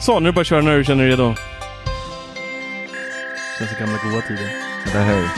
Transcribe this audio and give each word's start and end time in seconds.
Så, 0.00 0.20
nu 0.20 0.28
är 0.28 0.32
det 0.32 0.34
bara 0.34 0.40
att 0.40 0.46
köra 0.46 0.62
när 0.62 0.76
du 0.78 0.84
känner 0.84 1.02
dig 1.02 1.12
redo. 1.12 1.34
Känns 3.58 3.70
som 3.70 3.78
gamla 3.86 3.98
goda 4.04 4.22
tider. 4.22 4.50
Eller 4.86 5.06
hur? 5.06 5.28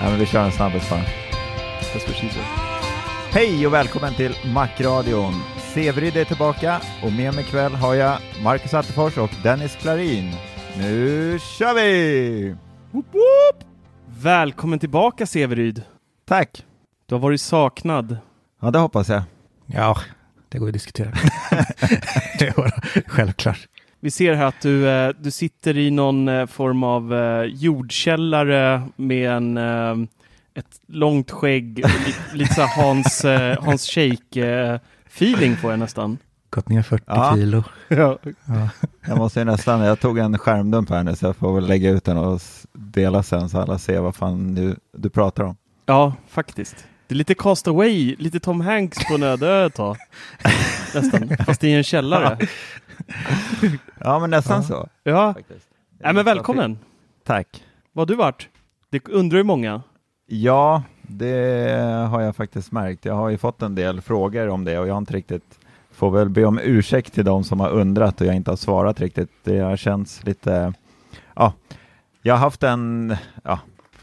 Ja, 0.00 0.10
men 0.10 0.18
vi 0.18 0.26
kör 0.26 0.44
en 0.44 0.52
snabbis 0.52 0.90
bara. 0.90 1.00
That's 1.00 2.06
what 2.06 2.16
she 2.16 2.28
said. 2.28 2.44
Hej 3.30 3.66
och 3.66 3.74
välkommen 3.74 4.14
till 4.14 4.34
Macradion. 4.54 5.34
Severyd 5.74 6.16
är 6.16 6.24
tillbaka 6.24 6.80
och 7.02 7.12
med 7.12 7.34
mig 7.34 7.44
ikväll 7.44 7.74
har 7.74 7.94
jag 7.94 8.18
Marcus 8.42 8.74
Attefors 8.74 9.18
och 9.18 9.30
Dennis 9.42 9.76
Klarin. 9.76 10.32
Nu 10.78 11.38
kör 11.38 11.74
vi! 11.74 12.56
Woop, 12.90 13.06
woop. 13.12 13.64
Välkommen 14.06 14.78
tillbaka 14.78 15.26
Severyd. 15.26 15.82
Tack! 16.28 16.64
Du 17.06 17.14
har 17.14 17.20
varit 17.20 17.40
saknad. 17.40 18.16
Ja, 18.62 18.70
det 18.70 18.78
hoppas 18.78 19.08
jag. 19.08 19.22
Ja, 19.66 19.96
det 20.48 20.58
går 20.58 20.66
att 20.66 20.72
diskutera. 20.72 21.12
ja, 22.40 22.70
självklart. 23.06 23.68
Vi 24.00 24.10
ser 24.10 24.34
här 24.34 24.44
att 24.46 24.60
du, 24.60 24.88
eh, 24.88 25.10
du 25.20 25.30
sitter 25.30 25.78
i 25.78 25.90
någon 25.90 26.28
eh, 26.28 26.46
form 26.46 26.82
av 26.82 27.14
eh, 27.14 27.42
jordkällare 27.42 28.88
med 28.96 29.30
en, 29.30 29.56
ett 30.54 30.80
långt 30.86 31.30
skägg, 31.30 31.78
lite, 31.78 32.20
lite 32.36 32.54
så 32.54 32.62
Hans, 32.62 33.24
Hans 33.60 33.86
Shake-feeling 33.90 35.56
får 35.56 35.70
jag 35.70 35.78
nästan. 35.80 36.18
Gått 36.50 36.68
ner 36.68 36.82
40 36.82 37.04
Ja. 37.06 37.32
kilo. 37.34 37.64
Ja. 37.88 38.18
Ja. 38.44 38.68
Jag 39.06 39.18
måste 39.18 39.38
ju 39.40 39.44
nästan, 39.44 39.80
jag 39.80 40.00
tog 40.00 40.18
en 40.18 40.38
skärmdump 40.38 40.90
här 40.90 41.02
nu 41.02 41.16
så 41.16 41.26
jag 41.26 41.36
får 41.36 41.54
väl 41.54 41.66
lägga 41.66 41.90
ut 41.90 42.04
den 42.04 42.16
och 42.16 42.40
dela 42.72 43.22
sen 43.22 43.48
så 43.48 43.60
alla 43.60 43.78
ser 43.78 44.00
vad 44.00 44.14
fan 44.16 44.54
du, 44.54 44.76
du 44.96 45.10
pratar 45.10 45.44
om. 45.44 45.56
ja, 45.86 46.12
faktiskt. 46.28 46.86
Det 47.08 47.14
är 47.14 47.16
lite 47.16 47.34
Cast 47.34 47.68
Away, 47.68 48.16
lite 48.18 48.40
Tom 48.40 48.60
Hanks 48.60 48.98
på 49.08 49.14
en 49.14 49.22
öde 49.22 49.46
ö 49.48 49.66
ett 49.66 49.74
tag. 49.74 49.96
Nästan, 50.94 51.28
fast 51.46 51.64
i 51.64 51.72
en 51.72 51.84
källare. 51.84 52.38
Ja, 54.00 54.18
men 54.18 54.30
nästan 54.30 54.56
Ja. 54.56 54.62
så. 54.68 54.88
Ja. 55.02 55.34
Nej, 55.98 56.14
men 56.14 56.24
välkommen. 56.24 56.78
Tack. 57.24 57.64
Vad 57.92 58.00
har 58.02 58.06
du 58.06 58.14
varit? 58.22 58.48
Det 58.90 59.08
undrar 59.08 59.38
ju 59.38 59.44
många. 59.44 59.82
Ja, 60.26 60.82
det 61.02 61.78
har 62.10 62.20
jag 62.20 62.36
faktiskt 62.36 62.72
märkt. 62.72 63.04
Jag 63.04 63.14
har 63.14 63.28
ju 63.28 63.38
fått 63.38 63.62
en 63.62 63.74
del 63.74 64.00
frågor 64.00 64.48
om 64.48 64.64
det 64.64 64.78
och 64.78 64.88
jag 64.88 64.94
har 64.94 64.98
inte 64.98 65.12
riktigt, 65.12 65.58
får 65.92 66.10
väl 66.10 66.28
be 66.28 66.44
om 66.44 66.58
ursäkt 66.62 67.14
till 67.14 67.24
de 67.24 67.44
som 67.44 67.60
har 67.60 67.70
undrat 67.70 68.20
och 68.20 68.26
jag 68.26 68.36
inte 68.36 68.50
har 68.50 68.56
svarat 68.56 69.00
riktigt. 69.00 69.30
Det 69.44 69.58
har 69.58 69.76
känts 69.76 70.24
lite, 70.24 70.72
ja, 71.36 71.52
jag 72.22 72.34
har 72.34 72.40
haft 72.40 72.62
en, 72.62 73.16
ja, 73.44 73.58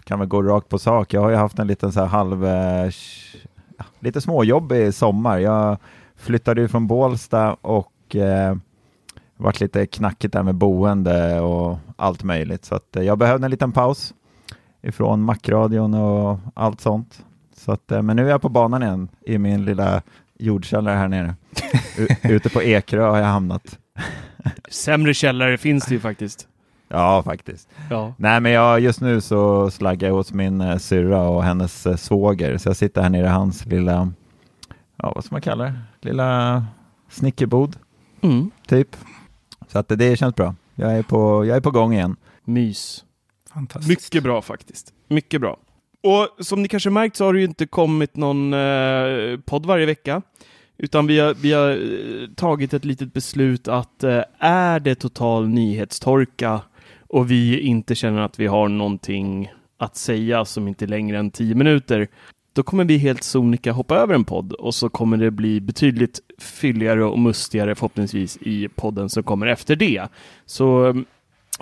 kan 0.05 0.19
väl 0.19 0.27
gå 0.27 0.43
rakt 0.43 0.69
på 0.69 0.79
sak. 0.79 1.13
Jag 1.13 1.21
har 1.21 1.29
ju 1.29 1.35
haft 1.35 1.59
en 1.59 1.67
liten 1.67 1.91
så 1.91 1.99
här 1.99 2.07
halv, 2.07 2.45
eh, 2.45 2.89
lite 3.99 4.21
småjobbig 4.21 4.93
sommar. 4.93 5.37
Jag 5.37 5.77
flyttade 6.15 6.61
ju 6.61 6.67
från 6.67 6.87
Bålsta 6.87 7.53
och 7.53 8.15
eh, 8.15 8.55
varit 9.37 9.59
lite 9.59 9.85
knackigt 9.85 10.33
där 10.33 10.43
med 10.43 10.55
boende 10.55 11.39
och 11.41 11.77
allt 11.97 12.23
möjligt. 12.23 12.65
Så 12.65 12.75
att 12.75 12.95
eh, 12.95 13.03
jag 13.03 13.17
behövde 13.17 13.45
en 13.47 13.51
liten 13.51 13.71
paus 13.71 14.13
ifrån 14.81 15.21
Macradion 15.21 15.93
och 15.93 16.39
allt 16.53 16.81
sånt. 16.81 17.25
Så 17.55 17.71
att, 17.71 17.91
eh, 17.91 18.01
men 18.01 18.15
nu 18.15 18.25
är 18.25 18.29
jag 18.29 18.41
på 18.41 18.49
banan 18.49 18.83
igen 18.83 19.07
i 19.21 19.37
min 19.37 19.65
lilla 19.65 20.01
jordkällare 20.39 20.95
här 20.95 21.07
nere. 21.07 21.35
U- 21.97 22.07
ute 22.23 22.49
på 22.49 22.63
Ekerö 22.63 23.09
har 23.09 23.17
jag 23.17 23.25
hamnat. 23.25 23.79
Sämre 24.71 25.13
källare 25.13 25.57
finns 25.57 25.85
det 25.85 25.93
ju 25.93 25.99
faktiskt. 25.99 26.47
Ja, 26.95 27.23
faktiskt. 27.23 27.69
Ja. 27.89 28.13
Nej, 28.17 28.39
men 28.41 28.51
jag, 28.51 28.79
just 28.79 29.01
nu 29.01 29.21
så 29.21 29.71
slaggar 29.71 30.07
jag 30.07 30.15
hos 30.15 30.33
min 30.33 30.61
eh, 30.61 30.77
syrra 30.77 31.21
och 31.21 31.43
hennes 31.43 31.85
eh, 31.85 31.95
svåger, 31.95 32.57
så 32.57 32.69
jag 32.69 32.75
sitter 32.75 33.01
här 33.01 33.09
nere 33.09 33.25
i 33.25 33.29
hans 33.29 33.65
lilla, 33.65 34.11
ja 34.97 35.11
vad 35.15 35.25
ska 35.25 35.35
man 35.35 35.41
kalla 35.41 35.63
det, 35.63 35.73
lilla 36.01 36.65
snickerbod, 37.09 37.75
Mm. 38.21 38.51
typ. 38.67 38.95
Så 39.67 39.79
att 39.79 39.87
det, 39.87 39.95
det 39.95 40.17
känns 40.17 40.35
bra. 40.35 40.55
Jag 40.75 40.97
är, 40.97 41.03
på, 41.03 41.45
jag 41.45 41.57
är 41.57 41.61
på 41.61 41.71
gång 41.71 41.93
igen. 41.93 42.15
Mys. 42.43 43.03
Fantastiskt. 43.53 43.89
Mycket 43.89 44.23
bra 44.23 44.41
faktiskt. 44.41 44.93
Mycket 45.07 45.41
bra. 45.41 45.57
Och 46.03 46.45
som 46.45 46.61
ni 46.61 46.67
kanske 46.67 46.89
märkt 46.89 47.15
så 47.15 47.25
har 47.25 47.33
det 47.33 47.39
ju 47.39 47.45
inte 47.45 47.65
kommit 47.67 48.15
någon 48.15 48.53
eh, 48.53 49.39
podd 49.45 49.65
varje 49.65 49.85
vecka. 49.85 50.21
Utan 50.77 51.07
vi 51.07 51.19
har, 51.19 51.33
vi 51.33 51.53
har 51.53 51.69
eh, 51.71 52.27
tagit 52.35 52.73
ett 52.73 52.85
litet 52.85 53.13
beslut 53.13 53.67
att 53.67 54.03
eh, 54.03 54.21
är 54.39 54.79
det 54.79 54.95
total 54.95 55.47
nyhetstorka 55.47 56.61
och 57.15 57.31
vi 57.31 57.59
inte 57.59 57.95
känner 57.95 58.21
att 58.21 58.39
vi 58.39 58.47
har 58.47 58.67
någonting 58.67 59.51
att 59.77 59.95
säga 59.95 60.45
som 60.45 60.67
inte 60.67 60.85
är 60.85 60.87
längre 60.87 61.17
än 61.19 61.31
tio 61.31 61.55
minuter, 61.55 62.07
då 62.53 62.63
kommer 62.63 62.83
vi 62.85 62.97
helt 62.97 63.23
sonika 63.23 63.71
hoppa 63.71 63.95
över 63.97 64.15
en 64.15 64.23
podd 64.23 64.53
och 64.53 64.75
så 64.75 64.89
kommer 64.89 65.17
det 65.17 65.31
bli 65.31 65.61
betydligt 65.61 66.19
fylligare 66.39 67.03
och 67.05 67.19
mustigare 67.19 67.75
förhoppningsvis 67.75 68.37
i 68.41 68.67
podden 68.75 69.09
som 69.09 69.23
kommer 69.23 69.47
efter 69.47 69.75
det. 69.75 70.07
Så 70.45 70.85
mm, 70.85 71.05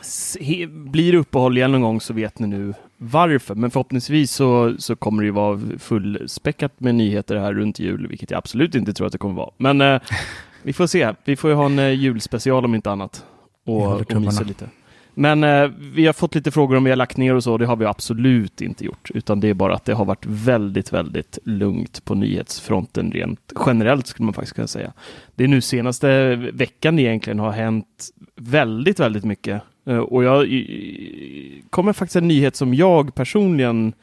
s- 0.02 0.38
he- 0.42 0.90
blir 0.92 1.12
det 1.12 1.18
uppehåll 1.18 1.58
igen 1.58 1.72
någon 1.72 1.82
gång 1.82 2.02
så 2.02 2.14
vet 2.14 2.40
ni 2.40 2.48
nu 2.48 2.74
varför. 2.98 3.56
Men 3.56 3.72
förhoppningsvis 3.72 4.32
så, 4.32 4.76
så 4.80 4.96
kommer 4.96 5.22
det 5.24 5.26
ju 5.26 5.32
vara 5.32 5.60
fullspäckat 5.80 6.80
med 6.80 6.96
nyheter 6.96 7.36
här 7.36 7.54
runt 7.54 7.80
jul, 7.80 8.08
vilket 8.08 8.32
jag 8.32 8.38
absolut 8.38 8.76
inte 8.76 8.94
tror 8.94 9.08
att 9.08 9.12
det 9.14 9.18
kommer 9.20 9.36
vara. 9.36 9.52
Men 9.58 9.82
eh, 9.82 10.02
vi 10.64 10.74
får 10.74 10.88
se. 10.88 11.14
Vi 11.26 11.36
får 11.36 11.50
ju 11.50 11.56
ha 11.56 11.66
en 11.66 11.80
eh, 11.80 11.90
julspecial 11.90 12.66
om 12.66 12.76
inte 12.76 12.92
annat 12.92 13.26
och, 13.66 13.84
och 14.16 14.22
mysa 14.22 14.44
lite. 14.48 14.70
Men 15.16 15.44
eh, 15.44 15.70
vi 15.94 16.06
har 16.06 16.14
fått 16.14 16.36
lite 16.36 16.52
frågor 16.52 16.76
om 16.78 16.84
vi 16.84 16.90
har 16.90 16.98
lagt 16.98 17.18
ner 17.18 17.34
och 17.36 17.44
så. 17.44 17.58
Det 17.58 17.66
har 17.66 17.76
vi 17.76 17.86
absolut 17.86 18.62
inte 18.62 18.86
gjort, 18.86 19.12
utan 19.14 19.40
det 19.40 19.48
är 19.50 19.54
bara 19.54 19.76
att 19.76 19.86
det 19.86 19.94
har 19.94 20.06
varit 20.06 20.26
väldigt, 20.26 20.94
väldigt 20.94 21.38
lugnt 21.44 22.06
på 22.06 22.16
nyhetsfronten 22.16 23.12
rent 23.12 23.54
generellt 23.66 24.08
skulle 24.08 24.26
man 24.26 24.34
faktiskt 24.34 24.56
kunna 24.56 24.68
säga. 24.68 24.94
Det 25.36 25.44
är 25.44 25.48
nu 25.48 25.62
senaste 25.62 26.36
veckan 26.36 27.00
egentligen 27.00 27.40
har 27.40 27.52
hänt 27.52 28.10
väldigt, 28.36 29.00
väldigt 29.00 29.24
mycket. 29.26 29.62
Eh, 29.88 29.98
Och 29.98 30.24
jag 30.24 30.46
i- 30.48 31.64
kommer 31.70 31.94
faktiskt 31.94 32.16
en 32.16 32.28
nyhet 32.28 32.56
som 32.56 32.74
jag 32.74 33.16
personligen 33.16 33.94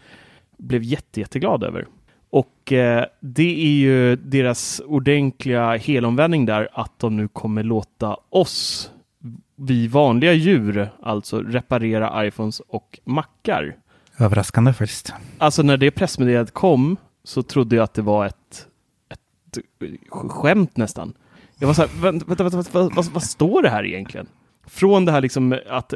blev 0.59 0.83
jätte, 0.83 1.21
jätteglad 1.21 1.65
över. 1.65 1.87
Och 2.31 2.73
eh, 2.73 3.05
det 3.21 3.63
är 3.67 3.73
ju 3.73 4.17
deras 4.17 4.83
ordentliga 4.87 5.77
helomvändning 5.77 6.47
där 6.47 6.69
att 6.73 6.99
de 6.99 7.17
nu 7.17 7.29
kommer 7.29 7.63
låta 7.63 8.17
oss, 8.31 8.91
vi 9.61 9.87
vanliga 9.87 10.33
djur, 10.33 10.91
alltså 11.03 11.41
reparera 11.41 12.27
iPhones 12.27 12.61
och 12.61 13.01
Macar. 13.05 13.77
Överraskande 14.19 14.73
faktiskt. 14.73 15.13
Alltså 15.39 15.63
när 15.63 15.77
det 15.77 15.91
pressmeddelandet 15.91 16.55
kom 16.55 16.97
så 17.25 17.43
trodde 17.43 17.77
jag 17.77 17.83
att 17.83 17.95
det 17.95 18.03
var 18.03 18.27
ett, 18.27 18.67
ett 19.09 19.59
skämt 20.11 20.77
nästan. 20.77 21.13
Jag 21.59 21.67
var 21.67 21.75
så 21.75 21.83
här, 21.83 22.03
vänta, 22.03 22.27
vänta, 22.27 22.45
vänta, 22.45 22.71
vad, 22.73 22.95
vad, 22.95 23.05
vad 23.05 23.23
står 23.23 23.63
det 23.63 23.71
här 23.71 23.85
egentligen? 23.85 24.27
Från 24.67 25.05
det 25.05 25.13
här 25.13 25.21
liksom 25.21 25.59
att 25.69 25.95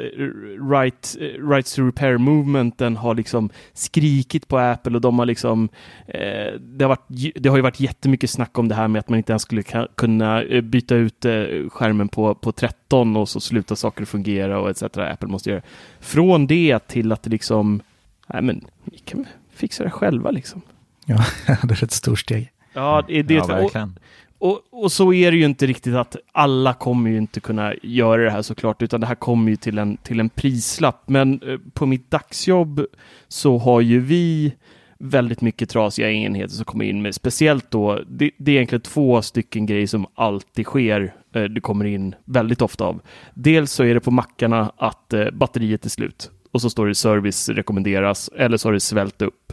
right, 0.70 1.16
rights 1.50 1.74
to 1.74 1.82
repair 1.82 2.18
movementen 2.18 2.96
har 2.96 3.14
liksom 3.14 3.50
skrikit 3.72 4.48
på 4.48 4.58
Apple 4.58 4.94
och 4.94 5.00
de 5.00 5.18
har 5.18 5.26
liksom 5.26 5.68
eh, 6.06 6.52
det, 6.60 6.84
har 6.84 6.88
varit, 6.88 7.34
det 7.34 7.48
har 7.48 7.56
ju 7.56 7.62
varit 7.62 7.80
jättemycket 7.80 8.30
snack 8.30 8.58
om 8.58 8.68
det 8.68 8.74
här 8.74 8.88
med 8.88 9.00
att 9.00 9.08
man 9.08 9.16
inte 9.16 9.32
ens 9.32 9.42
skulle 9.42 9.62
kunna 9.94 10.42
eh, 10.42 10.60
byta 10.60 10.94
ut 10.94 11.24
eh, 11.24 11.32
skärmen 11.68 12.08
på, 12.08 12.34
på 12.34 12.52
13 12.52 13.16
och 13.16 13.28
så 13.28 13.40
slutar 13.40 13.74
saker 13.74 14.04
fungera 14.04 14.60
och 14.60 14.70
etc. 14.70 14.82
Apple 14.82 15.28
måste 15.28 15.50
göra. 15.50 15.62
Från 16.00 16.46
det 16.46 16.78
till 16.78 17.12
att 17.12 17.22
det 17.22 17.30
liksom, 17.30 17.82
nej 18.26 18.42
men, 18.42 18.64
vi 18.84 18.98
kan 18.98 19.26
fixa 19.54 19.84
det 19.84 19.90
själva 19.90 20.30
liksom. 20.30 20.62
Ja, 21.04 21.24
det 21.62 21.82
är 21.82 21.84
ett 21.84 21.92
stort 21.92 22.18
steg. 22.18 22.50
Ja, 22.72 23.04
det, 23.08 23.22
det 23.22 23.34
Ja, 23.34 23.46
verkligen. 23.46 23.88
och, 23.88 24.23
och 24.70 24.92
så 24.92 25.12
är 25.12 25.30
det 25.30 25.36
ju 25.36 25.44
inte 25.44 25.66
riktigt 25.66 25.94
att 25.94 26.16
alla 26.32 26.74
kommer 26.74 27.10
ju 27.10 27.16
inte 27.16 27.40
kunna 27.40 27.74
göra 27.82 28.22
det 28.24 28.30
här 28.30 28.42
såklart, 28.42 28.82
utan 28.82 29.00
det 29.00 29.06
här 29.06 29.14
kommer 29.14 29.50
ju 29.50 29.56
till 29.56 29.78
en, 29.78 29.96
till 29.96 30.20
en 30.20 30.28
prislapp. 30.28 31.08
Men 31.08 31.42
eh, 31.42 31.58
på 31.72 31.86
mitt 31.86 32.10
dagsjobb 32.10 32.86
så 33.28 33.58
har 33.58 33.80
ju 33.80 34.00
vi 34.00 34.54
väldigt 34.98 35.40
mycket 35.40 35.70
trasiga 35.70 36.10
enheter 36.10 36.54
som 36.54 36.64
kommer 36.64 36.84
in 36.84 37.02
med, 37.02 37.14
speciellt 37.14 37.70
då, 37.70 38.00
det, 38.08 38.30
det 38.36 38.50
är 38.52 38.54
egentligen 38.56 38.80
två 38.80 39.22
stycken 39.22 39.66
grejer 39.66 39.86
som 39.86 40.06
alltid 40.14 40.66
sker. 40.66 41.14
eh, 41.34 41.42
Det 41.42 41.60
kommer 41.60 41.84
in 41.84 42.14
väldigt 42.24 42.62
ofta 42.62 42.84
av. 42.84 43.00
Dels 43.34 43.72
så 43.72 43.84
är 43.84 43.94
det 43.94 44.00
på 44.00 44.10
mackarna 44.10 44.72
att 44.76 45.12
eh, 45.12 45.30
batteriet 45.30 45.84
är 45.84 45.90
slut 45.90 46.30
och 46.52 46.60
så 46.60 46.70
står 46.70 46.86
det 46.86 46.94
service 46.94 47.48
rekommenderas 47.48 48.30
eller 48.36 48.56
så 48.56 48.68
har 48.68 48.72
det 48.72 48.80
svällt 48.80 49.22
upp. 49.22 49.52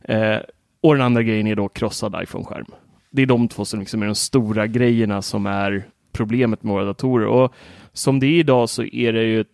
Eh, 0.00 0.36
och 0.80 0.94
den 0.94 1.02
andra 1.02 1.22
grejen 1.22 1.46
är 1.46 1.56
då 1.56 1.68
krossad 1.68 2.22
iPhone-skärm. 2.22 2.66
Det 3.10 3.22
är 3.22 3.26
de 3.26 3.48
två 3.48 3.64
som 3.64 3.80
liksom 3.80 4.02
är 4.02 4.06
de 4.06 4.14
stora 4.14 4.66
grejerna 4.66 5.22
som 5.22 5.46
är 5.46 5.84
problemet 6.12 6.62
med 6.62 6.72
våra 6.72 6.84
datorer. 6.84 7.26
Och 7.26 7.54
som 7.92 8.20
det 8.20 8.26
är 8.26 8.38
idag 8.38 8.68
så 8.68 8.82
är 8.82 9.12
det 9.12 9.22
ju 9.22 9.44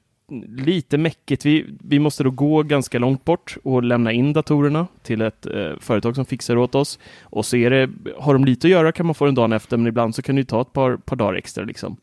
lite 0.49 0.99
mäckigt. 0.99 1.47
Vi, 1.47 1.67
vi 1.81 1.99
måste 1.99 2.25
då 2.25 2.31
gå 2.31 2.63
ganska 2.63 2.99
långt 2.99 3.25
bort 3.25 3.57
och 3.63 3.83
lämna 3.83 4.13
in 4.13 4.33
datorerna 4.33 4.87
till 5.03 5.21
ett 5.21 5.47
eh, 5.47 5.73
företag 5.81 6.15
som 6.15 6.25
fixar 6.25 6.57
åt 6.57 6.75
oss. 6.75 6.99
Och 7.23 7.47
så 7.47 7.57
är 7.57 7.71
det, 7.71 7.91
har 8.19 8.33
de 8.33 8.45
lite 8.45 8.67
att 8.67 8.71
göra 8.71 8.93
kan 8.93 9.07
man 9.07 9.15
få 9.15 9.25
den 9.25 9.35
dagen 9.35 9.53
efter, 9.53 9.77
men 9.77 9.87
ibland 9.87 10.15
så 10.15 10.23
kan 10.23 10.37
det 10.37 10.45
ta 10.45 10.61
ett 10.61 10.73
par, 10.73 10.97
par 10.97 11.17
dagar 11.17 11.35
extra. 11.35 11.65
Liksom. 11.65 11.97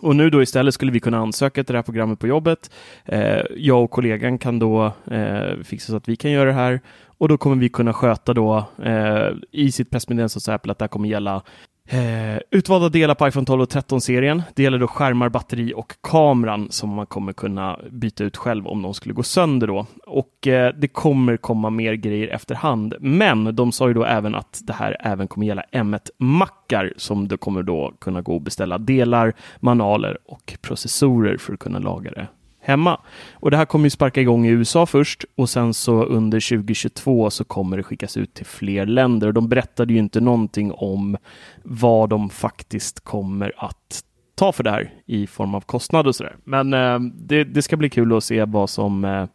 Och 0.00 0.16
nu 0.16 0.30
då 0.30 0.42
istället 0.42 0.74
skulle 0.74 0.92
vi 0.92 1.00
kunna 1.00 1.18
ansöka 1.18 1.64
till 1.64 1.72
det 1.72 1.78
här 1.78 1.82
programmet 1.82 2.18
på 2.18 2.26
jobbet. 2.26 2.70
Eh, 3.04 3.42
jag 3.56 3.84
och 3.84 3.90
kollegan 3.90 4.38
kan 4.38 4.58
då 4.58 4.92
eh, 5.10 5.62
fixa 5.64 5.90
så 5.90 5.96
att 5.96 6.08
vi 6.08 6.16
kan 6.16 6.30
göra 6.30 6.44
det 6.44 6.52
här 6.56 6.80
och 7.18 7.28
då 7.28 7.36
kommer 7.36 7.56
vi 7.56 7.68
kunna 7.68 7.92
sköta 7.92 8.34
då 8.34 8.64
eh, 8.84 9.28
i 9.52 9.72
sitt 9.72 9.90
pressmeddelande 9.90 10.34
hos 10.34 10.48
Apple 10.48 10.72
att 10.72 10.78
det 10.78 10.82
här 10.82 10.88
kommer 10.88 11.08
gälla 11.08 11.42
Eh, 11.88 12.38
utvalda 12.50 12.88
delar 12.88 13.14
på 13.14 13.28
iPhone 13.28 13.46
12 13.46 13.62
och 13.62 13.68
13-serien. 13.68 14.42
Det 14.54 14.62
gäller 14.62 14.78
då 14.78 14.86
skärmar, 14.86 15.28
batteri 15.28 15.72
och 15.76 15.92
kameran 16.00 16.66
som 16.70 16.90
man 16.90 17.06
kommer 17.06 17.32
kunna 17.32 17.80
byta 17.90 18.24
ut 18.24 18.36
själv 18.36 18.66
om 18.66 18.82
de 18.82 18.94
skulle 18.94 19.14
gå 19.14 19.22
sönder 19.22 19.66
då. 19.66 19.86
Och 20.06 20.46
eh, 20.46 20.74
det 20.74 20.88
kommer 20.88 21.36
komma 21.36 21.70
mer 21.70 21.94
grejer 21.94 22.28
efterhand. 22.28 22.94
Men 23.00 23.56
de 23.56 23.72
sa 23.72 23.88
ju 23.88 23.94
då 23.94 24.04
även 24.04 24.34
att 24.34 24.60
det 24.64 24.72
här 24.72 24.96
även 25.00 25.28
kommer 25.28 25.46
gälla 25.46 25.64
M1-mackar 25.72 26.92
som 26.96 27.28
du 27.28 27.36
kommer 27.36 27.62
då 27.62 27.92
kunna 28.00 28.22
gå 28.22 28.34
och 28.34 28.42
beställa 28.42 28.78
delar, 28.78 29.34
manualer 29.60 30.18
och 30.24 30.58
processorer 30.62 31.36
för 31.36 31.52
att 31.52 31.58
kunna 31.58 31.78
laga 31.78 32.10
det 32.10 32.26
hemma. 32.66 33.00
Och 33.32 33.50
det 33.50 33.56
här 33.56 33.64
kommer 33.64 33.86
ju 33.86 33.90
sparka 33.90 34.20
igång 34.20 34.46
i 34.46 34.50
USA 34.50 34.86
först 34.86 35.24
och 35.34 35.48
sen 35.48 35.74
så 35.74 36.04
under 36.04 36.56
2022 36.56 37.30
så 37.30 37.44
kommer 37.44 37.76
det 37.76 37.82
skickas 37.82 38.16
ut 38.16 38.34
till 38.34 38.46
fler 38.46 38.86
länder. 38.86 39.26
Och 39.26 39.34
de 39.34 39.48
berättade 39.48 39.92
ju 39.92 39.98
inte 39.98 40.20
någonting 40.20 40.72
om 40.72 41.16
vad 41.62 42.08
de 42.08 42.30
faktiskt 42.30 43.00
kommer 43.00 43.52
att 43.56 44.02
ta 44.34 44.52
för 44.52 44.64
det 44.64 44.70
här 44.70 44.94
i 45.06 45.26
form 45.26 45.54
av 45.54 45.60
kostnad 45.60 46.06
och 46.06 46.16
sådär. 46.16 46.36
Men 46.44 46.74
eh, 46.74 46.98
det, 47.00 47.44
det, 47.44 47.62
ska 47.62 47.76
bli 47.76 47.90
kul 47.90 48.16
att 48.16 48.24
se 48.24 48.44
vad 48.44 48.70
som 48.70 49.04
eh, 49.04 49.10
eh 49.10 49.26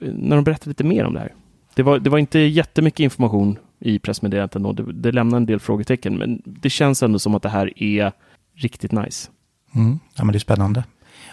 när 0.00 0.36
de 0.36 0.44
berättar 0.44 0.68
lite 0.68 0.84
mer 0.84 1.04
om 1.04 1.14
det 1.14 1.20
här. 1.20 1.34
Det 1.74 1.82
var, 1.82 1.98
det 1.98 2.10
var 2.10 2.18
inte 2.18 2.38
jättemycket 2.38 3.00
information 3.00 3.58
i 3.80 3.98
pressmeddelandet 3.98 4.56
ändå. 4.56 4.72
Det, 4.72 4.92
det 4.92 5.12
lämnar 5.12 5.36
en 5.36 5.46
del 5.46 5.60
frågetecken, 5.60 6.16
men 6.16 6.42
det 6.44 6.70
känns 6.70 7.02
ändå 7.02 7.18
som 7.18 7.34
att 7.34 7.42
det 7.42 7.48
här 7.48 7.82
är 7.82 8.12
riktigt 8.54 8.92
nice. 8.92 9.30
Mm. 9.74 9.98
Ja, 10.14 10.24
men 10.24 10.32
det 10.32 10.36
är 10.36 10.40
spännande. 10.40 10.84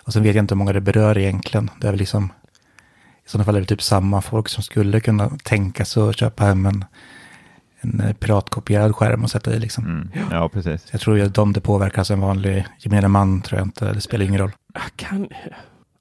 Och 0.03 0.13
sen 0.13 0.23
vet 0.23 0.35
jag 0.35 0.44
inte 0.44 0.53
hur 0.53 0.57
många 0.57 0.73
det 0.73 0.81
berör 0.81 1.17
egentligen. 1.17 1.69
Det 1.81 1.88
är 1.88 1.91
väl 1.91 2.00
liksom, 2.00 2.31
i 3.25 3.29
sådana 3.29 3.45
fall 3.45 3.55
är 3.55 3.59
det 3.59 3.65
typ 3.65 3.81
samma 3.81 4.21
folk 4.21 4.50
som 4.50 4.63
skulle 4.63 5.00
kunna 5.00 5.29
tänka 5.44 5.85
sig 5.85 6.03
att 6.03 6.17
köpa 6.17 6.44
hem 6.44 6.65
en, 6.65 6.85
en 7.81 8.00
eh, 8.00 8.13
piratkopierad 8.13 8.95
skärm 8.95 9.23
och 9.23 9.31
sätta 9.31 9.55
i 9.55 9.59
liksom. 9.59 9.85
Mm. 9.85 10.09
Ja, 10.31 10.50
precis. 10.50 10.81
Så 10.81 10.89
jag 10.91 11.01
tror 11.01 11.17
ju 11.17 11.23
att 11.23 11.35
de 11.35 11.53
det 11.53 11.61
påverkas 11.61 12.11
en 12.11 12.21
vanlig 12.21 12.65
gemene 12.79 13.07
man 13.07 13.41
tror 13.41 13.59
jag 13.59 13.67
inte, 13.67 13.94
det 13.94 14.01
spelar 14.01 14.25
ingen 14.25 14.41
roll. 14.41 14.51
Jag 14.73 14.95
kan, 14.95 15.27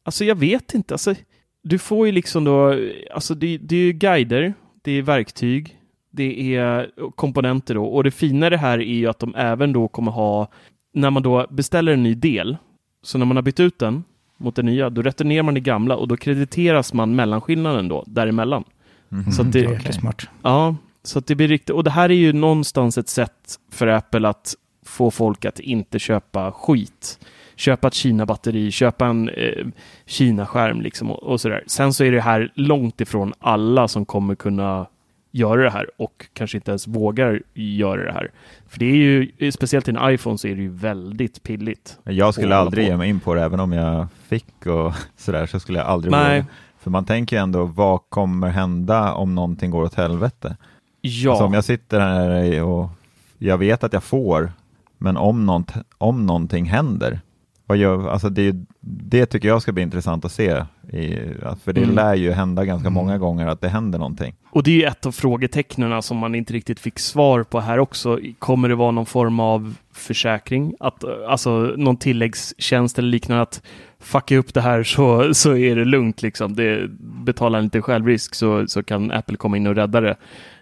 alltså 0.05 0.25
jag 0.25 0.35
vet 0.35 0.75
inte, 0.75 0.95
alltså 0.95 1.15
du 1.63 1.79
får 1.79 2.07
ju 2.07 2.13
liksom 2.13 2.45
då, 2.45 2.79
alltså 3.15 3.35
det, 3.35 3.59
det 3.59 3.77
är 3.77 3.81
ju 3.81 3.93
guider, 3.93 4.55
det 4.83 4.93
är 4.93 5.03
verktyg, 5.03 5.79
det 6.11 6.57
är 6.57 6.91
komponenter 7.15 7.75
då 7.75 7.85
och 7.85 8.05
det 8.05 8.11
fina 8.11 8.47
i 8.47 8.51
det 8.51 8.57
här 8.57 8.79
är 8.79 8.95
ju 8.95 9.07
att 9.07 9.19
de 9.19 9.35
även 9.35 9.73
då 9.73 9.89
kommer 9.89 10.13
ha, 10.13 10.49
när 10.95 11.11
man 11.11 11.23
då 11.23 11.47
beställer 11.51 11.93
en 11.93 12.03
ny 12.03 12.15
del, 12.15 12.57
så 13.03 13.19
när 13.19 13.27
man 13.27 13.37
har 13.37 13.43
bytt 13.43 13.61
ut 13.61 13.79
den 13.79 14.05
mot 14.37 14.57
den 14.57 14.67
nya, 14.67 14.91
då 14.91 15.03
returnerar 15.03 15.43
man 15.43 15.55
det 15.55 15.61
gamla 15.61 15.97
och 15.97 16.09
då 16.09 16.17
krediteras 16.17 16.93
man 16.95 17.15
mellanskillnaden 17.15 17.89
då, 17.89 18.05
däremellan. 18.07 18.65
Mm. 19.13 19.33
Så 19.33 19.43
att 19.43 19.53
det, 19.53 19.67
okay. 19.67 19.93
smart. 19.93 20.29
Ja, 20.43 20.77
så 21.03 21.19
att 21.19 21.27
det 21.27 21.35
blir 21.35 21.49
riktigt, 21.49 21.71
och 21.71 21.85
det 21.85 21.91
här 21.91 22.11
är 22.11 22.15
ju 22.15 22.33
någonstans 22.33 22.99
ett 22.99 23.09
sätt 23.09 23.59
för 23.71 23.87
Apple 23.87 24.29
att 24.29 24.55
få 24.85 25.11
folk 25.11 25.45
att 25.45 25.61
inte 25.61 25.99
köpa 25.99 26.53
skit. 26.53 27.19
Köpa 27.57 27.89
ett 27.89 27.95
Kina-batteri, 27.95 28.71
köpa 28.71 29.07
en 29.07 29.29
eh, 29.29 29.67
Kina-skärm 30.07 30.81
liksom 30.81 31.11
och, 31.11 31.23
och 31.23 31.41
sådär. 31.41 31.65
Sen 31.67 31.93
så 31.93 32.05
är 32.05 32.13
det 32.13 32.21
här 32.21 32.53
långt 32.55 33.01
ifrån 33.01 33.33
alla 33.39 33.89
som 33.89 34.05
kommer 34.05 34.35
kunna 34.35 34.87
göra 35.33 35.63
det 35.63 35.71
här 35.71 35.91
och 35.97 36.27
kanske 36.33 36.57
inte 36.57 36.71
ens 36.71 36.87
vågar 36.87 37.43
göra 37.55 38.05
det 38.05 38.13
här. 38.13 38.31
För 38.69 38.79
det 38.79 38.85
är 38.85 38.97
ju, 38.97 39.53
speciellt 39.53 39.89
i 39.89 39.91
en 39.91 40.11
iPhone 40.15 40.39
så 40.39 40.49
är 40.49 40.55
det 40.55 40.63
ju 40.63 40.69
väldigt 40.69 41.43
pilligt. 41.43 41.99
Jag 42.05 42.35
skulle 42.35 42.57
aldrig 42.57 42.87
ge 42.87 42.97
mig 42.97 43.09
in 43.09 43.21
på 43.21 43.35
det, 43.35 43.43
även 43.43 43.61
om 43.61 43.73
jag 43.73 44.07
fick 44.29 44.67
och 44.67 44.93
sådär, 45.17 45.47
så 45.47 45.61
skulle 45.61 45.79
jag 45.79 45.89
aldrig 45.89 46.11
Nej. 46.11 46.41
våga. 46.41 46.47
För 46.79 46.91
man 46.91 47.05
tänker 47.05 47.37
ju 47.37 47.43
ändå, 47.43 47.65
vad 47.65 48.01
kommer 48.09 48.49
hända 48.49 49.13
om 49.13 49.35
någonting 49.35 49.71
går 49.71 49.83
åt 49.83 49.95
helvete? 49.95 50.57
Ja, 51.01 51.31
Alltså 51.31 51.45
om 51.45 51.55
jag 51.55 51.65
sitter 51.65 52.01
här 52.01 52.63
och 52.63 52.91
jag 53.39 53.59
vet 53.59 53.85
att 53.85 53.93
jag 53.93 54.05
får, 54.05 54.53
men 54.99 55.17
om, 55.17 55.47
något, 55.47 55.73
om 55.99 56.27
någonting 56.27 56.65
händer, 56.65 57.21
vad 57.67 57.79
gör, 57.79 58.09
alltså 58.09 58.29
det, 58.29 58.57
det 58.81 59.27
tycker 59.27 59.49
jag 59.49 59.63
ska 59.63 59.73
bli 59.73 59.83
intressant 59.83 60.25
att 60.25 60.33
se. 60.33 60.65
I, 60.93 61.17
för 61.65 61.73
det 61.73 61.83
Mm. 61.83 61.95
lär 61.95 62.15
ju 62.15 62.33
hända 62.33 62.65
ganska 62.65 62.91
många 62.91 63.19
gånger 63.19 63.47
att 63.47 63.61
det 63.61 63.69
händer 63.69 63.99
någonting. 63.99 64.35
och 64.51 64.63
det 64.63 64.71
är 64.71 64.75
ju 64.75 64.85
ett 64.85 65.07
av 65.07 65.13
frågetecknen 65.13 66.03
som 66.03 66.17
man 66.17 66.35
inte 66.35 66.53
riktigt 66.53 66.81
fick 66.81 66.99
svar 66.99 67.43
på 67.43 67.61
här 67.61 67.79
också. 67.79 68.19
Kommer 68.39 68.69
det 68.69 68.75
vara 68.75 68.91
någon 68.91 69.07
form 69.07 69.41
av 69.41 69.75
försäkring? 69.93 70.75
Att, 70.81 71.05
alltså 71.29 71.51
någon 71.77 71.97
tilläggstjänst 71.97 72.99
eller 72.99 73.09
liknande 73.09 73.43
att 73.43 73.63
fucka 74.01 74.37
upp 74.37 74.55
det 74.55 74.61
här 74.61 74.83
så, 74.95 75.35
så 75.35 75.57
är 75.57 75.77
det 75.77 75.85
lugnt 75.85 76.23
liksom. 76.23 76.55
Det 76.57 76.89
betalar 77.25 77.63
lite 77.63 77.83
självrisk 77.83 78.35
så, 78.35 78.67
så 78.67 78.83
kan 78.83 79.11
Apple 79.11 79.37
komma 79.37 79.57
in 79.57 79.67
och 79.67 79.75
rädda 79.75 80.01
det. 80.01 80.17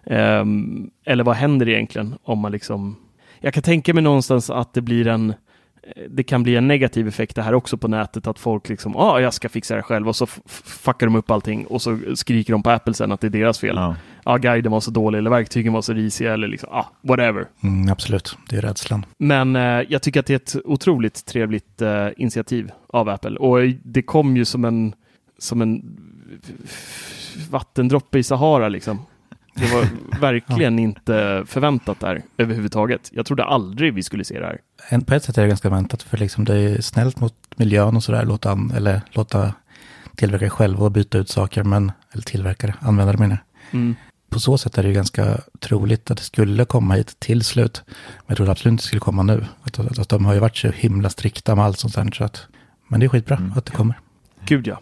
Ehm, 0.06 0.90
eller 1.04 1.24
vad 1.24 1.36
händer 1.36 1.68
egentligen 1.68 2.14
om 2.22 2.38
man 2.38 2.52
liksom... 2.52 2.96
Jag 3.40 3.54
kan 3.54 3.62
tänka 3.62 3.94
mig 3.94 4.02
någonstans 4.02 4.50
att 4.50 4.74
det 4.74 4.80
blir 4.80 5.06
en 5.06 5.34
det 6.08 6.22
kan 6.22 6.42
bli 6.42 6.56
en 6.56 6.68
negativ 6.68 7.08
effekt 7.08 7.36
det 7.36 7.42
här 7.42 7.54
också 7.54 7.76
på 7.76 7.88
nätet, 7.88 8.26
att 8.26 8.38
folk 8.38 8.68
liksom, 8.68 8.92
ja, 8.92 9.00
ah, 9.00 9.20
jag 9.20 9.34
ska 9.34 9.48
fixa 9.48 9.76
det 9.76 9.82
själv 9.82 10.08
och 10.08 10.16
så 10.16 10.26
fuckar 10.26 11.06
de 11.06 11.16
upp 11.16 11.30
allting 11.30 11.66
och 11.66 11.82
så 11.82 11.98
skriker 12.14 12.52
de 12.52 12.62
på 12.62 12.70
Apple 12.70 12.94
sen 12.94 13.12
att 13.12 13.20
det 13.20 13.26
är 13.26 13.30
deras 13.30 13.58
fel. 13.58 13.76
Ja, 13.76 13.96
Ja. 14.24 14.36
guiden 14.36 14.72
var 14.72 14.80
så 14.80 14.90
dålig 14.90 15.18
eller 15.18 15.30
verktygen 15.30 15.72
var 15.72 15.82
så 15.82 15.92
risiga 15.92 16.32
eller 16.32 16.48
liksom, 16.48 16.68
ah, 16.72 16.84
whatever. 17.02 17.46
Mm, 17.62 17.92
absolut, 17.92 18.38
det 18.48 18.56
är 18.56 18.60
rädslan. 18.62 19.06
Men 19.18 19.56
eh, 19.56 19.62
jag 19.88 20.02
tycker 20.02 20.20
att 20.20 20.26
det 20.26 20.32
är 20.32 20.56
ett 20.58 20.64
otroligt 20.64 21.26
trevligt 21.26 21.82
eh, 21.82 22.08
initiativ 22.16 22.70
av 22.88 23.08
Apple 23.08 23.36
och 23.36 23.58
det 23.84 24.02
kom 24.02 24.36
ju 24.36 24.44
som 24.44 24.64
en, 24.64 24.94
som 25.38 25.62
en 25.62 25.96
vattendroppe 27.50 28.18
i 28.18 28.22
Sahara 28.22 28.68
liksom. 28.68 28.98
Det 29.54 29.72
var 29.72 29.86
verkligen 30.20 30.78
inte 30.78 31.44
förväntat 31.46 32.00
där 32.00 32.22
överhuvudtaget. 32.38 33.10
Jag 33.12 33.26
trodde 33.26 33.44
aldrig 33.44 33.94
vi 33.94 34.02
skulle 34.02 34.24
se 34.24 34.40
det 34.40 34.46
här. 34.46 34.58
En, 34.88 35.04
på 35.04 35.14
ett 35.14 35.24
sätt 35.24 35.38
är 35.38 35.42
det 35.42 35.48
ganska 35.48 35.68
väntat, 35.70 36.02
för 36.02 36.18
liksom 36.18 36.44
det 36.44 36.54
är 36.54 36.80
snällt 36.80 37.20
mot 37.20 37.34
miljön 37.56 37.96
och 37.96 38.04
sådär, 38.04 38.24
låta, 38.24 38.50
an- 38.50 38.72
eller 38.76 39.00
låta 39.10 39.54
tillverkare 40.16 40.50
själva 40.50 40.90
byta 40.90 41.18
ut 41.18 41.28
saker, 41.28 41.62
men, 41.64 41.92
eller 42.12 42.22
tillverkare, 42.22 42.74
användare 42.80 43.16
menar. 43.16 43.38
Mm. 43.70 43.94
På 44.30 44.40
så 44.40 44.58
sätt 44.58 44.78
är 44.78 44.82
det 44.82 44.88
ju 44.88 44.94
ganska 44.94 45.40
troligt 45.60 46.10
att 46.10 46.16
det 46.18 46.24
skulle 46.24 46.64
komma 46.64 46.94
hit 46.94 47.16
till 47.20 47.44
slut. 47.44 47.82
Men 47.86 48.24
jag 48.26 48.36
tror 48.36 48.50
absolut 48.50 48.72
inte 48.72 48.82
det 48.82 48.86
skulle 48.86 49.00
komma 49.00 49.22
nu. 49.22 49.44
Att, 49.62 49.78
att, 49.78 49.98
att 49.98 50.08
de 50.08 50.24
har 50.24 50.34
ju 50.34 50.40
varit 50.40 50.56
så 50.56 50.68
himla 50.70 51.10
strikta 51.10 51.54
med 51.54 51.64
allt 51.64 51.78
sånt 51.78 51.94
där. 51.94 52.10
Så 52.14 52.24
att, 52.24 52.46
men 52.88 53.00
det 53.00 53.06
är 53.06 53.08
skitbra 53.08 53.38
att 53.56 53.64
det 53.66 53.72
kommer. 53.72 53.98
Gud 54.46 54.66
ja, 54.66 54.80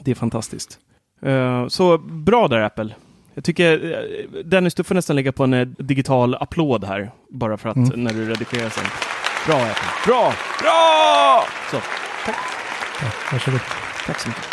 det 0.00 0.10
är 0.10 0.14
fantastiskt. 0.14 0.78
Eh, 1.22 1.68
så 1.68 1.98
bra 1.98 2.48
där 2.48 2.60
Apple. 2.60 2.94
Jag 3.34 3.44
tycker 3.44 3.92
eh, 3.92 4.42
Dennis, 4.44 4.74
du 4.74 4.84
får 4.84 4.94
nästan 4.94 5.16
lägga 5.16 5.32
på 5.32 5.44
en 5.44 5.54
eh, 5.54 5.66
digital 5.66 6.34
applåd 6.34 6.84
här, 6.84 7.10
bara 7.30 7.56
för 7.56 7.68
att 7.68 7.76
Mm. 7.76 8.04
när 8.04 8.12
du 8.14 8.28
redigerar 8.28 8.68
sen. 8.70 8.84
Bra 9.46 9.56
Apple. 9.56 9.88
Bra! 10.06 10.32
Bra! 10.60 11.44
Så, 11.70 11.76
Ja, 13.02 13.08
varsågod. 13.32 13.60
tack 14.06 14.18
så 14.20 14.28
mycket. 14.28 14.44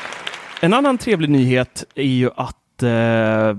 En 0.62 0.74
annan 0.74 0.98
trevlig 0.98 1.30
nyhet 1.30 1.86
är 1.96 2.04
ju 2.04 2.30
att 2.36 2.84
eh, 2.84 3.54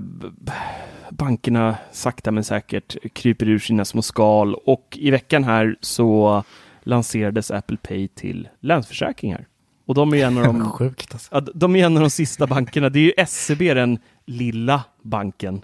bankerna 1.09 1.75
sakta 1.91 2.31
men 2.31 2.43
säkert 2.43 2.95
kryper 3.13 3.49
ur 3.49 3.59
sina 3.59 3.85
små 3.85 4.01
skal 4.01 4.53
och 4.55 4.97
i 5.01 5.11
veckan 5.11 5.43
här 5.43 5.75
så 5.81 6.43
lanserades 6.83 7.51
Apple 7.51 7.77
Pay 7.77 8.07
till 8.07 8.49
Länsförsäkringar. 8.59 9.45
Och 9.85 9.95
de 9.95 10.13
är 10.13 10.25
en 10.25 10.37
av 10.37 10.43
de 10.43 10.71
Sjukt 10.71 11.13
alltså. 11.13 11.39
De 11.39 11.75
är 11.75 11.85
en 11.85 11.97
av 11.97 12.01
de 12.03 12.09
sista 12.09 12.47
bankerna. 12.47 12.89
Det 12.89 12.99
är 12.99 13.19
ju 13.19 13.25
SEB, 13.27 13.59
den 13.59 13.99
lilla 14.25 14.83
banken. 15.01 15.61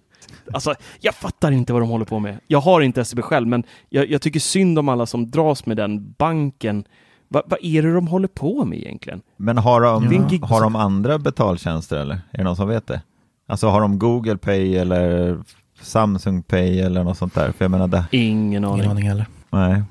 Alltså, 0.53 0.73
jag 0.99 1.15
fattar 1.15 1.51
inte 1.51 1.73
vad 1.73 1.81
de 1.81 1.89
håller 1.89 2.05
på 2.05 2.19
med. 2.19 2.37
Jag 2.47 2.59
har 2.59 2.81
inte 2.81 3.05
SEB 3.05 3.21
själv, 3.23 3.47
men 3.47 3.63
jag, 3.89 4.09
jag 4.11 4.21
tycker 4.21 4.39
synd 4.39 4.79
om 4.79 4.89
alla 4.89 5.05
som 5.05 5.31
dras 5.31 5.65
med 5.65 5.77
den 5.77 6.11
banken. 6.17 6.83
Va, 7.29 7.41
vad 7.45 7.59
är 7.61 7.81
det 7.81 7.93
de 7.93 8.07
håller 8.07 8.27
på 8.27 8.65
med 8.65 8.77
egentligen? 8.79 9.21
Men 9.37 9.57
har 9.57 9.81
de, 9.81 10.03
gig- 10.29 10.45
har 10.45 10.61
de 10.61 10.75
andra 10.75 11.17
betaltjänster 11.19 11.97
eller? 11.97 12.15
Är 12.31 12.37
det 12.37 12.43
någon 12.43 12.55
som 12.55 12.67
vet 12.67 12.87
det? 12.87 13.01
Alltså 13.47 13.67
har 13.67 13.81
de 13.81 13.99
Google 13.99 14.37
Pay 14.37 14.75
eller 14.75 15.37
Samsung 15.81 16.43
Pay 16.43 16.79
eller 16.79 17.03
något 17.03 17.17
sånt 17.17 17.33
där? 17.35 17.51
För 17.51 17.65
jag 17.65 17.71
menar 17.71 17.87
det, 17.87 18.05
Ingen 18.11 18.65
aning. 18.65 18.77
Ingen 18.77 18.91
aning 18.91 19.07
heller. 19.07 19.25
nej. 19.49 19.83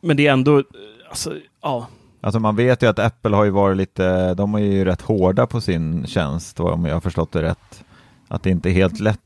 Men 0.00 0.16
det 0.16 0.26
är 0.26 0.32
ändå, 0.32 0.62
alltså, 1.08 1.32
ja. 1.62 1.86
Alltså 2.20 2.40
man 2.40 2.56
vet 2.56 2.82
ju 2.82 2.86
att 2.86 2.98
Apple 2.98 3.36
har 3.36 3.44
ju 3.44 3.50
varit 3.50 3.76
lite, 3.76 4.34
de 4.34 4.54
är 4.54 4.58
ju 4.58 4.84
rätt 4.84 5.00
hårda 5.00 5.46
på 5.46 5.60
sin 5.60 6.06
tjänst 6.06 6.60
om 6.60 6.84
jag 6.84 6.94
har 6.94 7.00
förstått 7.00 7.32
det 7.32 7.42
rätt. 7.42 7.84
Att 8.28 8.42
det 8.42 8.50
inte 8.50 8.70
är 8.70 8.72
helt 8.72 9.00
lätt. 9.00 9.20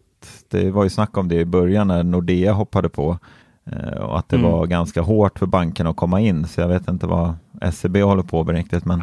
Det 0.51 0.71
var 0.71 0.85
ju 0.85 0.91
snack 0.91 1.17
om 1.19 1.29
det 1.29 1.35
i 1.37 1.45
början 1.45 1.89
när 1.89 2.03
Nordea 2.03 2.53
hoppade 2.53 2.89
på. 2.89 3.19
eh, 3.73 3.99
Och 3.99 4.19
att 4.19 4.29
det 4.29 4.37
Mm. 4.37 4.51
var 4.51 4.67
ganska 4.67 5.01
hårt 5.01 5.39
för 5.39 5.47
bankerna 5.47 5.91
att 5.91 5.97
komma 5.97 6.21
in. 6.21 6.47
Så 6.47 6.61
jag 6.61 6.69
vet 6.69 6.89
inte 6.89 7.07
vad 7.07 7.35
SEB 7.73 7.97
håller 7.97 8.23
på 8.23 8.45
med 8.45 8.55
riktigt. 8.55 8.85
Men 8.85 9.03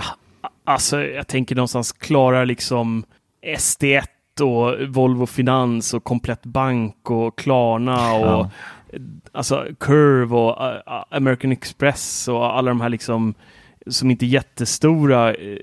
Alltså, 0.68 1.02
jag 1.04 1.28
tänker 1.28 1.56
någonstans 1.56 1.92
klarar 1.92 2.46
liksom 2.46 3.04
SD1 3.58 4.04
och 4.42 4.88
Volvo 4.96 5.26
Finans 5.26 5.94
och 5.94 6.04
Komplett 6.04 6.46
Bank 6.46 7.10
och 7.12 7.38
Klarna 7.40 8.14
och 8.14 8.26
Ja. 8.28 8.50
alltså 9.32 9.66
Curve 9.80 10.36
och 10.36 10.58
uh, 10.68 11.04
American 11.12 11.52
Express 11.52 12.28
och 12.28 12.58
alla 12.58 12.72
de 12.72 12.82
här 12.82 12.90
liksom 12.90 13.34
som 13.88 14.12
inte 14.12 14.26
är 14.26 14.28
jättestora, 14.28 15.34
eh, 15.34 15.56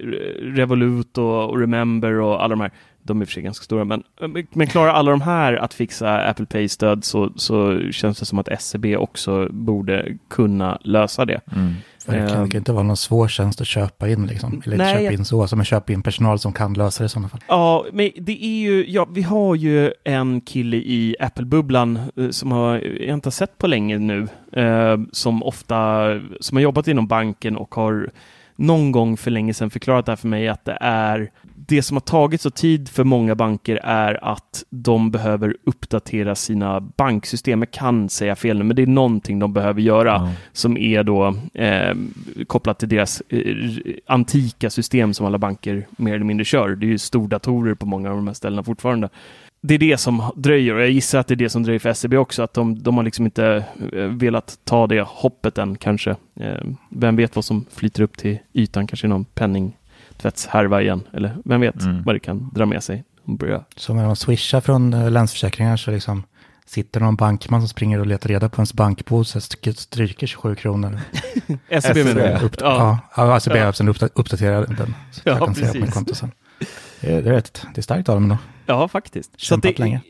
Revolut 0.42 1.18
och 1.18 1.58
Remember 1.60 2.12
och 2.12 2.42
alla 2.44 2.48
de 2.54 2.60
här. 2.60 2.70
De 3.02 3.18
är 3.18 3.22
i 3.22 3.24
och 3.24 3.28
för 3.28 3.32
sig 3.32 3.42
ganska 3.42 3.64
stora, 3.64 3.84
men, 3.84 4.02
men 4.52 4.66
klarar 4.66 4.92
alla 4.92 5.10
de 5.10 5.20
här 5.20 5.54
att 5.54 5.74
fixa 5.74 6.18
Apple 6.18 6.46
Pay-stöd 6.46 7.04
så, 7.04 7.32
så 7.36 7.80
känns 7.90 8.18
det 8.18 8.26
som 8.26 8.38
att 8.38 8.62
SEB 8.62 8.86
också 8.98 9.48
borde 9.50 10.16
kunna 10.28 10.78
lösa 10.84 11.24
det. 11.24 11.40
mm. 11.56 11.74
Det 12.06 12.28
kan 12.28 12.56
inte 12.56 12.72
vara 12.72 12.82
någon 12.82 12.96
svår 12.96 13.28
tjänst 13.28 13.60
att 13.60 13.66
köpa 13.66 14.08
in 14.08 14.26
liksom. 14.26 14.62
Eller 14.66 14.76
Nej, 14.76 14.94
köpa 14.94 15.12
in 15.12 15.24
så, 15.24 15.46
som 15.46 15.60
att 15.60 15.66
köpa 15.66 15.92
in 15.92 16.02
personal 16.02 16.38
som 16.38 16.52
kan 16.52 16.74
lösa 16.74 17.02
det 17.02 17.06
i 17.06 17.08
sådana 17.08 17.28
fall. 17.28 17.40
Ja, 17.48 17.86
men 17.92 18.10
det 18.16 18.44
är 18.44 18.60
ju, 18.60 18.90
ja, 18.90 19.06
vi 19.10 19.22
har 19.22 19.54
ju 19.54 19.92
en 20.04 20.40
kille 20.40 20.76
i 20.76 21.16
Apple-bubblan 21.20 21.98
eh, 22.16 22.28
som 22.30 22.52
har, 22.52 22.78
jag 22.78 23.14
inte 23.14 23.26
har 23.26 23.32
sett 23.32 23.58
på 23.58 23.66
länge 23.66 23.98
nu, 23.98 24.28
eh, 24.52 24.98
som 25.12 25.42
ofta, 25.42 26.06
som 26.40 26.56
har 26.56 26.62
jobbat 26.62 26.88
inom 26.88 27.06
banken 27.06 27.56
och 27.56 27.74
har 27.74 28.10
någon 28.56 28.92
gång 28.92 29.16
för 29.16 29.30
länge 29.30 29.54
sedan 29.54 29.70
förklarat 29.70 30.06
det 30.06 30.12
här 30.12 30.16
för 30.16 30.28
mig 30.28 30.48
att 30.48 30.64
det 30.64 30.78
är 30.80 31.30
det 31.72 31.82
som 31.82 31.96
har 31.96 32.00
tagit 32.00 32.40
så 32.40 32.50
tid 32.50 32.88
för 32.88 33.04
många 33.04 33.34
banker 33.34 33.76
är 33.84 34.24
att 34.24 34.64
de 34.70 35.10
behöver 35.10 35.56
uppdatera 35.64 36.34
sina 36.34 36.80
banksystem. 36.80 37.62
Jag 37.62 37.70
kan 37.70 38.08
säga 38.08 38.36
fel 38.36 38.58
nu, 38.58 38.64
men 38.64 38.76
det 38.76 38.82
är 38.82 38.86
någonting 38.86 39.38
de 39.38 39.52
behöver 39.52 39.80
göra 39.80 40.10
Ja. 40.12 40.32
som 40.52 40.76
är 40.76 41.02
då 41.02 41.34
eh, 41.54 41.94
kopplat 42.46 42.78
till 42.78 42.88
deras 42.88 43.22
eh, 43.28 43.56
antika 44.06 44.70
system 44.70 45.14
som 45.14 45.26
alla 45.26 45.38
banker 45.38 45.86
mer 45.96 46.14
eller 46.14 46.24
mindre 46.24 46.44
kör. 46.44 46.68
Det 46.76 46.86
är 46.86 46.88
ju 46.88 46.98
stordatorer 46.98 47.74
på 47.74 47.86
många 47.86 48.10
av 48.10 48.16
de 48.16 48.26
här 48.26 48.34
ställena 48.34 48.62
fortfarande. 48.62 49.08
Det 49.62 49.74
är 49.74 49.78
det 49.78 49.96
som 49.96 50.22
dröjer 50.36 50.74
och 50.74 50.80
jag 50.82 50.90
gissar 50.90 51.18
att 51.18 51.26
det 51.26 51.34
är 51.34 51.36
det 51.36 51.48
som 51.48 51.62
dröjer 51.62 51.78
för 51.78 51.92
SEB 51.92 52.14
också, 52.14 52.42
att 52.42 52.54
de, 52.54 52.82
de 52.82 52.96
har 52.96 53.04
liksom 53.04 53.24
inte 53.24 53.64
eh, 53.92 54.04
velat 54.04 54.58
ta 54.64 54.86
det 54.86 55.02
hoppet 55.08 55.58
än 55.58 55.76
kanske. 55.76 56.10
Eh, 56.40 56.64
vem 56.88 57.16
vet 57.16 57.36
vad 57.36 57.44
som 57.44 57.64
flyter 57.70 58.02
upp 58.02 58.16
till 58.16 58.38
ytan, 58.52 58.86
kanske 58.86 59.08
någon 59.08 59.24
penningtvättshärva 60.12 60.82
igen, 60.82 61.02
eller 61.12 61.36
vem 61.44 61.60
vet 61.60 61.82
Mm. 61.82 62.02
vad 62.02 62.14
det 62.14 62.18
kan 62.20 62.50
dra 62.54 62.66
med 62.66 62.82
sig. 62.84 63.04
Så 63.76 63.94
när 63.94 64.04
de 64.04 64.16
swishar 64.16 64.60
från 64.60 64.94
eh, 64.94 65.10
Länsförsäkringar 65.10 65.76
så 65.76 65.90
liksom 65.90 66.22
sitter 66.66 67.00
någon 67.00 67.16
bankman 67.16 67.60
som 67.60 67.68
springer 67.68 67.98
och 68.00 68.06
letar 68.06 68.28
reda 68.28 68.48
på 68.48 68.56
ens 68.56 68.74
bankpåse 68.74 69.40
stryker 69.40 70.26
27 70.26 70.54
kronor. 70.54 71.00
SEB 71.80 71.96
menar. 71.96 72.44
Upp, 72.44 72.56
ja. 72.60 72.98
Ja, 73.16 73.32
alltså 73.34 73.50
Ja. 73.50 73.56
ja. 73.56 73.72
sen 73.72 73.88
uppda- 73.88 74.08
uppdatera 74.14 74.66
den. 74.66 74.94
Så 75.12 75.20
Ja, 75.24 75.32
jag 75.32 75.38
kan 75.38 75.54
se 75.54 75.60
på 75.60 75.66
precis. 75.66 75.82
mitt 75.82 75.94
konto 75.94 76.14
sen. 76.14 76.30
Det 77.00 77.12
är, 77.12 77.22
rätt, 77.22 77.66
det 77.74 77.80
är 77.80 77.82
starkt 77.82 78.08
av 78.08 78.14
dem 78.16 78.28
då. 78.28 78.38
Ja, 78.66 78.88
faktiskt. 78.88 79.30
Så 79.36 79.56
det, 79.56 79.78
länge. 79.78 80.00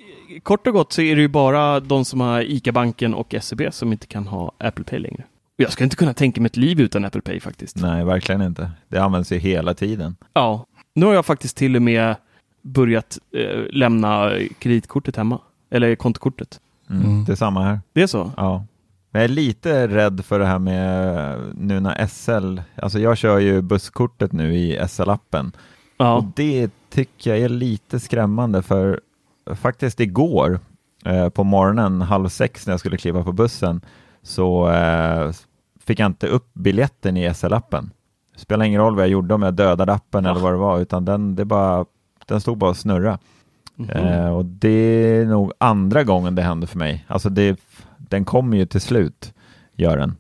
Kort 0.42 0.66
och 0.66 0.73
gott 0.73 0.92
så 0.92 1.02
är 1.02 1.16
det 1.16 1.23
ju 1.23 1.28
bara 1.28 1.80
de 1.80 2.04
som 2.04 2.21
har 2.21 2.40
ICA-banken 2.40 3.14
och 3.14 3.35
SEB 3.40 3.62
som 3.73 3.92
inte 3.92 4.06
kan 4.06 4.26
ha 4.26 4.52
Apple 4.59 4.85
Pay 4.85 4.99
längre. 4.99 5.25
Och 5.59 5.64
jag 5.64 5.73
ska 5.73 5.85
inte 5.85 5.97
kunna 5.97 6.14
tänka 6.14 6.40
mig 6.40 6.47
ett 6.47 6.56
liv 6.56 6.80
utan 6.80 7.04
Apple 7.04 7.21
Pay 7.21 7.40
faktiskt. 7.40 7.76
Nej, 7.76 8.04
verkligen 8.04 8.42
inte. 8.42 8.71
Det 8.88 8.99
används 8.99 9.32
ju 9.32 9.38
hela 9.38 9.75
tiden. 9.75 10.16
Ja, 10.32 10.66
nu 10.94 11.06
har 11.06 11.14
jag 11.14 11.26
faktiskt 11.26 11.56
till 11.56 11.76
och 11.76 11.82
med 11.82 12.16
börjat 12.62 13.18
eh, 13.37 13.61
lämna 13.71 14.30
kreditkortet 14.59 15.16
hemma. 15.16 15.38
Eller 15.71 15.94
kontokortet. 15.94 16.61
Mm. 16.90 17.02
Mm. 17.02 17.25
Det 17.25 17.32
är 17.32 17.37
samma 17.37 17.62
här. 17.64 17.80
Det 17.92 18.02
är 18.02 18.06
så? 18.06 18.30
Ja. 18.37 18.64
Men 19.11 19.23
jag 19.23 19.30
är 19.30 19.35
lite 19.35 19.88
rädd 19.88 20.25
för 20.25 20.38
det 20.38 20.47
här 20.47 20.59
med 20.59 21.38
nu 21.54 21.80
när 21.80 22.06
SL, 22.06 22.61
alltså 22.82 22.99
jag 22.99 23.18
kör 23.18 23.38
ju 23.38 23.61
busskortet 23.62 24.32
nu 24.32 24.54
i 24.56 24.78
SL-appen 24.78 25.47
och 25.97 26.06
Ja. 26.06 26.32
det 26.37 26.71
tycker 26.90 27.30
jag 27.30 27.38
är 27.38 27.49
lite 27.49 28.00
skrämmande 28.00 28.62
för 28.62 29.00
faktiskt 29.54 30.00
igår 30.00 30.61
eh, 31.04 31.28
på 31.28 31.44
morgonen 31.44 32.00
halv 32.02 32.28
sex 32.28 32.66
när 32.66 32.73
jag 32.73 32.80
skulle 32.80 32.97
kliva 32.97 33.23
på 33.23 33.32
bussen 33.32 33.80
så 34.23 34.71
eh, 34.71 35.31
fick 35.85 36.00
jag 36.00 36.07
inte 36.07 36.26
upp 36.26 36.55
biljetten 36.55 37.17
i 37.17 37.29
SL-appen. 37.29 37.91
Det 38.35 38.41
spelar 38.41 38.64
ingen 38.64 38.81
roll 38.81 38.95
vad 38.95 39.05
jag 39.05 39.11
gjorde 39.11 39.35
om 39.35 39.43
jag 39.43 39.55
dödade 39.55 39.93
appen 39.93 40.26
eller 40.26 40.41
vad 40.41 40.52
det 40.52 40.59
var 40.59 40.79
utan 40.79 41.05
den, 41.05 41.35
det 41.35 41.45
bara, 41.45 41.85
den 42.26 42.41
stod 42.41 42.59
bara 42.59 42.71
och 42.71 42.76
snurra. 42.76 43.19
Mhm. 43.75 43.91
Eh, 43.91 44.29
och 44.29 44.45
det 44.45 44.69
är 44.69 45.26
nog 45.26 45.52
andra 45.59 46.05
gången 46.05 46.35
det 46.35 46.43
händer 46.43 46.67
för 46.67 46.79
mig. 46.79 47.05
Alltså 47.09 47.31
det, 47.31 47.61
den 47.99 48.25
kommer 48.25 48.57
ju 48.57 48.67
till 48.67 48.81
slut, 48.81 49.35
gör 49.76 49.97
den. 49.97 50.17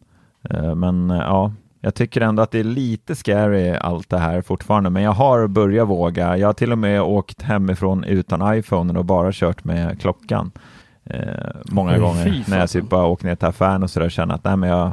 Eh, 0.50 0.74
men 0.74 1.10
eh, 1.10 1.16
ja, 1.16 1.52
jag 1.80 1.94
tycker 1.94 2.20
ändå 2.20 2.42
att 2.42 2.50
det 2.50 2.58
är 2.58 2.64
lite 2.64 3.16
scary 3.16 3.70
allt 3.70 4.08
det 4.08 4.18
här 4.18 4.42
fortfarande. 4.42 4.90
Men 4.90 5.02
jag 5.02 5.12
har 5.12 5.46
börjat 5.46 5.88
våga. 5.88 6.36
Jag 6.36 6.48
har 6.48 6.52
till 6.52 6.72
och 6.72 6.78
med 6.78 7.02
åkt 7.02 7.42
hemifrån 7.42 8.04
utan 8.04 8.54
iPhone 8.54 8.98
och 8.98 9.04
bara 9.04 9.32
kört 9.32 9.64
med 9.64 10.00
klockan. 10.00 10.52
Eh, 11.04 11.50
många 11.64 11.92
Oj, 11.92 11.98
gånger 11.98 12.44
när 12.48 12.58
jag 12.58 12.70
typ 12.70 12.88
bara 12.88 13.04
åker 13.06 13.26
ner 13.26 13.34
till 13.34 13.48
affären 13.48 13.82
och 13.82 13.90
sådär 13.90 14.08
känner 14.08 14.34
att 14.34 14.44
nej 14.44 14.56
men 14.56 14.68
jag 14.70 14.92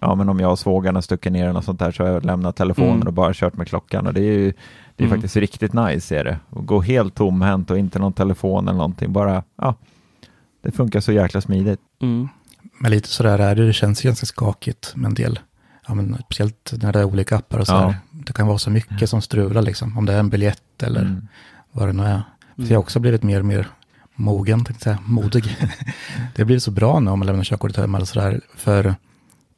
Ja 0.00 0.14
men 0.14 0.28
om 0.28 0.40
jag 0.40 0.50
och 0.52 0.58
svågarna 0.58 1.02
stuckit 1.02 1.32
ner 1.32 1.56
och 1.56 1.64
sånt 1.64 1.78
där 1.78 1.90
så 1.90 2.02
har 2.04 2.10
jag 2.10 2.24
lämnat 2.24 2.56
telefonen 2.56 2.94
Mm. 2.94 3.06
och 3.06 3.12
bara 3.12 3.34
kört 3.34 3.56
med 3.56 3.68
klockan 3.68 4.06
och 4.06 4.14
det 4.14 4.20
är 4.20 4.38
ju 4.38 4.52
det 4.96 5.04
är 5.04 5.06
Mm. 5.06 5.16
faktiskt 5.18 5.36
riktigt 5.36 5.72
nice 5.72 6.16
är 6.18 6.24
det. 6.24 6.38
Att 6.50 6.66
gå 6.66 6.80
helt 6.80 7.14
tomhänt 7.14 7.70
och 7.70 7.78
inte 7.78 7.98
någon 7.98 8.12
telefon 8.12 8.68
eller 8.68 8.76
någonting. 8.78 9.12
Bara, 9.12 9.42
ja, 9.56 9.74
det 10.62 10.70
funkar 10.70 11.00
så 11.00 11.12
jäkla 11.12 11.40
smidigt. 11.40 11.80
Mm. 12.02 12.28
Men 12.80 12.90
lite 12.90 13.08
sådär 13.08 13.38
är 13.38 13.54
det, 13.54 13.66
det 13.66 13.72
känns 13.72 14.02
ganska 14.02 14.26
skakigt 14.26 14.92
med 14.96 15.08
en 15.08 15.14
del. 15.14 15.38
Ja, 15.88 15.94
men 15.94 16.16
speciellt 16.24 16.72
när 16.82 16.92
det 16.92 16.98
är 17.00 17.04
olika 17.04 17.36
appar 17.36 17.58
och 17.58 17.66
så 17.66 17.72
Ja. 17.72 17.78
här. 17.88 17.96
Det 18.10 18.32
kan 18.32 18.46
vara 18.46 18.58
så 18.58 18.70
mycket 18.70 19.10
som 19.10 19.20
strular 19.22 19.62
liksom. 19.62 19.98
Om 19.98 20.06
det 20.06 20.12
är 20.12 20.18
en 20.20 20.30
biljett 20.30 20.82
eller 20.82 21.00
Mm. 21.00 21.28
vad 21.72 21.88
det 21.88 21.92
nu 21.92 22.02
är. 22.02 22.22
Så 22.56 22.62
jag 22.62 22.70
har 22.70 22.78
också 22.82 23.00
blivit 23.00 23.22
mer 23.22 23.38
och 23.40 23.46
mer 23.46 23.66
mogen, 24.14 24.64
tänkte 24.64 24.90
jag 24.90 24.96
säga, 24.98 25.08
modig. 25.08 25.44
det 26.34 26.42
har 26.42 26.46
blivit 26.46 26.62
så 26.62 26.70
bra 26.70 27.00
nu 27.00 27.10
om 27.10 27.18
man 27.18 27.26
lämnar 27.26 27.44
körkortet 27.44 27.76
hemma 27.76 27.98
eller 27.98 28.06
sådär. 28.06 28.40
För 28.56 28.94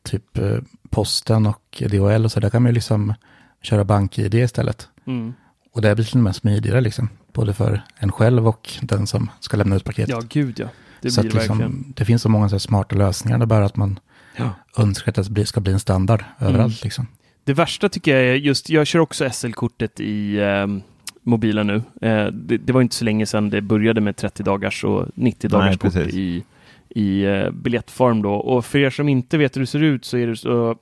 typ 0.02 0.38
eh, 0.38 0.58
posten 0.90 1.46
och 1.46 1.82
DHL 1.90 2.24
och 2.24 2.32
så 2.32 2.40
där 2.40 2.50
kan 2.50 2.62
man 2.62 2.70
ju 2.70 2.74
liksom 2.74 3.14
köra 3.62 3.84
bank-id 3.84 4.34
istället. 4.34 4.88
Mm. 5.06 5.34
Och 5.72 5.82
det 5.82 5.94
blir 5.94 6.04
till 6.04 6.16
och 6.16 6.22
med 6.24 6.36
smidigare 6.36 6.80
liksom. 6.80 7.08
Både 7.32 7.54
för 7.54 7.82
en 7.98 8.12
själv 8.12 8.48
och 8.48 8.70
den 8.82 9.06
som 9.06 9.30
ska 9.40 9.56
lämna 9.56 9.76
ut 9.76 9.84
paketet. 9.84 10.08
Ja, 10.08 10.22
gud 10.28 10.60
ja. 10.60 10.66
Det 11.00 11.10
så 11.10 11.20
blir 11.20 11.30
att 11.30 11.34
det 11.34 11.38
liksom, 11.40 11.58
verkligen. 11.58 11.92
det 11.96 12.04
finns 12.04 12.22
så 12.22 12.28
många 12.28 12.48
så 12.48 12.58
smarta 12.58 12.96
lösningar. 12.96 13.38
Det 13.38 13.46
bara 13.46 13.64
att 13.64 13.76
man 13.76 13.98
Ja. 14.36 14.50
önskar 14.76 15.20
att 15.20 15.34
det 15.34 15.46
ska 15.46 15.60
bli 15.60 15.72
en 15.72 15.80
standard 15.80 16.24
överallt. 16.38 16.72
Mm. 16.72 16.80
Liksom. 16.82 17.06
Det 17.44 17.54
värsta 17.54 17.88
tycker 17.88 18.16
jag 18.16 18.24
är 18.24 18.34
just, 18.34 18.70
jag 18.70 18.86
kör 18.86 18.98
också 18.98 19.30
SL-kortet 19.30 20.00
i 20.00 20.36
eh, 20.36 20.66
mobilen 21.26 21.66
nu. 21.66 21.82
Eh, 22.08 22.26
det, 22.26 22.56
det 22.56 22.72
var 22.72 22.82
inte 22.82 22.94
så 22.94 23.04
länge 23.04 23.26
sedan 23.26 23.50
det 23.50 23.60
började 23.60 24.00
med 24.00 24.16
30 24.16 24.42
dagars 24.42 24.84
och 24.84 25.06
90 25.14 25.50
dagars 25.50 25.78
kort 25.78 25.96
i, 25.96 26.44
i 26.88 27.24
eh, 27.24 27.50
biljettform 27.50 28.22
då. 28.22 28.34
Och 28.34 28.64
för 28.64 28.78
er 28.78 28.90
som 28.90 29.08
inte 29.08 29.38
vet 29.38 29.56
hur 29.56 29.60
det 29.60 29.66
ser 29.66 29.82
ut 29.82 30.04
så 30.04 30.16
är 30.16 30.26
det 30.26 30.36
så 30.36 30.76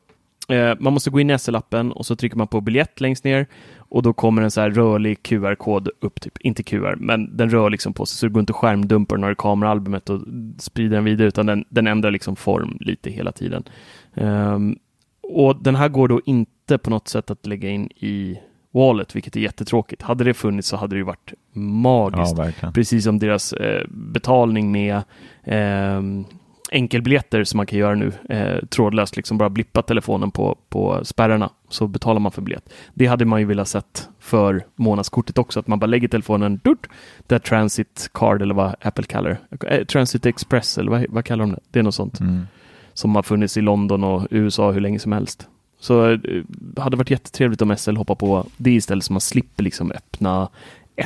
Eh, 0.49 0.75
man 0.79 0.93
måste 0.93 1.11
gå 1.11 1.21
in 1.21 1.31
i 1.31 1.33
SL-appen 1.33 1.91
och 1.91 2.07
så 2.07 2.17
trycker 2.17 2.37
man 2.37 2.49
på 2.49 2.61
biljett 2.61 3.01
längst 3.01 3.25
ner 3.25 3.47
och 3.77 4.03
då 4.03 4.13
kommer 4.13 4.43
en 4.43 4.51
så 4.51 4.61
här 4.61 4.71
rörlig 4.71 5.23
QR-kod 5.23 5.89
upp, 6.01 6.21
typ. 6.21 6.39
inte 6.41 6.63
QR, 6.63 6.97
men 6.97 7.37
den 7.37 7.51
rör 7.51 7.71
liksom 7.71 7.93
på 7.93 8.07
sig 8.07 8.19
så 8.19 8.27
det 8.27 8.33
går 8.33 8.41
inte 8.41 8.51
att 8.51 8.57
skärmdumpa 8.57 9.15
den 9.15 9.25
har 9.25 9.35
kameraalbumet 9.35 10.11
och 10.11 10.21
sprida 10.59 10.95
den 10.95 11.05
vidare 11.05 11.29
utan 11.29 11.47
den, 11.47 11.65
den 11.69 11.87
ändrar 11.87 12.11
liksom 12.11 12.37
form 12.37 12.77
lite 12.81 13.11
hela 13.11 13.33
tiden. 13.33 13.65
Um, 14.15 14.79
och 15.23 15.63
den 15.63 15.75
här 15.75 15.89
går 15.89 16.09
då 16.09 16.21
inte 16.27 16.79
på 16.79 16.91
något 16.91 17.09
sätt 17.09 17.31
att 17.31 17.47
lägga 17.47 17.69
in 17.69 17.89
i 17.97 18.39
Wallet, 18.75 19.17
vilket 19.17 19.37
är 19.37 19.41
jättetråkigt. 19.41 20.03
Hade 20.03 20.25
det 20.25 20.35
funnits 20.35 20.69
så 20.69 20.77
hade 20.77 20.97
det 20.97 21.03
varit 21.03 21.33
magiskt. 21.53 22.39
Ja, 22.63 22.71
Precis 22.75 23.05
som 23.05 23.19
deras 23.19 23.53
eh, 23.53 23.85
betalning 23.89 24.73
med 24.73 25.03
eh, 25.45 26.01
enkelbiljetter 26.73 27.45
som 27.45 27.57
man 27.57 27.67
kan 27.67 27.79
göra 27.79 27.95
nu, 27.95 28.13
eh, 28.29 28.65
trådlöst, 28.65 29.17
liksom 29.17 29.39
bara 29.39 29.51
blippa 29.51 29.83
telefonen 29.83 30.31
på, 30.31 30.59
på 30.69 31.01
spärrarna 31.05 31.51
så 31.69 31.87
betalar 31.87 32.21
man 32.21 32.33
för 32.33 32.43
biljett. 32.43 32.73
Det 32.95 33.07
hade 33.07 33.25
man 33.25 33.41
ju 33.41 33.47
velat 33.47 33.69
sett 33.69 34.09
för 34.21 34.67
månadskortet 34.77 35.39
också, 35.39 35.61
att 35.61 35.67
man 35.67 35.79
bara 35.79 35.87
lägger 35.87 36.09
telefonen, 36.09 36.61
durt, 36.65 36.89
där 37.27 37.39
Transit 37.39 38.11
Card 38.15 38.43
eller 38.43 38.55
vad 38.55 38.75
Apple 38.81 39.05
kallar 39.05 39.41
det, 39.51 39.67
eh, 39.67 39.85
Transit 39.85 40.27
Express 40.27 40.79
eller 40.79 40.91
vad, 40.91 41.07
vad 41.09 41.25
kallar 41.25 41.45
de 41.45 41.53
det? 41.53 41.61
Det 41.71 41.79
är 41.79 41.83
något 41.83 41.95
sånt. 41.95 42.21
Mm. 42.21 42.47
Som 42.93 43.15
har 43.15 43.23
funnits 43.23 43.57
i 43.57 43.61
London 43.61 44.05
och 44.05 44.27
USA 44.31 44.71
hur 44.73 44.81
länge 44.81 44.99
som 44.99 45.13
helst. 45.13 45.49
Så 45.85 46.11
eh, 46.11 46.19
hade 46.77 46.97
varit 46.97 47.11
jättetrevligt 47.11 47.63
om 47.63 47.77
SL 47.77 47.97
hoppar 47.97 48.15
på 48.15 48.47
det 48.57 48.71
istället 48.71 49.05
så 49.05 49.13
man 49.13 49.21
slipper 49.21 49.63
liksom 49.63 49.91
öppna 49.91 50.49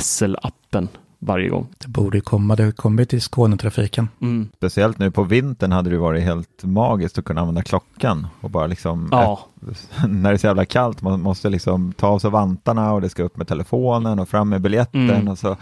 SL-appen 0.01 0.89
varje 1.19 1.49
gång. 1.49 1.67
Det 1.79 1.89
borde 1.89 2.21
komma, 2.21 2.57
det 2.57 2.65
har 2.65 2.73
kommit 2.73 3.15
i 3.15 3.21
Skånetrafiken. 3.21 4.09
Mm. 4.21 4.49
Speciellt 4.57 4.99
nu 4.99 5.11
på 5.11 5.23
vintern 5.23 5.73
hade 5.73 5.91
det 5.91 5.99
varit 5.99 6.23
helt 6.25 6.65
magiskt 6.65 7.19
att 7.19 7.25
kunna 7.25 7.41
använda 7.41 7.63
klockan 7.63 8.27
och 8.41 8.51
bara 8.51 8.67
liksom 8.67 9.09
Ja. 9.13 9.41
när 10.09 10.31
det 10.31 10.37
är 10.37 10.39
så 10.39 10.47
jävla 10.47 10.65
kallt, 10.65 11.03
man 11.03 11.21
måste 11.21 11.49
liksom 11.49 11.93
ta 11.93 12.07
av 12.07 12.19
sig 12.19 12.31
vantarna 12.31 12.93
och 12.93 13.01
det 13.01 13.09
ska 13.09 13.23
upp 13.23 13.37
med 13.37 13.49
telefonen 13.49 14.19
och 14.19 14.29
fram 14.29 14.49
med 14.49 14.61
biljetten 14.61 15.11
Mm. 15.11 15.29
och 15.29 15.39
så 15.39 15.57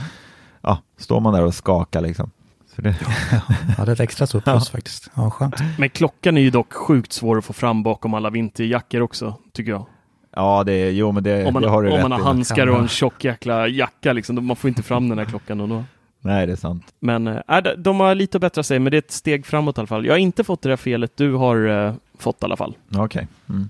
ja, 0.61 0.79
står 0.99 1.21
man 1.21 1.35
där 1.35 1.45
och 1.45 1.55
skakar 1.55 2.01
liksom. 2.01 2.31
Det, 2.77 2.97
Ja, 3.79 3.85
det 3.85 3.91
är 3.91 3.93
ett 3.93 4.01
extra 4.01 4.27
stort 4.27 4.45
plus 4.45 4.71
faktiskt. 4.71 5.11
Ja, 5.15 5.31
skönt. 5.31 5.55
Men 5.79 5.89
klockan 5.91 6.37
är 6.37 6.41
ju 6.41 6.51
dock 6.51 6.73
sjukt 6.73 7.13
svår 7.13 7.39
att 7.39 7.45
få 7.45 7.53
fram 7.53 7.83
bakom 7.83 8.15
alla 8.15 8.31
vinterjackor 8.31 9.01
också, 9.01 9.35
tycker 9.53 9.71
jag. 9.73 9.87
ja, 10.37 10.65
det 10.65 10.73
är, 10.73 10.91
jo 10.91 11.13
men 11.13 11.23
det, 11.23 11.47
Om 11.47 11.53
man, 11.53 11.63
det 11.63 11.69
har 11.69 11.83
du 11.83 11.89
om 11.89 11.95
rätt 11.95 12.03
man 12.03 12.13
har 12.13 12.21
i. 12.21 12.23
handskar 12.23 12.67
och 12.67 12.79
en 12.79 12.89
tjock 12.89 13.25
jäkla 13.25 13.69
jacka, 13.69 14.13
liksom, 14.13 14.37
då- 14.37 14.43
man 14.43 14.57
får 14.57 14.69
inte 14.69 14.83
fram 14.83 15.09
den 15.09 15.19
här 15.19 15.25
klockan. 15.25 15.61
Och 15.61 15.69
då. 15.69 15.85
Nej, 16.21 16.47
det 16.47 16.53
är 16.53 16.57
sant. 16.57 16.95
Men 17.01 17.27
äh, 17.27 17.59
de- 17.65 17.75
de 17.83 18.01
har 18.01 18.15
lite 18.15 18.37
att 18.37 18.41
bättra 18.41 18.63
sig, 18.63 18.79
men 18.79 18.91
det 18.91 18.97
är 18.97 18.99
ett 18.99 19.11
steg 19.11 19.47
framåt 19.47 19.79
i 19.79 19.81
alla 19.81 19.87
fall. 19.87 20.07
Jag 20.07 20.13
har 20.13 20.19
inte 20.19 20.45
fått 20.45 20.63
det 20.63 20.69
där 20.69 20.77
felet 20.77 21.17
du 21.17 21.33
har 21.35 21.87
äh, 21.87 21.95
fått 22.19 22.43
i 22.43 22.45
alla 22.45 22.57
fall. 22.57 22.77
Okej. 22.97 23.27
Mm. 23.49 23.69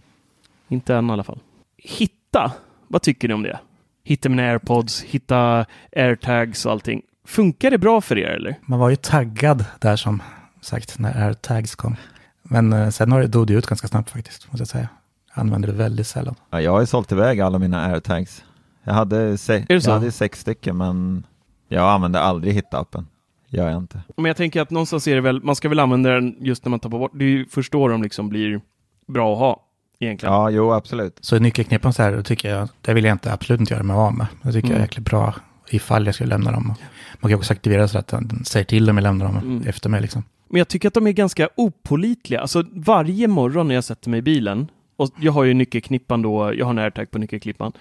Inte 0.68 0.94
än 0.94 1.10
i 1.10 1.12
alla 1.12 1.24
fall. 1.24 1.38
Hitta, 1.76 2.52
vad 2.88 3.02
tycker 3.02 3.28
ni 3.28 3.34
om 3.34 3.42
det? 3.42 3.58
Hitta 4.04 4.28
mina 4.28 4.42
airpods, 4.42 5.02
hitta 5.02 5.66
airtags 5.96 6.66
och 6.66 6.72
allting. 6.72 7.02
Funkar 7.26 7.70
det 7.70 7.78
bra 7.78 8.00
för 8.00 8.18
er 8.18 8.26
eller? 8.28 8.58
Man 8.66 8.78
var 8.78 8.90
ju 8.90 8.96
taggad 8.96 9.64
där 9.80 9.96
som 9.96 10.22
sagt 10.60 10.98
när 10.98 11.26
airtags 11.26 11.74
kom. 11.74 11.96
Men 12.42 12.72
eh, 12.72 12.88
sen 12.88 13.12
har 13.12 13.20
det 13.20 13.26
dog 13.26 13.46
det 13.46 13.52
ut 13.54 13.66
ganska 13.66 13.88
snabbt 13.88 14.10
faktiskt, 14.10 14.52
måste 14.52 14.60
jag 14.60 14.68
säga. 14.68 14.88
Jag 15.34 15.40
använder 15.40 15.68
det 15.68 15.74
väldigt 15.74 16.06
sällan. 16.06 16.34
Ja, 16.50 16.60
jag 16.60 16.72
har 16.72 16.80
ju 16.80 16.86
sålt 16.86 17.12
iväg 17.12 17.40
alla 17.40 17.58
mina 17.58 17.86
airtags. 17.86 18.44
Jag 18.84 18.94
hade, 18.94 19.38
se- 19.38 19.64
jag 19.68 19.80
hade 19.92 20.12
sex 20.12 20.40
stycken 20.40 20.76
men 20.76 21.26
jag 21.68 21.90
använde 21.90 22.20
aldrig 22.20 22.54
hitta-appen. 22.54 23.04
Gör 23.48 23.68
jag 23.70 23.78
inte. 23.78 24.00
Men 24.16 24.24
jag 24.24 24.36
tänker 24.36 24.60
att 24.62 24.70
någonstans 24.70 25.08
är 25.08 25.14
det 25.14 25.20
väl, 25.20 25.42
man 25.42 25.56
ska 25.56 25.68
väl 25.68 25.78
använda 25.80 26.10
den 26.10 26.36
just 26.40 26.64
när 26.64 26.70
man 26.70 26.80
tar 26.80 26.88
bort, 26.88 27.10
det 27.14 27.24
är 27.24 27.28
ju 27.28 27.46
först 27.46 27.72
då 27.72 27.88
de 27.88 28.02
liksom 28.02 28.28
blir 28.28 28.60
bra 29.08 29.32
att 29.32 29.38
ha 29.38 29.62
egentligen. 30.00 30.34
Ja, 30.34 30.50
jo 30.50 30.72
absolut. 30.72 31.18
Så 31.20 31.38
nyckelknippen 31.38 31.92
så 31.92 32.02
här, 32.02 32.22
tycker 32.22 32.50
jag, 32.54 32.68
det 32.80 32.94
vill 32.94 33.04
jag 33.04 33.14
inte 33.14 33.32
absolut 33.32 33.60
inte 33.60 33.74
göra 33.74 33.82
mig 33.82 33.96
av 33.96 34.14
med. 34.14 34.26
Det 34.42 34.52
tycker 34.52 34.68
jag 34.68 34.72
är 34.72 34.76
Mm. 34.76 34.82
jäkligt 34.82 35.04
bra 35.06 35.34
ifall 35.70 36.06
jag 36.06 36.14
skulle 36.14 36.28
lämna 36.30 36.52
dem. 36.52 36.74
Man 37.20 37.30
kan 37.30 37.38
också 37.38 37.52
aktivera 37.52 37.88
så 37.88 37.98
att 37.98 38.08
den 38.08 38.44
säger 38.44 38.64
till 38.64 38.90
om 38.90 38.96
jag 38.96 39.02
lämnar 39.02 39.26
dem 39.26 39.36
Mm. 39.36 39.62
efter 39.68 39.88
mig 39.88 40.00
liksom. 40.00 40.22
Men 40.48 40.58
jag 40.58 40.68
tycker 40.68 40.88
att 40.88 40.94
de 40.94 41.06
är 41.06 41.12
ganska 41.12 41.48
opolitliga. 41.56 42.40
Alltså 42.40 42.64
varje 42.72 43.28
morgon 43.28 43.68
när 43.68 43.74
jag 43.74 43.84
sätter 43.84 44.10
mig 44.10 44.18
i 44.18 44.22
bilen, 44.22 44.68
och 44.96 45.10
jag 45.20 45.32
har 45.32 45.44
ju 45.44 45.54
nyckelknippan 45.54 46.22
då, 46.22 46.54
jag 46.54 46.66
har 46.66 46.70
en 46.70 46.78
airtag 46.78 47.10
på 47.10 47.18
nyckelknippan, 47.18 47.72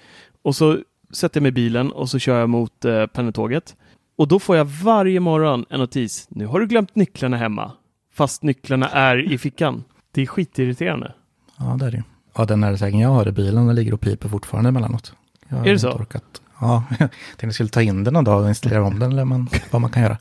och 0.42 0.56
så 0.56 0.78
sätter 1.12 1.36
jag 1.40 1.42
mig 1.42 1.48
i 1.48 1.52
bilen 1.52 1.92
och 1.92 2.08
så 2.10 2.18
kör 2.18 2.40
jag 2.40 2.48
mot 2.50 2.84
eh, 2.84 3.06
pendeltåget. 3.06 3.76
Och 4.18 4.28
då 4.28 4.38
får 4.38 4.56
jag 4.56 4.64
varje 4.64 5.20
morgon 5.20 5.64
en 5.70 5.80
notis. 5.80 6.26
Nu 6.30 6.46
har 6.46 6.60
du 6.60 6.66
glömt 6.66 6.94
nycklarna 6.96 7.36
hemma, 7.36 7.72
fast 8.14 8.42
nycklarna 8.42 8.88
är 8.88 9.32
i 9.32 9.38
fickan. 9.38 9.84
Det 10.12 10.22
är 10.22 10.26
skitirriterande. 10.26 11.12
Ja, 11.58 11.76
det 11.80 11.86
är 11.86 11.90
det. 11.90 12.02
Ja, 12.36 12.44
den 12.44 12.64
RSägen 12.74 13.00
jag 13.00 13.08
har 13.08 13.28
i 13.28 13.32
bilen, 13.32 13.66
den 13.66 13.76
ligger 13.76 13.94
och 13.94 14.00
piper 14.00 14.28
fortfarande 14.28 14.68
emellanåt. 14.68 15.12
Jag 15.48 15.56
har 15.56 15.66
Är 15.66 15.72
det 15.72 15.78
så? 15.78 15.90
Orkat. 15.92 16.42
Ja, 16.60 16.84
jag 16.90 16.98
tänkte 16.98 17.46
jag 17.46 17.54
skulle 17.54 17.68
ta 17.68 17.82
in 17.82 18.04
den 18.04 18.14
någon 18.14 18.24
dag 18.24 18.42
och 18.42 18.48
installera 18.48 18.82
om 18.84 18.98
den 18.98 19.12
eller 19.12 19.24
man, 19.24 19.48
vad 19.70 19.80
man 19.80 19.90
kan 19.90 20.02
göra. 20.02 20.18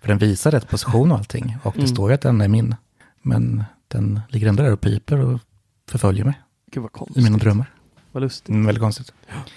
För 0.00 0.08
den 0.08 0.18
visar 0.18 0.50
rätt 0.50 0.68
position 0.68 1.12
och 1.12 1.18
allting. 1.18 1.56
Och 1.62 1.72
det 1.72 1.78
Mm. 1.80 1.88
står 1.88 2.08
ju 2.10 2.14
att 2.14 2.20
den 2.20 2.40
är 2.40 2.48
min. 2.48 2.74
Men 3.22 3.64
den 3.88 4.20
ligger 4.28 4.48
ändå 4.48 4.62
där 4.62 4.72
och 4.72 4.80
piper 4.80 5.18
och 5.24 5.40
förföljer 5.90 6.24
mig 6.24 6.40
Gud 6.72 6.82
vad 6.82 6.90
i 6.90 6.98
konstigt. 6.98 7.24
mina 7.24 7.38
drömmar. 7.38 7.70
Vad 8.12 8.22
lustigt. 8.22 8.48
Mm, 8.48 8.66
väldigt 8.66 8.82
konstigt. 8.82 9.12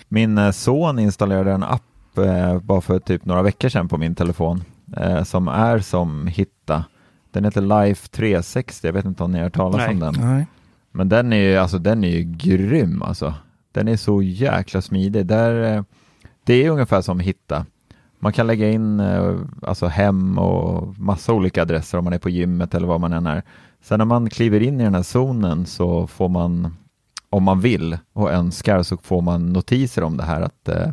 Min 0.07 0.37
eh, 0.37 0.51
son 0.51 0.99
installerade 0.99 1.51
en 1.51 1.63
app 1.63 2.17
eh, 2.17 2.59
bara 2.59 2.81
för 2.81 2.99
typ 2.99 3.25
några 3.25 3.41
veckor 3.41 3.69
sedan 3.69 3.87
på 3.89 3.97
min 3.97 4.15
telefon 4.15 4.63
eh, 4.97 5.23
som 5.23 5.47
är 5.47 5.79
som 5.79 6.27
Hitta. 6.27 6.83
Den 7.31 7.45
heter 7.45 7.61
Life 7.61 8.07
360, 8.07 8.87
jag 8.87 8.93
vet 8.93 9.05
inte 9.05 9.23
om 9.23 9.31
ni 9.31 9.37
har 9.37 9.43
hört 9.43 9.53
talas 9.55 9.77
Nej. 9.77 9.89
om 9.89 9.99
den. 9.99 10.15
Nej. 10.19 10.47
Men 10.91 11.09
den 11.09 11.33
är 11.33 11.37
ju, 11.37 11.57
alltså, 11.57 11.77
den 11.77 12.03
är 12.03 12.09
ju 12.09 12.23
grym 12.23 13.01
alltså. 13.01 13.33
Den 13.71 13.87
är 13.87 13.97
så 13.97 14.21
jäkla 14.21 14.81
smidig. 14.81 15.25
Där, 15.25 15.75
eh, 15.77 15.83
det 16.51 16.65
är 16.65 16.69
ungefär 16.69 17.01
som 17.01 17.19
Hitta. 17.19 17.65
Man 18.19 18.33
kan 18.33 18.47
lägga 18.47 18.69
in 18.69 18.99
eh, 18.99 19.35
alltså 19.61 19.87
hem 19.87 20.37
och 20.37 20.99
massa 20.99 21.33
olika 21.33 21.61
adresser 21.61 21.97
om 21.97 22.03
man 22.03 22.13
är 22.13 22.19
på 22.19 22.29
gymmet 22.29 22.75
eller 22.75 22.87
var 22.87 22.99
man 22.99 23.13
än 23.13 23.27
är. 23.27 23.43
Sen 23.81 23.97
när 23.97 24.05
man 24.05 24.29
kliver 24.29 24.59
in 24.59 24.81
i 24.81 24.83
den 24.83 24.95
här 24.95 25.03
zonen 25.03 25.65
så 25.65 26.07
får 26.07 26.29
man, 26.29 26.75
om 27.29 27.43
man 27.43 27.61
vill 27.61 27.97
och 28.13 28.31
önskar, 28.31 28.83
så 28.83 28.97
får 28.97 29.21
man 29.21 29.53
notiser 29.53 30.03
om 30.03 30.17
det 30.17 30.23
här 30.23 30.41
att 30.41 30.69
eh, 30.69 30.89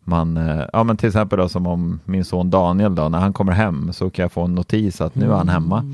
man, 0.00 0.36
eh, 0.36 0.64
ja 0.72 0.84
men 0.84 0.96
till 0.96 1.08
exempel 1.08 1.38
då 1.38 1.48
som 1.48 1.66
om 1.66 2.00
min 2.04 2.24
son 2.24 2.50
Daniel 2.50 2.94
då, 2.94 3.08
när 3.08 3.18
han 3.18 3.32
kommer 3.32 3.52
hem 3.52 3.92
så 3.92 4.10
kan 4.10 4.22
jag 4.22 4.32
få 4.32 4.42
en 4.42 4.54
notis 4.54 5.00
att 5.00 5.14
nu 5.14 5.26
är 5.26 5.36
han 5.36 5.48
hemma. 5.48 5.84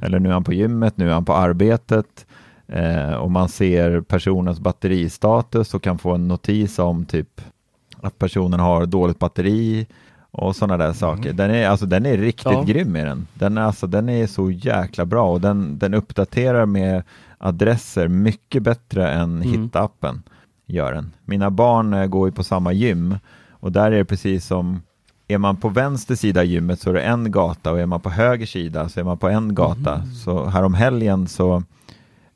Eller 0.00 0.18
nu 0.18 0.28
är 0.28 0.32
han 0.32 0.44
på 0.44 0.52
gymmet, 0.52 0.96
nu 0.96 1.10
är 1.10 1.14
han 1.14 1.24
på 1.24 1.34
arbetet. 1.34 2.26
Eh, 2.66 3.12
och 3.12 3.30
man 3.30 3.48
ser 3.48 4.00
personens 4.00 4.60
batteristatus 4.60 5.74
och 5.74 5.82
kan 5.82 5.98
få 5.98 6.14
en 6.14 6.28
notis 6.28 6.78
om 6.78 7.04
typ 7.04 7.40
att 8.02 8.18
personen 8.18 8.60
har 8.60 8.86
dåligt 8.86 9.18
batteri 9.18 9.86
och 10.30 10.56
sådana 10.56 10.84
där 10.84 10.92
saker. 10.92 11.32
Den 11.32 11.50
är, 11.50 11.68
alltså, 11.68 11.86
den 11.86 12.06
är 12.06 12.16
riktigt 12.16 12.52
Ja. 12.52 12.62
grym 12.62 12.96
i 12.96 13.04
den. 13.04 13.26
Den, 13.34 13.58
är, 13.58 13.62
alltså, 13.62 13.86
den 13.86 14.08
är 14.08 14.26
så 14.26 14.50
jäkla 14.50 15.04
bra 15.04 15.30
och 15.32 15.40
den, 15.40 15.78
den 15.78 15.94
uppdaterar 15.94 16.66
med 16.66 17.02
adresser 17.38 18.08
mycket 18.08 18.62
bättre 18.62 19.10
än 19.10 19.42
Mm. 19.42 19.48
Hitta-appen. 19.48 20.20
Gör 20.66 20.92
den. 20.92 21.12
Mina 21.24 21.50
barn 21.50 21.94
eh, 21.94 22.06
går 22.06 22.28
ju 22.28 22.32
på 22.32 22.44
samma 22.44 22.72
gym 22.72 23.16
och 23.50 23.72
där 23.72 23.92
är 23.92 23.96
det 23.98 24.04
precis 24.04 24.46
som 24.46 24.82
är 25.28 25.38
man 25.38 25.56
på 25.56 25.68
vänster 25.68 26.14
sida 26.14 26.40
av 26.40 26.46
gymmet 26.46 26.80
så 26.80 26.90
är 26.90 26.94
det 26.94 27.02
en 27.02 27.30
gata 27.30 27.72
och 27.72 27.80
är 27.80 27.86
man 27.86 28.00
på 28.00 28.10
höger 28.10 28.46
sida 28.46 28.88
så 28.88 29.00
är 29.00 29.04
man 29.04 29.18
på 29.18 29.28
en 29.28 29.54
gata. 29.54 30.02
Så 30.24 30.44
härom 30.46 30.74
helgen 30.74 31.28
så 31.28 31.62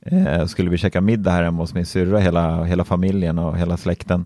eh, 0.00 0.46
skulle 0.46 0.70
vi 0.70 0.78
käka 0.78 1.00
middag 1.00 1.30
här 1.30 1.42
hemma 1.42 1.62
hos 1.62 1.74
min 1.74 1.86
syrra, 1.86 2.18
hela, 2.18 2.64
hela 2.64 2.84
familjen 2.84 3.38
och 3.38 3.58
hela 3.58 3.76
släkten. 3.76 4.24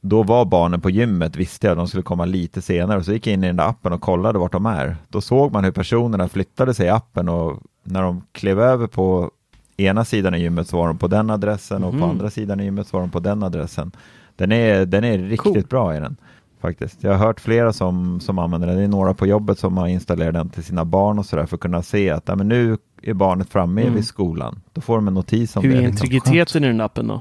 Då 0.00 0.22
var 0.22 0.44
barnen 0.44 0.80
på 0.80 0.90
gymmet, 0.90 1.36
visste 1.36 1.66
jag, 1.66 1.76
de 1.76 1.88
skulle 1.88 2.02
komma 2.02 2.24
lite 2.24 2.62
senare. 2.62 3.04
Så 3.04 3.12
gick 3.12 3.26
jag 3.26 3.34
in 3.34 3.44
i 3.44 3.46
den 3.46 3.56
där 3.56 3.68
appen 3.68 3.92
och 3.92 4.00
kollade 4.00 4.38
vart 4.38 4.52
de 4.52 4.66
är. 4.66 4.96
Då 5.08 5.20
såg 5.20 5.52
man 5.52 5.64
hur 5.64 5.70
personerna 5.72 6.28
flyttade 6.28 6.74
sig 6.74 6.86
i 6.86 6.90
appen 6.90 7.28
och 7.28 7.62
när 7.84 8.02
de 8.02 8.22
klev 8.32 8.60
över 8.60 8.86
på 8.86 9.30
ena 9.76 10.04
sidan 10.04 10.34
av 10.34 10.40
gymmet 10.40 10.68
så 10.68 10.76
var 10.76 10.86
de 10.86 10.98
på 10.98 11.08
den 11.08 11.30
adressen 11.30 11.84
och 11.84 11.90
på 11.90 11.96
Mhm. 11.96 12.10
andra 12.10 12.30
sidan 12.30 12.58
av 12.60 12.64
gymmet 12.64 12.86
så 12.86 12.96
var 12.96 13.00
de 13.00 13.10
på 13.10 13.20
den 13.20 13.42
adressen. 13.42 13.92
Den 14.36 14.52
är, 14.52 14.86
den 14.86 15.04
är 15.04 15.18
riktigt 15.18 15.52
Cool. 15.54 15.62
bra 15.68 15.96
i 15.96 16.00
den. 16.00 16.16
Faktiskt. 16.60 17.02
Jag 17.04 17.10
har 17.12 17.18
hört 17.26 17.40
flera 17.40 17.72
som, 17.72 18.20
som 18.20 18.38
använder 18.38 18.68
den. 18.68 18.76
Det 18.76 18.82
är 18.82 18.88
några 18.88 19.14
på 19.14 19.26
jobbet 19.26 19.58
som 19.58 19.76
har 19.76 19.86
installerat 19.86 20.34
den 20.34 20.48
till 20.48 20.64
sina 20.64 20.84
barn 20.84 21.18
och 21.18 21.26
sådär 21.26 21.46
för 21.46 21.56
att 21.56 21.60
kunna 21.60 21.82
se 21.82 22.10
att 22.10 22.22
ja, 22.28 22.36
men 22.36 22.48
nu 22.48 22.76
är 23.02 23.14
barnet 23.14 23.48
framme 23.50 23.82
Mm. 23.82 23.94
vid 23.94 24.04
skolan. 24.06 24.60
Då 24.72 24.80
får 24.80 24.94
de 24.96 25.08
en 25.08 25.14
notis 25.14 25.56
om 25.56 25.62
Hur 25.62 25.70
det. 25.72 25.76
är 25.78 25.80
liksom. 25.82 26.06
integriteten 26.06 26.64
i 26.64 26.66
den 26.66 26.80
appen 26.80 27.06
då? 27.08 27.20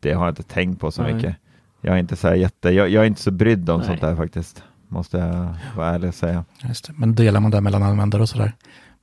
Det 0.00 0.12
har 0.12 0.24
jag 0.24 0.32
inte 0.32 0.42
tänkt 0.42 0.80
på 0.80 0.90
så 0.90 1.02
Nej. 1.02 1.14
mycket. 1.14 1.36
Jag 1.80 1.94
är 1.94 1.98
inte 1.98 2.16
så 2.16 2.28
här 2.28 2.34
jätte, 2.34 2.70
jag, 2.70 2.88
jag 2.88 3.02
är 3.02 3.06
inte 3.06 3.20
så 3.22 3.30
brydd 3.30 3.70
om 3.70 3.78
Nej. 3.78 3.86
sånt 3.86 4.00
där 4.00 4.16
faktiskt. 4.16 4.62
Måste 4.88 5.18
jag 5.18 5.54
vara 5.76 5.88
ärlig 5.88 6.08
och 6.08 6.14
säga. 6.14 6.44
Just 6.68 6.86
det. 6.86 6.92
Men 6.96 7.14
delar 7.14 7.40
man 7.40 7.50
det 7.50 7.60
mellan 7.60 7.82
användare 7.82 8.22
och 8.22 8.28
sådär. 8.28 8.52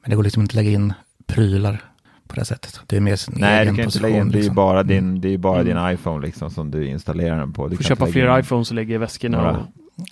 Men 0.02 0.10
det 0.10 0.16
går 0.16 0.24
liksom 0.24 0.42
inte 0.42 0.52
att 0.52 0.56
lägga 0.56 0.70
in 0.72 0.94
prylar 1.28 1.84
på 2.28 2.36
det 2.36 2.46
sättet. 2.46 2.80
Det 2.88 2.96
är 2.98 3.00
mer 3.02 3.16
sin 3.16 3.36
Nej, 3.38 3.50
du 3.58 3.62
egen 3.62 3.66
kan 3.76 3.76
inte 3.76 3.86
position. 3.86 4.10
lägga 4.12 4.22
in, 4.22 4.28
det 4.30 4.34
är 4.36 4.38
ju 4.38 4.42
liksom. 4.42 4.56
bara 4.56 4.84
din, 4.84 5.22
det 5.22 5.34
är 5.34 5.38
bara 5.38 5.62
Mm. 5.62 5.76
din 5.76 5.94
iPhone 5.94 6.26
liksom 6.26 6.50
som 6.52 6.72
du 6.72 6.88
installerar 6.88 7.38
den 7.40 7.54
på. 7.54 7.64
Du 7.64 7.70
Du 7.70 7.76
får 7.78 7.84
kan 7.84 7.88
köpa 7.98 8.12
fler 8.12 8.40
iPhones 8.40 8.70
och 8.70 8.76
lägga 8.76 8.96
i 8.96 8.98
väskorna 8.98 9.38
några- 9.38 9.58
och 9.58 9.66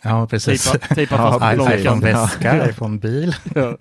Ja, 0.04 0.28
precis. 0.28 0.72
tejpa, 0.72 0.96
tejpa 0.96 1.16
Ja, 1.16 1.40
fast 1.40 1.58
lånkan. 1.58 1.80
iPhone-väska, 1.80 2.70
iPhone-bil. 2.70 3.36
Ja. 3.56 3.78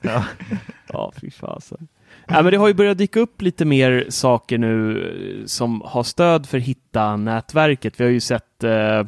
Ja. 0.00 0.24
Ja, 0.92 1.12
fy 1.20 1.30
fasen. 1.30 1.88
Ja, 2.28 2.42
men 2.42 2.50
det 2.52 2.56
har 2.56 2.68
ju 2.68 2.74
börjat 2.74 2.98
dyka 2.98 3.20
upp 3.20 3.42
lite 3.42 3.64
mer 3.64 4.06
saker 4.08 4.58
nu 4.58 5.00
eh, 5.40 5.46
som 5.46 5.82
har 5.84 6.02
stöd 6.02 6.46
för 6.46 6.58
Hitta-nätverket. 6.58 8.00
Vi 8.00 8.04
har 8.04 8.10
ju 8.10 8.20
sett 8.20 8.64
eh, 8.64 8.98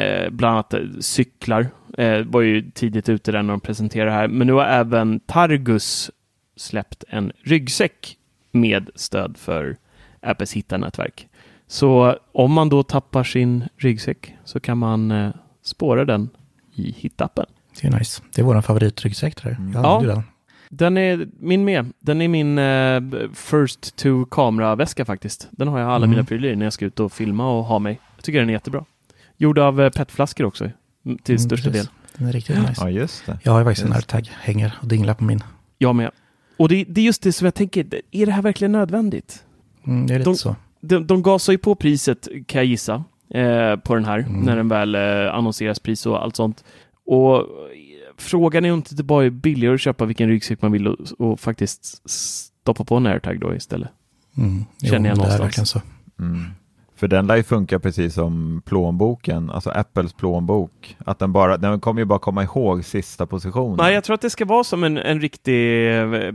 eh, 0.00 0.30
bland 0.30 0.54
annat 0.54 0.74
eh, 0.74 0.80
cyklar. 1.00 1.66
Eh, 1.98 2.18
var 2.24 2.40
ju 2.40 2.70
tidigt 2.70 3.08
ute 3.08 3.32
där 3.32 3.42
när 3.42 3.52
de 3.52 3.60
presenterade 3.60 4.10
det 4.10 4.14
här. 4.14 4.28
Men 4.28 4.46
nu 4.46 4.52
har 4.52 4.64
även 4.64 5.20
Targus 5.20 6.10
släppt 6.56 7.04
en 7.08 7.32
ryggsäck 7.44 8.16
med 8.52 8.90
stöd 8.94 9.36
för 9.38 9.76
Apples 10.20 10.52
Hitta-nätverk. 10.52 11.28
Så 11.66 12.16
om 12.32 12.52
man 12.52 12.68
då 12.68 12.82
tappar 12.82 13.24
sin 13.24 13.64
ryggsäck 13.76 14.34
så 14.44 14.60
kan 14.60 14.78
man 14.78 15.10
eh, 15.10 15.30
spåra 15.62 16.04
den 16.04 16.28
i 16.74 16.94
Hittappen. 16.98 17.46
Det 17.80 17.86
är 17.88 17.98
nice. 17.98 18.22
Det 18.34 18.40
är 18.40 18.44
vår 18.44 18.60
favoritryggsäck 18.60 19.42
där. 19.42 19.56
Jag 19.74 19.84
Ja. 19.84 20.02
den. 20.06 20.22
Den 20.72 20.96
är 20.98 21.28
min 21.40 21.64
med. 21.64 21.92
Den 22.00 22.20
är 22.22 22.28
min 22.28 22.58
eh, 22.58 23.28
first 23.34 23.96
to 23.96 24.24
kameraväska 24.24 25.04
faktiskt. 25.04 25.48
Den 25.50 25.68
har 25.68 25.78
jag 25.78 25.88
alla 25.88 25.96
Mm. 25.96 26.10
mina 26.10 26.24
prylar 26.24 26.48
i 26.48 26.56
när 26.56 26.66
jag 26.66 26.72
ska 26.72 26.84
ut 26.86 27.00
och 27.00 27.12
filma 27.12 27.58
och 27.58 27.64
ha 27.64 27.78
mig. 27.78 28.00
Jag 28.16 28.24
tycker 28.24 28.38
den 28.40 28.48
är 28.48 28.52
jättebra. 28.52 28.84
Gjord 29.36 29.58
av 29.58 29.80
eh, 29.80 29.90
petflaskor 29.90 30.44
också 30.46 30.64
mm, 30.64 31.18
till 31.18 31.34
Mm, 31.34 31.38
största 31.38 31.70
precis. 31.70 31.86
del. 31.86 31.94
Den 32.16 32.28
är 32.28 32.32
riktigt 32.32 32.58
nice. 32.58 32.74
Ja, 32.76 32.90
just 32.90 33.26
det. 33.26 33.38
Jag 33.42 33.52
har 33.52 33.58
ju 33.58 33.64
faktiskt 33.64 33.86
en 33.86 33.92
airtag 33.92 34.30
hänger 34.40 34.78
och 34.82 34.88
dinglar 34.88 35.14
på 35.14 35.24
min. 35.24 35.40
Jag 35.78 35.94
med. 35.94 36.10
Och 36.56 36.68
det, 36.68 36.84
det 36.88 37.00
är 37.00 37.04
just 37.04 37.22
det 37.22 37.32
som 37.32 37.44
jag 37.44 37.54
tänker, 37.54 37.86
är 38.10 38.26
det 38.26 38.32
här 38.32 38.42
verkligen 38.42 38.72
nödvändigt? 38.72 39.44
Mm, 39.86 40.06
det 40.06 40.14
är 40.14 40.18
lite 40.18 40.30
De- 40.30 40.36
så. 40.36 40.56
De, 40.80 41.06
de 41.06 41.22
gasar 41.22 41.52
ju 41.52 41.58
på 41.58 41.74
priset 41.74 42.28
kan 42.46 42.58
jag 42.58 42.66
gissa 42.66 43.04
eh, 43.34 43.76
på 43.76 43.94
den 43.94 44.04
här 44.04 44.18
Mm. 44.18 44.40
när 44.40 44.56
den 44.56 44.68
väl 44.68 44.94
eh, 44.94 45.34
annonseras 45.34 45.78
pris 45.80 46.06
och 46.06 46.22
allt 46.22 46.36
sånt. 46.36 46.64
Och 47.06 47.46
frågan 48.20 48.64
är 48.64 48.72
om 48.72 48.76
inte 48.76 48.94
det 48.94 49.02
bara 49.02 49.24
är 49.24 49.30
billigare 49.30 49.74
att 49.74 49.80
köpa 49.80 50.04
vilken 50.04 50.28
ryggsäck 50.28 50.62
man 50.62 50.72
vill 50.72 50.86
och, 50.88 50.98
och 51.18 51.40
faktiskt 51.40 52.10
stoppa 52.10 52.84
på 52.84 52.96
en 52.96 53.06
airtag 53.06 53.40
då 53.40 53.54
istället. 53.54 53.88
Mm. 54.36 54.64
Känner 54.82 54.94
jag 54.94 55.02
det 55.02 55.08
är 55.08 55.14
någonstans. 55.16 55.40
verkligen 55.40 55.66
så. 55.66 55.80
Mm. 56.18 56.44
För 56.96 57.08
den 57.08 57.26
lär 57.26 57.36
ju 57.36 57.42
funka 57.42 57.78
precis 57.78 58.14
som 58.14 58.62
plånboken, 58.64 59.50
alltså 59.50 59.70
Apples 59.70 60.12
plånbok. 60.12 60.96
Att 60.98 61.18
den 61.18 61.32
bara, 61.32 61.56
den 61.56 61.80
kommer 61.80 62.00
ju 62.00 62.04
bara 62.04 62.18
komma 62.18 62.42
ihåg 62.42 62.84
sista 62.84 63.26
positionen. 63.26 63.76
Nej, 63.76 63.94
jag 63.94 64.04
tror 64.04 64.14
att 64.14 64.20
det 64.20 64.30
ska 64.30 64.44
vara 64.44 64.64
som 64.64 64.84
en, 64.84 64.98
en 64.98 65.20
riktig 65.20 65.90
eh, 65.98 66.32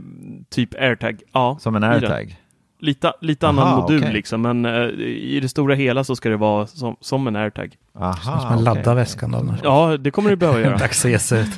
typ 0.48 0.74
airtag. 0.74 1.22
Ja, 1.32 1.56
Som 1.60 1.76
en 1.76 1.84
airtag. 1.84 2.36
Lite, 2.78 3.12
lite 3.20 3.48
annan 3.48 3.66
Aha, 3.68 3.80
modul 3.80 4.00
okej. 4.02 4.12
liksom, 4.12 4.42
men 4.42 4.64
eh, 4.64 4.72
i 5.06 5.40
det 5.42 5.48
stora 5.48 5.74
hela 5.74 6.04
så 6.04 6.16
ska 6.16 6.28
det 6.28 6.36
vara 6.36 6.66
som, 6.66 6.96
som 7.00 7.26
en 7.26 7.36
airtag. 7.36 7.74
Aha, 7.98 8.14
Som 8.14 8.32
man 8.32 8.44
okej, 8.52 8.64
laddar 8.64 8.80
okej. 8.82 8.94
väskan 8.94 9.30
då. 9.30 9.38
annars. 9.38 9.60
Ja, 9.62 9.96
det 9.96 10.10
kommer 10.10 10.30
du 10.30 10.36
behöva 10.36 10.60
göra. 10.60 10.76
Dags 10.78 11.04
att 11.04 11.10
ge 11.10 11.18
sig 11.18 11.40
ut. 11.42 11.48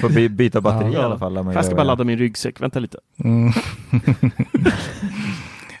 Får 0.00 0.08
by, 0.08 0.28
byta 0.28 0.60
batteri 0.60 0.92
Ja. 0.94 1.00
i 1.00 1.04
alla 1.04 1.18
fall. 1.18 1.32
man 1.42 1.54
Jag 1.54 1.64
ska 1.64 1.74
bara 1.74 1.84
ladda 1.84 2.04
min 2.04 2.18
ryggsäck, 2.18 2.60
vänta 2.60 2.78
lite. 2.78 2.98
Mm. 3.24 3.52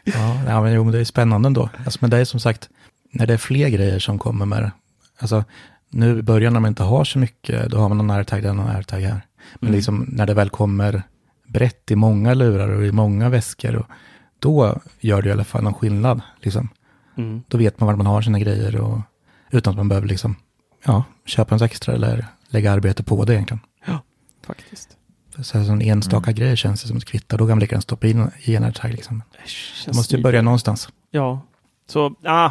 ja, 0.04 0.40
ja, 0.46 0.62
men 0.62 0.72
jo, 0.72 0.84
men 0.84 0.92
det 0.92 0.98
är 1.00 1.04
spännande 1.04 1.46
ändå. 1.46 1.68
Alltså, 1.84 1.98
men 2.00 2.10
det 2.10 2.16
är 2.18 2.24
som 2.24 2.40
sagt, 2.40 2.68
när 3.10 3.26
det 3.26 3.32
är 3.34 3.38
fler 3.38 3.68
grejer 3.68 3.98
som 3.98 4.18
kommer 4.18 4.46
med 4.46 4.62
det. 4.62 4.72
Alltså, 5.20 5.44
nu 5.90 6.18
i 6.18 6.22
början 6.22 6.52
när 6.52 6.60
man 6.60 6.68
inte 6.68 6.82
har 6.82 7.04
så 7.04 7.18
mycket, 7.18 7.70
då 7.70 7.78
har 7.78 7.88
man 7.88 7.98
någon 7.98 8.10
airtag 8.10 8.42
där 8.42 8.50
och 8.50 8.56
någon 8.56 8.68
airtag 8.76 9.00
här. 9.00 9.20
Men 9.54 9.68
Mm. 9.68 9.74
liksom 9.74 10.06
när 10.08 10.26
det 10.26 10.34
väl 10.34 10.50
kommer 10.50 11.02
brett 11.48 11.90
i 11.90 11.96
många 11.96 12.34
lurar 12.34 12.68
och 12.68 12.84
i 12.84 12.92
många 12.92 13.28
väskor, 13.28 13.76
och, 13.76 13.86
då 14.42 14.80
gör 15.00 15.22
det 15.22 15.28
i 15.28 15.32
alla 15.32 15.44
fall 15.44 15.62
någon 15.62 15.74
skillnad. 15.74 16.20
Liksom. 16.40 16.68
Mm. 17.16 17.42
Då 17.48 17.58
vet 17.58 17.80
man 17.80 17.86
var 17.86 17.96
man 17.96 18.06
har 18.06 18.22
sina 18.22 18.38
grejer 18.38 18.76
och, 18.76 19.00
utan 19.50 19.70
att 19.70 19.76
man 19.76 19.88
behöver 19.88 20.08
liksom, 20.08 20.36
ja, 20.84 21.04
köpa 21.26 21.54
en 21.54 21.62
extra 21.62 21.94
eller 21.94 22.26
lägga 22.48 22.72
arbete 22.72 23.02
på 23.02 23.24
det 23.24 23.34
egentligen. 23.34 23.60
Faktiskt. 24.46 24.96
För 25.34 25.42
så 25.42 25.58
här, 25.58 25.82
enstaka 25.82 26.30
Mm. 26.30 26.34
grejer 26.34 26.56
känns 26.56 26.82
det 26.82 26.88
som 26.88 26.96
ett 26.96 27.04
kvittar. 27.04 27.38
Då 27.38 27.44
kan 27.44 27.48
man 27.48 27.58
lika 27.58 27.74
gärna 27.74 27.82
stoppa 27.82 28.06
in 28.06 28.30
i 28.40 28.56
en 28.56 28.64
airtag. 28.64 28.90
Liksom. 28.92 29.16
Man 29.86 29.96
måste 29.96 30.14
ju 30.14 30.18
lite- 30.18 30.22
börja 30.26 30.42
någonstans. 30.42 30.88
Ja, 31.10 31.40
så 31.88 32.14
ah, 32.24 32.50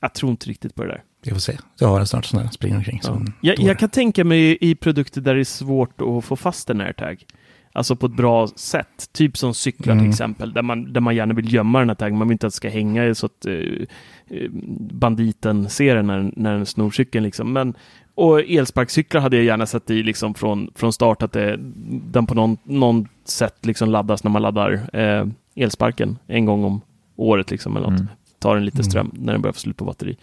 jag 0.00 0.14
tror 0.14 0.30
inte 0.30 0.48
riktigt 0.48 0.74
på 0.74 0.82
det 0.82 0.88
där. 0.88 1.02
Vi 1.24 1.30
får 1.30 1.38
se. 1.38 1.58
Jag 1.78 1.88
har 1.88 2.00
en 2.00 2.06
snart 2.06 2.24
sån 2.24 2.40
här 2.40 2.48
springer 2.48 2.76
omkring. 2.76 3.00
Ja. 3.04 3.22
Jag, 3.40 3.58
jag 3.60 3.78
kan 3.78 3.88
tänka 3.88 4.24
mig 4.24 4.58
i 4.60 4.74
produkter 4.74 5.20
där 5.20 5.34
det 5.34 5.40
är 5.40 5.44
svårt 5.44 6.00
att 6.00 6.24
få 6.24 6.36
fast 6.36 6.70
en 6.70 6.80
airtag. 6.80 7.24
Alltså 7.72 7.96
på 7.96 8.06
ett 8.06 8.16
bra 8.16 8.46
sätt. 8.48 9.12
Typ 9.12 9.36
som 9.36 9.54
cyklar 9.54 9.94
till 9.94 10.00
Mm. 10.00 10.10
exempel. 10.10 10.52
Där 10.52 10.62
man, 10.62 10.92
där 10.92 11.00
man 11.00 11.16
gärna 11.16 11.34
vill 11.34 11.54
gömma 11.54 11.78
den 11.78 11.88
här 11.88 11.94
taggen. 11.94 12.18
Man 12.18 12.28
vill 12.28 12.32
inte 12.34 12.46
att 12.46 12.52
det 12.52 12.56
ska 12.56 12.68
hänga 12.68 13.14
så 13.14 13.26
att 13.26 13.46
eh, 13.46 13.86
banditen 14.78 15.68
ser 15.68 15.96
den 15.96 16.06
när, 16.06 16.32
när 16.36 16.52
den 16.56 16.66
snor 16.66 16.90
cykeln. 16.90 17.24
Liksom. 17.24 17.52
Men, 17.52 17.74
och 18.14 18.40
elsparkcyklar 18.40 19.20
hade 19.20 19.36
jag 19.36 19.44
gärna 19.44 19.66
sett 19.66 19.90
i 19.90 20.02
liksom 20.02 20.34
från, 20.34 20.70
från 20.74 20.92
start. 20.92 21.22
Att 21.22 21.32
det, 21.32 21.56
den 22.12 22.26
på 22.26 22.34
någon, 22.34 22.56
någon 22.64 23.08
sätt 23.24 23.66
liksom 23.66 23.90
laddas 23.90 24.24
när 24.24 24.30
man 24.30 24.42
laddar 24.42 24.80
eh, 24.92 25.26
elsparken 25.56 26.18
en 26.26 26.44
gång 26.46 26.64
om 26.64 26.80
året. 27.16 27.50
Liksom, 27.50 27.76
eller 27.76 27.90
något. 27.90 28.00
Mm. 28.00 28.12
Tar 28.38 28.56
en 28.56 28.64
lite 28.64 28.76
Mm. 28.76 28.84
ström 28.90 29.10
när 29.14 29.32
den 29.32 29.42
börjar 29.42 29.52
få 29.52 29.60
slut 29.60 29.76
på 29.76 29.84
batteri. 29.84 30.16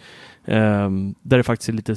Ehm, 0.44 1.14
där 1.22 1.36
det 1.36 1.42
faktiskt 1.42 1.68
är 1.68 1.72
lite 1.72 1.96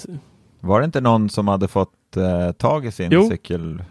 Var 0.60 0.80
det 0.80 0.86
inte 0.86 1.02
någon 1.02 1.30
som 1.30 1.48
hade 1.48 1.68
fått 1.68 2.18
eh, 2.18 2.52
tag 2.52 2.86
i 2.86 2.92
sin 2.92 3.12
Jo. 3.12 3.30
cykel 3.30 3.84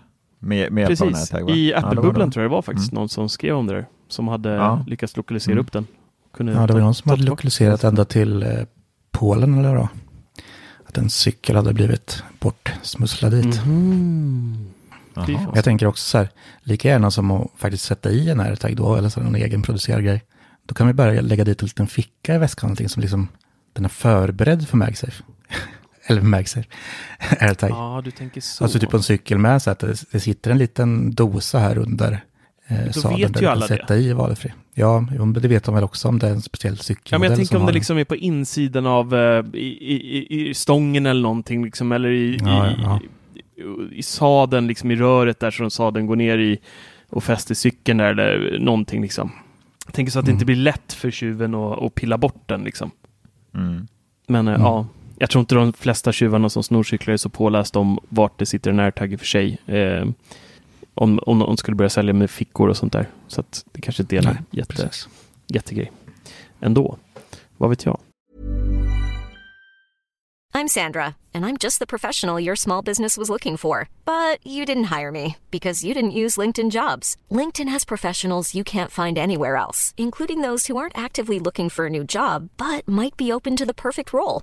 med, 0.42 0.72
med 0.72 0.86
Precis, 0.88 1.32
i 1.48 1.70
Ja, 1.70 1.78
Apple-bubblan 1.78 2.28
det. 2.28 2.32
tror 2.32 2.42
jag 2.42 2.50
det 2.50 2.54
var 2.54 2.62
faktiskt 2.62 2.92
Mm. 2.92 3.00
någon 3.00 3.08
som 3.08 3.28
skrev 3.28 3.56
om 3.56 3.66
det 3.66 3.74
där. 3.74 3.86
Som 4.08 4.28
hade 4.28 4.50
Ja. 4.50 4.84
lyckats 4.86 5.16
lokalisera 5.16 5.52
Mm. 5.52 5.64
upp 5.64 5.72
den. 5.72 5.86
Kunde 6.34 6.52
Ja, 6.52 6.66
det 6.66 6.72
var 6.72 6.80
någon 6.80 6.94
som 6.94 7.10
hade 7.10 7.22
lokaliserat 7.22 7.84
ända 7.84 8.04
till 8.04 8.42
eh, 8.42 8.48
Polen 9.10 9.58
eller 9.58 9.74
då. 9.76 9.88
Att 10.86 10.98
en 10.98 11.10
cykel 11.10 11.56
hade 11.56 11.72
blivit 11.74 12.22
bortsmusslad 12.40 13.32
dit. 13.32 13.56
Fan. 15.14 15.52
Jag 15.54 15.64
tänker 15.64 15.86
också 15.86 16.04
så 16.10 16.18
här, 16.18 16.28
lika 16.62 16.88
gärna 16.88 17.10
som 17.10 17.30
att 17.30 17.48
faktiskt 17.56 17.84
sätta 17.84 18.10
i 18.10 18.30
en 18.30 18.40
airtag 18.40 18.76
då, 18.76 18.94
eller 18.96 19.08
så 19.08 19.20
här, 19.20 19.24
någon 19.24 19.34
egen 19.34 19.62
producerad 19.62 20.04
grej. 20.04 20.22
Då 20.66 20.74
kan 20.74 20.86
vi 20.86 20.92
bara 20.92 21.10
lägga 21.20 21.44
dit 21.44 21.62
en 21.62 21.66
liten 21.66 21.86
ficka 21.86 22.34
i 22.34 22.38
väskan, 22.38 22.68
någonting 22.68 22.88
som 22.88 23.00
liksom, 23.02 23.28
den 23.72 23.84
är 23.84 23.88
förberedd 23.88 24.68
för 24.68 24.76
MagSafe. 24.76 25.22
Eller 26.06 26.22
MagSafe, 26.22 26.68
airtag. 27.40 27.70
Ja, 27.70 28.00
du 28.04 28.10
tänker 28.10 28.40
så. 28.40 28.64
Alltså 28.64 28.78
typ 28.78 28.90
på 28.90 28.96
en 28.96 29.02
cykel 29.02 29.38
med 29.38 29.62
så 29.62 29.70
att 29.70 29.78
det, 29.78 30.04
det 30.12 30.20
sitter 30.20 30.50
en 30.50 30.58
liten 30.58 31.14
dosa 31.14 31.58
här 31.58 31.78
under 31.78 32.20
eh, 32.68 32.76
Då 32.86 32.92
sadeln 32.92 33.20
vet 33.20 33.34
där 33.34 33.40
ju 33.40 33.46
alla 33.46 33.66
kan 33.68 33.76
det. 33.76 33.82
sätta 33.82 33.96
i 33.96 34.12
valfri. 34.12 34.52
Ja, 34.74 35.06
jo, 35.16 35.24
men 35.24 35.42
det 35.42 35.48
vet 35.48 35.64
de 35.64 35.74
väl 35.74 35.84
också 35.84 36.08
om 36.08 36.18
det 36.18 36.26
är 36.26 36.30
en 36.30 36.42
speciell 36.42 36.74
ja, 36.76 36.82
cykelmodell. 36.82 37.20
men 37.20 37.30
jag 37.30 37.36
tänker 37.48 37.56
om 37.60 37.66
det 37.66 37.72
liksom 37.72 37.98
är 37.98 38.04
på 38.04 38.16
insidan 38.16 38.86
av 38.86 39.14
eh, 39.14 39.44
i, 39.54 39.94
i, 39.94 40.48
i- 40.50 40.54
stången 40.54 41.06
eller 41.06 41.22
någonting, 41.22 41.64
liksom, 41.64 41.92
eller 41.92 42.08
i, 42.10 42.38
Ja, 42.40 42.70
i, 42.70 42.74
ja. 42.82 43.00
i, 43.92 43.98
i 43.98 44.02
sadeln, 44.02 44.66
liksom 44.66 44.90
i 44.90 44.96
röret 44.96 45.40
där 45.40 45.50
som 45.50 45.70
sadeln 45.70 46.06
går 46.06 46.16
ner 46.16 46.38
i 46.38 46.58
och 47.10 47.24
fäster 47.24 47.54
cykeln 47.54 47.98
där 47.98 48.04
eller 48.20 48.58
någonting 48.58 49.02
liksom. 49.02 49.32
Jag 49.86 49.94
tänker 49.94 50.12
så 50.12 50.18
att 50.18 50.24
det 50.24 50.30
Mm. 50.30 50.36
inte 50.36 50.46
blir 50.46 50.56
lätt 50.56 50.92
för 50.92 51.10
tjuven 51.10 51.54
att, 51.54 51.82
att 51.82 51.94
pilla 51.94 52.18
bort 52.18 52.42
den 52.48 52.64
liksom. 52.64 52.90
Mm. 53.54 53.86
Men 54.28 54.48
eh, 54.48 54.54
Mm. 54.54 54.66
ja, 54.66 54.86
jag 55.22 55.30
tror 55.30 55.40
inte 55.40 55.54
de 55.54 55.72
flesta 55.72 56.12
tjuvarna 56.12 56.48
som 56.48 56.62
snor 56.62 56.82
cyklar 56.82 57.12
är 57.12 57.16
så 57.16 57.28
pålästa 57.28 57.78
om 57.78 57.98
vart 58.08 58.38
det 58.38 58.46
sitter 58.46 58.70
en 58.70 58.80
airtag 58.80 59.12
i 59.12 59.16
och 59.16 59.20
för 59.20 59.26
sig. 59.26 59.58
Eh, 59.66 60.06
om, 60.94 61.20
om 61.26 61.38
de 61.38 61.56
skulle 61.56 61.74
börja 61.74 61.90
sälja 61.90 62.12
med 62.12 62.30
fickor 62.30 62.68
och 62.68 62.76
sånt 62.76 62.92
där. 62.92 63.08
Så 63.28 63.40
att 63.40 63.64
det 63.72 63.80
kanske 63.80 64.02
inte 64.02 64.16
är 64.16 64.26
en 64.26 64.38
jätte, 64.50 64.74
Precis. 64.74 65.08
jättegrej. 65.46 65.92
Ändå. 66.60 66.96
Vad 67.56 67.70
vet 67.70 67.84
jag? 67.84 67.98
I'm 70.54 70.68
Sandra, 70.68 71.14
and 71.32 71.46
I'm 71.46 71.56
just 71.56 71.78
the 71.78 71.86
professional 71.86 72.38
your 72.38 72.56
small 72.56 72.84
business 72.84 73.16
was 73.16 73.30
looking 73.30 73.56
for. 73.56 73.88
But 74.04 74.46
you 74.46 74.66
didn't 74.66 74.98
hire 74.98 75.10
me 75.10 75.36
because 75.50 75.86
you 75.86 75.94
didn't 75.94 76.18
use 76.24 76.40
LinkedIn 76.40 76.70
jobs. 76.70 77.16
LinkedIn 77.30 77.72
has 77.72 77.86
professionals 77.86 78.54
you 78.54 78.64
can't 78.64 78.90
find 78.90 79.18
anywhere 79.18 79.56
else, 79.56 79.94
including 79.96 80.42
those 80.42 80.66
who 80.66 80.76
aren't 80.76 81.04
actively 81.04 81.38
looking 81.38 81.70
for 81.70 81.86
a 81.86 81.90
new 81.90 82.04
job 82.04 82.50
but 82.58 82.86
might 82.86 83.16
be 83.16 83.32
open 83.32 83.56
to 83.56 83.64
the 83.64 83.74
perfect 83.74 84.12
role, 84.12 84.42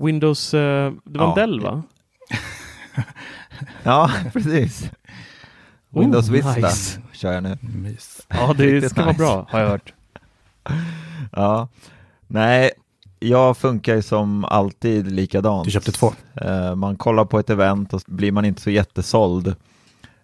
Windows, 0.00 0.54
eh, 0.54 0.92
det 1.04 1.18
var 1.18 1.24
en 1.26 1.30
Ja. 1.30 1.34
Dell 1.34 1.60
va? 1.60 1.82
Ja, 3.82 4.10
precis. 4.32 4.90
Windows 5.90 6.28
Oh, 6.28 6.32
Vista 6.32 6.54
nice. 6.54 7.00
kör 7.12 7.32
jag 7.32 7.42
nu. 7.42 7.58
Mys. 7.60 8.20
Ja, 8.28 8.54
det 8.58 8.90
ska 8.90 9.00
vara 9.00 9.12
nice. 9.12 9.18
bra, 9.18 9.46
har 9.50 9.60
jag 9.60 9.68
hört. 9.68 9.92
Ja, 11.32 11.68
nej, 12.26 12.70
jag 13.18 13.56
funkar 13.56 13.94
ju 13.94 14.02
som 14.02 14.44
alltid 14.44 15.12
likadant. 15.12 15.64
Du 15.64 15.70
köpte 15.70 15.92
två. 15.92 16.12
Eh, 16.34 16.74
Man 16.74 16.96
kollar 16.96 17.24
på 17.24 17.38
ett 17.38 17.50
event 17.50 17.92
och 17.94 18.02
blir 18.06 18.32
man 18.32 18.44
inte 18.44 18.62
så 18.62 18.70
jättesåld. 18.70 19.54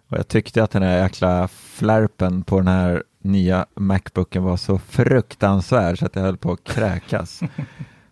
Och 0.09 0.17
jag 0.17 0.27
tyckte 0.27 0.63
att 0.63 0.71
den 0.71 0.83
här 0.83 0.97
jäkla 1.03 1.47
flärpen 1.47 2.43
på 2.43 2.57
den 2.57 2.67
här 2.67 3.03
nya 3.21 3.65
Macbooken 3.75 4.43
var 4.43 4.57
så 4.57 4.77
fruktansvärd 4.77 5.99
så 5.99 6.05
att 6.05 6.15
jag 6.15 6.23
höll 6.23 6.37
på 6.37 6.51
att 6.51 6.63
kräkas. 6.63 7.41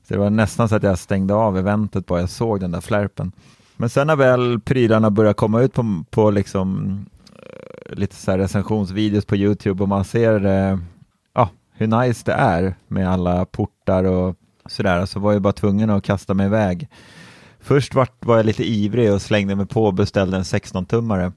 Så 0.08 0.13
det 0.13 0.20
var 0.20 0.30
nästan 0.30 0.70
så 0.70 0.76
att 0.76 0.84
jag 0.84 1.00
stängde 1.00 1.34
av 1.34 1.58
eventet 1.58 2.06
bara 2.06 2.20
jag 2.20 2.30
såg 2.30 2.60
den 2.60 2.72
där 2.72 2.82
flärpen. 2.82 3.32
Men 3.78 3.89
sen 3.89 4.08
när 4.08 4.15
väl 4.15 4.60
prylarna 4.60 5.12
började 5.12 5.34
komma 5.34 5.62
ut 5.62 5.74
på, 5.74 6.04
på 6.10 6.32
liksom 6.32 7.00
eh, 7.44 7.96
lite 7.96 8.15
så 8.15 8.32
här 8.32 8.38
recensionsvideos 8.38 9.26
på 9.26 9.36
Youtube 9.36 9.84
och 9.84 9.89
man 9.89 10.06
ser 10.06 10.46
eh, 10.46 10.80
ah, 11.34 11.48
hur 11.72 11.88
nice 11.88 12.24
det 12.26 12.34
är 12.34 12.76
med 12.88 13.10
alla 13.10 13.46
portar 13.46 14.04
och 14.04 14.36
sådär 14.65 15.06
så 15.06 15.20
var 15.20 15.34
jag 15.34 15.41
bara 15.41 15.54
tvungen 15.54 15.89
att 15.89 16.04
kasta 16.04 16.34
mig 16.34 16.46
iväg. 16.46 16.89
Först 17.60 17.96
var, 17.96 18.08
var 18.20 18.38
jag 18.38 18.46
lite 18.46 18.63
ivrig 18.63 19.13
och 19.13 19.22
slängde 19.22 19.56
mig 19.56 19.65
på 19.65 19.86
och 19.86 19.94
beställde 19.94 20.38
en 20.38 20.44
16-tummare. 20.44 21.32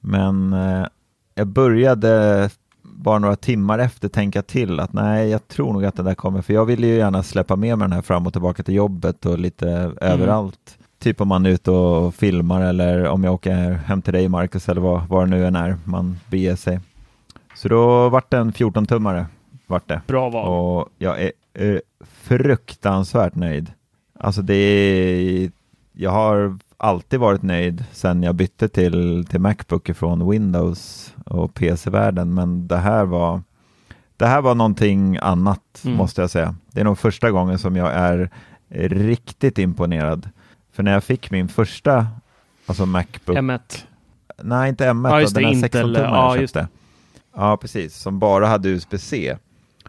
Men 0.00 0.52
eh, 0.52 0.86
jag 1.34 1.46
började 1.46 2.50
bara 2.98 3.18
några 3.18 3.36
timmar 3.36 3.78
efter 3.78 4.08
tänka 4.08 4.42
till 4.42 4.80
att 4.80 4.92
nej, 4.92 5.28
jag 5.28 5.48
tror 5.48 5.72
nog 5.72 5.84
att 5.84 5.96
den 5.96 6.04
där 6.04 6.14
kommer, 6.14 6.42
för 6.42 6.54
jag 6.54 6.64
vill 6.64 6.84
ju 6.84 6.96
gärna 6.96 7.22
släppa 7.22 7.56
med 7.56 7.78
mig 7.78 7.84
den 7.84 7.92
här 7.92 8.02
fram 8.02 8.26
och 8.26 8.32
tillbaka 8.32 8.62
till 8.62 8.74
jobbet 8.74 9.26
och 9.26 9.38
lite 9.38 9.92
överallt. 10.00 10.78
Typ 10.98 11.20
om 11.20 11.28
man 11.28 11.46
är 11.46 11.50
ute 11.50 11.70
och 11.70 12.14
filmar 12.14 12.60
eller 12.60 13.06
om 13.08 13.24
jag 13.24 13.34
åker 13.34 13.72
hem 13.72 14.02
till 14.02 14.12
dig 14.12 14.28
Marcus 14.28 14.68
eller 14.68 14.80
vad, 14.80 15.08
vad 15.08 15.26
det 15.26 15.30
nu 15.30 15.46
än 15.46 15.56
är 15.56 15.76
man 15.84 16.20
beger 16.30 16.56
sig. 16.56 16.80
Så 17.54 17.68
då 17.68 18.08
vart 18.08 18.30
det 18.30 18.36
en 18.36 18.52
14-tummare. 18.52 19.26
Vart 19.66 19.88
det. 19.88 20.00
Bra 20.06 20.28
val. 20.28 20.48
Och 20.48 20.88
jag 20.98 21.22
är 21.22 21.32
eh, 21.54 21.78
fruktansvärt 22.00 23.34
nöjd. 23.34 23.72
Alltså 24.20 24.42
det 24.42 24.54
är, 24.54 25.50
jag 25.92 26.10
har 26.10 26.58
alltid 26.80 27.20
varit 27.20 27.42
nöjd 27.42 27.84
sen 27.92 28.22
jag 28.22 28.34
bytte 28.34 28.68
till, 28.68 29.26
till 29.30 29.40
Macbook 29.40 29.90
från 29.96 30.30
Windows 30.30 31.14
och 31.26 31.54
PC-världen, 31.54 32.34
men 32.34 32.68
det 32.68 32.76
här 32.76 33.04
var 33.04 33.42
det 34.16 34.26
här 34.26 34.40
var 34.40 34.54
någonting 34.54 35.16
annat 35.22 35.60
Mm. 35.84 35.96
måste 35.96 36.20
jag 36.20 36.30
säga. 36.30 36.54
Det 36.72 36.80
är 36.80 36.84
nog 36.84 36.98
första 36.98 37.30
gången 37.30 37.58
som 37.58 37.76
jag 37.76 37.92
är 37.94 38.30
riktigt 38.88 39.58
imponerad. 39.58 40.28
För 40.72 40.82
när 40.82 40.92
jag 40.92 41.04
fick 41.04 41.30
min 41.30 41.48
första 41.48 42.06
alltså 42.66 42.86
Macbook, 42.86 43.36
M1. 43.36 43.84
nej 44.42 44.68
inte 44.68 44.84
M1, 44.90 45.10
Ja, 45.10 45.20
just 45.20 45.34
den 45.34 45.42
det, 45.42 45.48
här 45.48 45.54
Intel, 45.54 45.70
16 45.70 45.94
tummaren 45.94 46.14
ja, 46.14 46.34
jag 46.34 46.40
just 46.42 46.54
köpte. 46.54 46.68
Ja, 47.36 47.56
precis, 47.56 47.96
som 47.96 48.18
bara 48.18 48.46
hade 48.46 48.68
USB-C. 48.68 49.36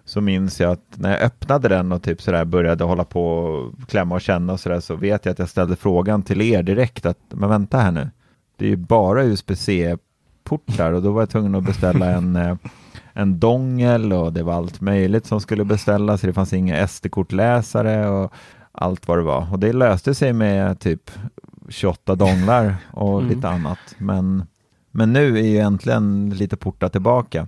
Så 0.10 0.22
minns 0.22 0.60
jag 0.60 0.72
att 0.72 0.96
när 0.96 1.12
jag 1.12 1.22
öppnade 1.22 1.68
den 1.68 1.92
och 1.92 2.04
typ 2.04 2.22
sådär 2.22 2.46
började 2.46 2.84
hålla 2.84 3.04
på 3.04 3.28
och 3.28 3.90
klämma 3.90 4.16
och 4.16 4.22
känna 4.22 4.54
och 4.54 4.60
sådär 4.60 4.80
så 4.80 4.96
vet 4.96 5.26
jag 5.26 5.32
att 5.32 5.40
jag 5.40 5.50
ställde 5.50 5.76
frågan 5.76 6.24
till 6.24 6.42
er 6.42 6.64
direkt 6.64 7.06
att 7.06 7.18
men 7.30 7.50
vänta 7.50 7.78
här 7.78 7.92
nu, 7.92 8.10
det 8.58 8.66
är 8.66 8.70
ju 8.70 8.76
bara 8.76 9.24
USB-C-portar 9.24 10.94
och 10.94 11.02
då 11.02 11.12
var 11.12 11.22
jag 11.22 11.30
tvungen 11.30 11.56
att 11.56 11.64
beställa 11.64 12.06
en, 12.12 12.36
eh, 12.36 12.56
en 13.14 13.40
dongel 13.40 14.14
och 14.14 14.34
det 14.34 14.44
var 14.44 14.54
allt 14.54 14.82
möjligt 14.82 15.26
som 15.26 15.42
skulle 15.42 15.66
beställas. 15.66 16.22
Det 16.22 16.34
fanns 16.34 16.54
inga 16.54 16.88
SD-kortläsare 16.88 18.10
och 18.10 18.34
allt 18.72 19.08
vad 19.08 19.18
det 19.18 19.24
var. 19.24 19.48
Och 19.52 19.60
det 19.60 19.74
löste 19.74 20.16
sig 20.16 20.34
med 20.34 20.80
typ 20.80 21.12
28 21.70 22.16
donglar 22.16 22.76
och 22.92 23.20
Mm. 23.20 23.36
lite 23.36 23.50
annat. 23.50 23.80
Men, 23.98 24.44
men 24.92 25.14
nu 25.14 25.38
är 25.40 25.48
ju 25.48 25.58
äntligen 25.58 26.30
lite 26.30 26.58
portar 26.58 26.90
tillbaka. 26.90 27.48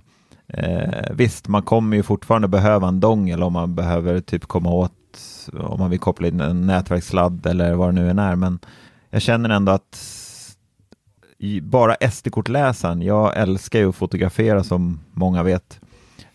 Eh, 0.52 1.14
visst, 1.14 1.48
man 1.48 1.62
kommer 1.62 1.96
ju 1.96 2.02
fortfarande 2.02 2.48
behöva 2.48 2.88
en 2.88 3.00
dongel 3.00 3.42
om 3.42 3.52
man 3.52 3.74
behöver 3.74 4.20
typ 4.20 4.46
komma 4.46 4.70
åt 4.70 4.92
om 5.52 5.80
man 5.80 5.90
vill 5.90 5.98
koppla 5.98 6.28
in 6.28 6.40
en 6.40 6.66
nätverkssladd 6.66 7.46
eller 7.46 7.74
vad 7.74 7.88
det 7.88 7.92
nu 8.00 8.10
än 8.10 8.18
är. 8.18 8.36
Men 8.36 8.58
jag 9.10 9.22
känner 9.22 9.50
ändå 9.50 9.72
att 9.72 9.98
bara 11.62 11.96
SD-kortläsaren, 12.10 13.02
jag 13.02 13.36
älskar 13.36 13.78
ju 13.78 13.88
att 13.88 13.96
fotografera 13.96 14.64
som 14.64 15.00
många 15.12 15.42
vet 15.42 15.80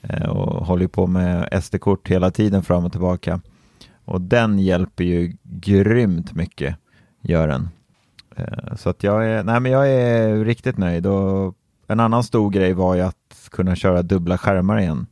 eh, 0.01 0.29
och 0.29 0.65
håller 0.65 0.81
ju 0.81 0.87
på 0.87 1.07
med 1.07 1.63
SD-kort 1.63 2.07
hela 2.07 2.31
tiden 2.31 2.63
fram 2.63 2.85
och 2.85 2.91
tillbaka. 2.91 3.41
Och 4.05 4.21
den 4.21 4.59
hjälper 4.59 5.03
ju 5.03 5.35
grymt 5.43 6.33
mycket, 6.33 6.75
gör 7.21 7.47
den. 7.47 7.69
Eh, 8.35 8.75
så 8.75 8.89
att 8.89 9.03
jag 9.03 9.25
är, 9.25 9.43
nej 9.43 9.59
men 9.59 9.71
jag 9.71 9.89
är 9.89 10.45
riktigt 10.45 10.77
nöjd 10.77 11.05
och 11.05 11.55
en 11.87 11.99
annan 11.99 12.23
stor 12.23 12.49
grej 12.49 12.73
var 12.73 12.95
ju 12.95 13.01
att 13.01 13.26
kunna 13.49 13.75
köra 13.75 14.01
dubbla 14.01 14.37
skärmar 14.37 14.79
igen. 14.79 15.07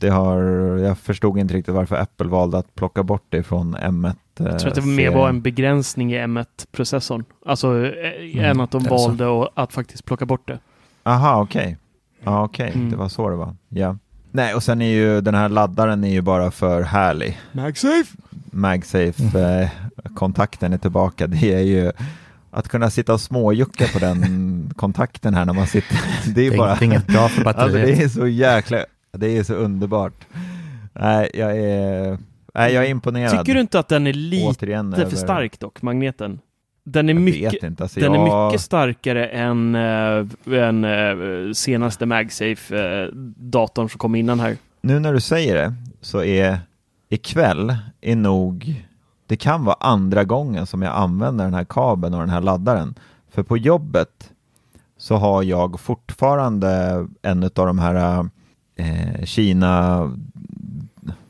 Det 0.00 0.08
har, 0.08 0.40
jag 0.78 0.98
förstod 0.98 1.38
inte 1.38 1.54
riktigt 1.54 1.74
varför 1.74 1.96
Apple 1.96 2.26
valde 2.26 2.58
att 2.58 2.74
plocka 2.74 3.02
bort 3.02 3.24
det 3.28 3.42
från 3.42 3.76
M1. 3.76 4.14
Jag 4.38 4.58
tror 4.58 4.68
att 4.70 4.74
det 4.74 4.86
mer 4.86 5.10
var 5.10 5.28
en 5.28 5.42
begränsning 5.42 6.12
i 6.14 6.18
M1-processorn. 6.18 7.24
Alltså 7.46 7.86
eh, 7.86 8.48
än 8.50 8.60
att 8.60 8.70
de 8.70 8.84
är 8.84 8.88
så. 8.88 9.08
valde 9.08 9.42
att, 9.42 9.48
att 9.54 9.72
faktiskt 9.72 10.04
plocka 10.04 10.26
bort 10.26 10.48
det. 10.48 10.58
Aha, 11.02 11.42
okej. 11.42 11.76
Ja, 12.22 12.44
okej, 12.44 12.72
Mm. 12.74 12.90
det 12.90 12.96
var 12.96 13.08
så 13.08 13.28
det 13.30 13.36
var. 13.36 13.54
Ja. 13.68 13.96
Nej, 14.30 14.54
och 14.54 14.62
sen 14.62 14.82
är 14.82 14.90
ju 14.90 15.20
den 15.20 15.34
här 15.34 15.48
laddaren 15.48 16.04
är 16.04 16.10
ju 16.12 16.20
bara 16.20 16.50
för 16.50 16.82
härlig. 16.82 17.38
MagSafe! 17.52 18.16
MagSafe-kontakten 18.50 20.72
är 20.72 20.78
tillbaka. 20.78 21.26
Det 21.26 21.52
är 21.54 21.60
ju 21.60 21.92
att 22.54 22.68
kunna 22.68 22.90
sitta 22.90 23.12
och 23.14 23.20
småjucka 23.20 23.84
på 23.92 23.98
den 23.98 24.72
kontakten 24.76 25.34
här 25.34 25.44
när 25.44 25.52
man 25.52 25.66
sitter. 25.66 25.98
Det 26.24 26.30
är 26.30 26.34
Det 26.34 26.42
ju 26.42 26.52
är 26.52 26.58
bara... 26.58 26.78
inget 26.82 27.06
bra 27.06 27.28
för 27.28 27.44
Alltså 27.46 27.66
det 27.66 27.72
batteriet. 27.72 28.00
är 28.00 28.08
så 28.08 28.26
jäkla, 28.26 28.78
det 29.12 29.38
är 29.38 29.42
så 29.42 29.54
underbart. 29.54 30.26
Nej, 30.92 31.30
jag 31.34 31.56
är, 31.58 32.18
nej, 32.54 32.72
jag 32.74 32.84
är 32.84 32.88
imponerad. 32.88 33.30
Tycker 33.38 33.54
du 33.54 33.60
inte 33.60 33.78
att 33.78 33.88
den 33.88 34.06
är 34.06 34.12
lite 34.12 34.46
Återigen 34.46 34.92
för 34.92 35.02
över- 35.02 35.16
stark 35.16 35.58
dock, 35.60 35.82
magneten? 35.82 36.38
Den 36.86 37.08
är 37.08 37.12
Jag 37.14 37.22
mycket, 37.22 37.62
inte. 37.62 37.82
Alltså, 37.82 38.00
den 38.00 38.12
är 38.14 38.16
jag- 38.26 38.46
mycket 38.48 38.60
starkare 38.60 39.26
än, 39.28 39.74
äh, 39.74 40.26
än 40.58 40.84
äh, 40.84 41.52
senaste 41.52 42.06
MagSafe-datorn 42.06 43.88
som 43.88 43.98
kom 43.98 44.14
innan 44.14 44.40
här. 44.40 44.56
Nu 44.80 44.98
när 45.00 45.12
du 45.12 45.20
säger 45.20 45.54
det 45.54 45.74
så 46.00 46.22
är 46.22 46.58
ikväll 47.08 47.76
är 48.00 48.16
nog, 48.16 48.84
det 49.26 49.36
kan 49.36 49.64
vara 49.64 49.76
andra 49.80 50.24
gången 50.24 50.66
som 50.66 50.82
jag 50.82 50.94
använder 50.94 51.44
den 51.44 51.54
här 51.54 51.64
kabeln 51.64 52.14
och 52.14 52.20
den 52.20 52.30
här 52.30 52.40
laddaren. 52.40 52.94
För 53.30 53.42
på 53.42 53.56
jobbet 53.56 54.30
så 54.96 55.16
har 55.16 55.42
jag 55.42 55.80
fortfarande 55.80 57.06
en 57.22 57.42
av 57.44 57.50
de 57.66 57.78
här 57.78 58.28
eh, 58.76 59.24
Kina, 59.24 59.98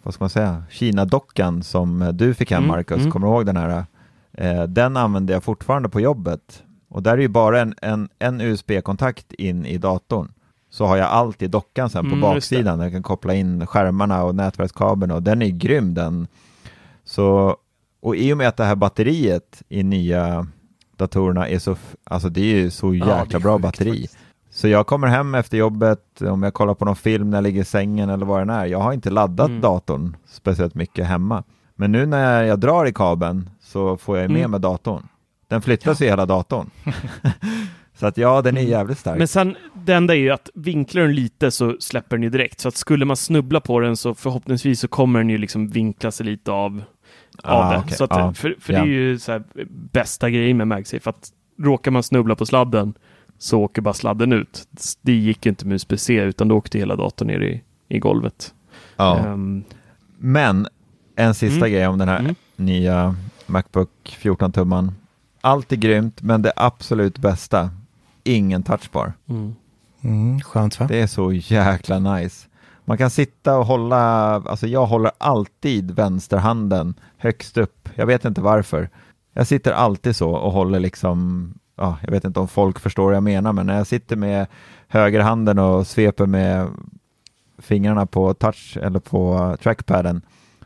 vad 0.02 0.14
ska 0.14 0.24
man 0.24 0.30
säga, 0.30 0.62
Kina-dockan 0.70 1.62
som 1.62 2.10
du 2.14 2.34
fick 2.34 2.50
hem 2.50 2.62
Mm, 2.64 2.76
Marcus, 2.76 2.98
mm. 3.00 3.10
kommer 3.10 3.26
du 3.26 3.32
ihåg 3.32 3.46
den 3.46 3.56
här? 3.56 3.84
Eh, 4.32 4.62
den 4.62 4.96
använder 4.96 5.34
jag 5.34 5.44
fortfarande 5.44 5.88
på 5.88 6.00
jobbet. 6.00 6.62
Och 6.88 7.02
där 7.02 7.12
är 7.12 7.18
ju 7.18 7.28
bara 7.28 7.60
en, 7.60 7.74
en, 7.82 8.08
en 8.18 8.40
USB-kontakt 8.40 9.32
in 9.32 9.66
i 9.66 9.78
datorn. 9.78 10.32
Så 10.70 10.86
har 10.86 10.96
jag 10.96 11.06
allt 11.08 11.42
i 11.42 11.46
dockan 11.46 11.90
sen 11.90 12.04
på 12.04 12.06
Mm, 12.06 12.20
det. 12.20 12.26
baksidan. 12.34 12.80
Jag 12.80 12.92
kan 12.92 13.02
koppla 13.02 13.34
in 13.34 13.66
skärmarna 13.66 14.22
och 14.24 14.34
nätverkskabeln 14.34 15.12
och 15.12 15.22
den 15.22 15.42
är 15.42 15.48
grym 15.48 15.94
den. 15.94 16.26
Så, 17.04 17.56
och 18.04 18.16
i 18.16 18.32
och 18.32 18.36
med 18.36 18.48
att 18.48 18.56
det 18.56 18.64
här 18.64 18.74
batteriet 18.76 19.62
i 19.68 19.82
nya 19.82 20.46
datorerna 20.96 21.48
är 21.48 21.58
så, 21.58 21.76
alltså 22.04 22.28
det 22.28 22.40
är 22.40 22.44
ju 22.56 22.70
så 22.70 22.94
Ja, 22.94 23.20
jäkla 23.20 23.38
är 23.38 23.42
bra 23.42 23.58
batteri. 23.58 23.90
faktiskt. 23.90 24.18
Så 24.50 24.68
jag 24.68 24.86
kommer 24.86 25.06
hem 25.08 25.34
efter 25.34 25.56
jobbet, 25.58 26.22
om 26.22 26.42
jag 26.42 26.54
kollar 26.54 26.74
på 26.74 26.84
någon 26.84 26.96
film 26.96 27.30
när 27.30 27.36
jag 27.36 27.42
ligger 27.42 27.60
i 27.60 27.64
sängen 27.64 28.10
eller 28.10 28.26
vad 28.26 28.46
det 28.48 28.52
är. 28.52 28.66
Jag 28.66 28.78
har 28.80 28.92
inte 28.92 29.10
laddat 29.10 29.48
Mm. 29.48 29.60
datorn 29.60 30.16
speciellt 30.26 30.74
mycket 30.74 31.06
hemma. 31.06 31.42
Men 31.76 31.92
nu 31.92 32.06
när 32.06 32.42
jag 32.42 32.60
drar 32.60 32.86
i 32.86 32.92
kabeln 32.92 33.50
så 33.62 33.96
får 33.96 34.18
jag 34.18 34.30
med 34.30 34.38
Mm. 34.38 34.50
mig 34.50 34.60
datorn. 34.60 35.08
Den 35.48 35.62
flyttas 35.62 36.00
i 36.00 36.04
hela 36.06 36.26
datorn. 36.26 36.70
så 37.98 38.06
att 38.06 38.16
ja, 38.16 38.42
den 38.42 38.56
är 38.56 38.60
Mm. 38.60 38.70
jävligt 38.72 38.98
stark. 38.98 39.18
Men 39.18 39.28
sen, 39.28 39.56
det 39.74 39.92
enda 39.94 40.14
är 40.14 40.18
ju 40.18 40.30
att 40.30 40.50
vinklar 40.54 41.02
den 41.02 41.14
lite 41.14 41.50
så 41.50 41.76
släpper 41.80 42.16
den 42.16 42.22
ju 42.22 42.30
direkt. 42.30 42.60
Så 42.60 42.68
att 42.68 42.76
skulle 42.76 43.04
man 43.04 43.16
snubbla 43.16 43.60
på 43.60 43.80
den 43.80 43.96
så 43.96 44.14
förhoppningsvis 44.14 44.80
så 44.80 44.88
kommer 44.88 45.18
den 45.20 45.30
ju 45.30 45.38
liksom 45.38 45.68
vinkla 45.68 46.10
sig 46.10 46.26
lite 46.26 46.52
av, 46.52 46.82
av 47.42 47.60
Ah, 47.62 47.72
det. 47.72 47.78
okej. 47.78 47.96
Så 47.96 48.04
att, 48.04 48.10
Ja. 48.10 48.32
För, 48.34 48.56
för 48.60 48.72
Ja. 48.72 48.78
det 48.78 48.84
är 48.84 48.90
ju 48.92 49.18
så 49.18 49.32
här, 49.32 49.42
bästa 49.92 50.30
grejen 50.30 50.56
med 50.56 50.68
MagSafe. 50.68 51.10
Att 51.10 51.32
råkar 51.58 51.90
man 51.90 52.02
snubbla 52.02 52.34
på 52.36 52.46
sladden 52.46 52.94
så 53.38 53.60
åker 53.60 53.82
bara 53.82 53.94
sladden 53.94 54.32
ut. 54.32 54.68
Det 55.02 55.12
gick 55.12 55.46
ju 55.46 55.50
inte 55.50 55.66
med 55.66 55.74
USB-C 55.74 56.14
utan 56.22 56.48
då 56.48 56.56
åkte 56.56 56.78
hela 56.78 56.96
datorn 56.96 57.28
ner 57.28 57.40
i, 57.40 57.62
i 57.88 57.98
golvet. 57.98 58.54
ja. 58.96 59.18
Ehm, 59.18 59.64
Men 60.18 60.66
en 61.16 61.34
sista 61.34 61.56
Mm. 61.66 61.72
grej 61.72 61.86
om 61.86 61.98
den 61.98 62.08
här 62.08 62.18
Mm. 62.20 62.34
nya 62.56 63.16
Macbook 63.46 63.90
14-tumman. 64.20 64.92
Allt 65.40 65.72
är 65.72 65.76
grymt, 65.76 66.22
men 66.22 66.42
det 66.42 66.52
absolut 66.56 67.18
bästa, 67.18 67.70
ingen 68.24 68.62
touchbar. 68.62 69.12
mm. 69.28 69.54
Mm, 70.00 70.40
skönt 70.40 70.80
va? 70.80 70.86
Det 70.86 71.00
är 71.00 71.06
så 71.06 71.32
jäkla 71.32 71.98
nice. 71.98 72.46
Man 72.84 72.98
kan 72.98 73.10
sitta 73.10 73.58
och 73.58 73.66
hålla, 73.66 74.00
alltså 74.34 74.66
jag 74.66 74.86
håller 74.86 75.12
alltid 75.18 75.90
vänsterhanden 75.90 76.94
högst 77.16 77.56
upp. 77.58 77.88
Jag 77.94 78.06
vet 78.06 78.24
inte 78.24 78.40
varför. 78.40 78.88
Jag 79.32 79.46
sitter 79.46 79.72
alltid 79.72 80.16
så 80.16 80.30
och 80.30 80.52
håller 80.52 80.80
liksom 80.80 81.48
ja, 81.76 81.96
jag 82.02 82.10
vet 82.10 82.24
inte 82.24 82.40
om 82.40 82.48
folk 82.48 82.78
förstår 82.78 83.04
vad 83.04 83.14
jag 83.16 83.22
menar, 83.22 83.52
men 83.52 83.66
när 83.66 83.76
jag 83.76 83.86
sitter 83.86 84.16
med 84.16 84.46
högerhanden 84.88 85.58
och 85.58 85.86
sveper 85.86 86.26
med 86.26 86.68
fingrarna 87.58 88.06
på 88.06 88.34
touch 88.34 88.78
eller 88.82 89.00
på 89.00 89.56
trackpaden 89.62 90.22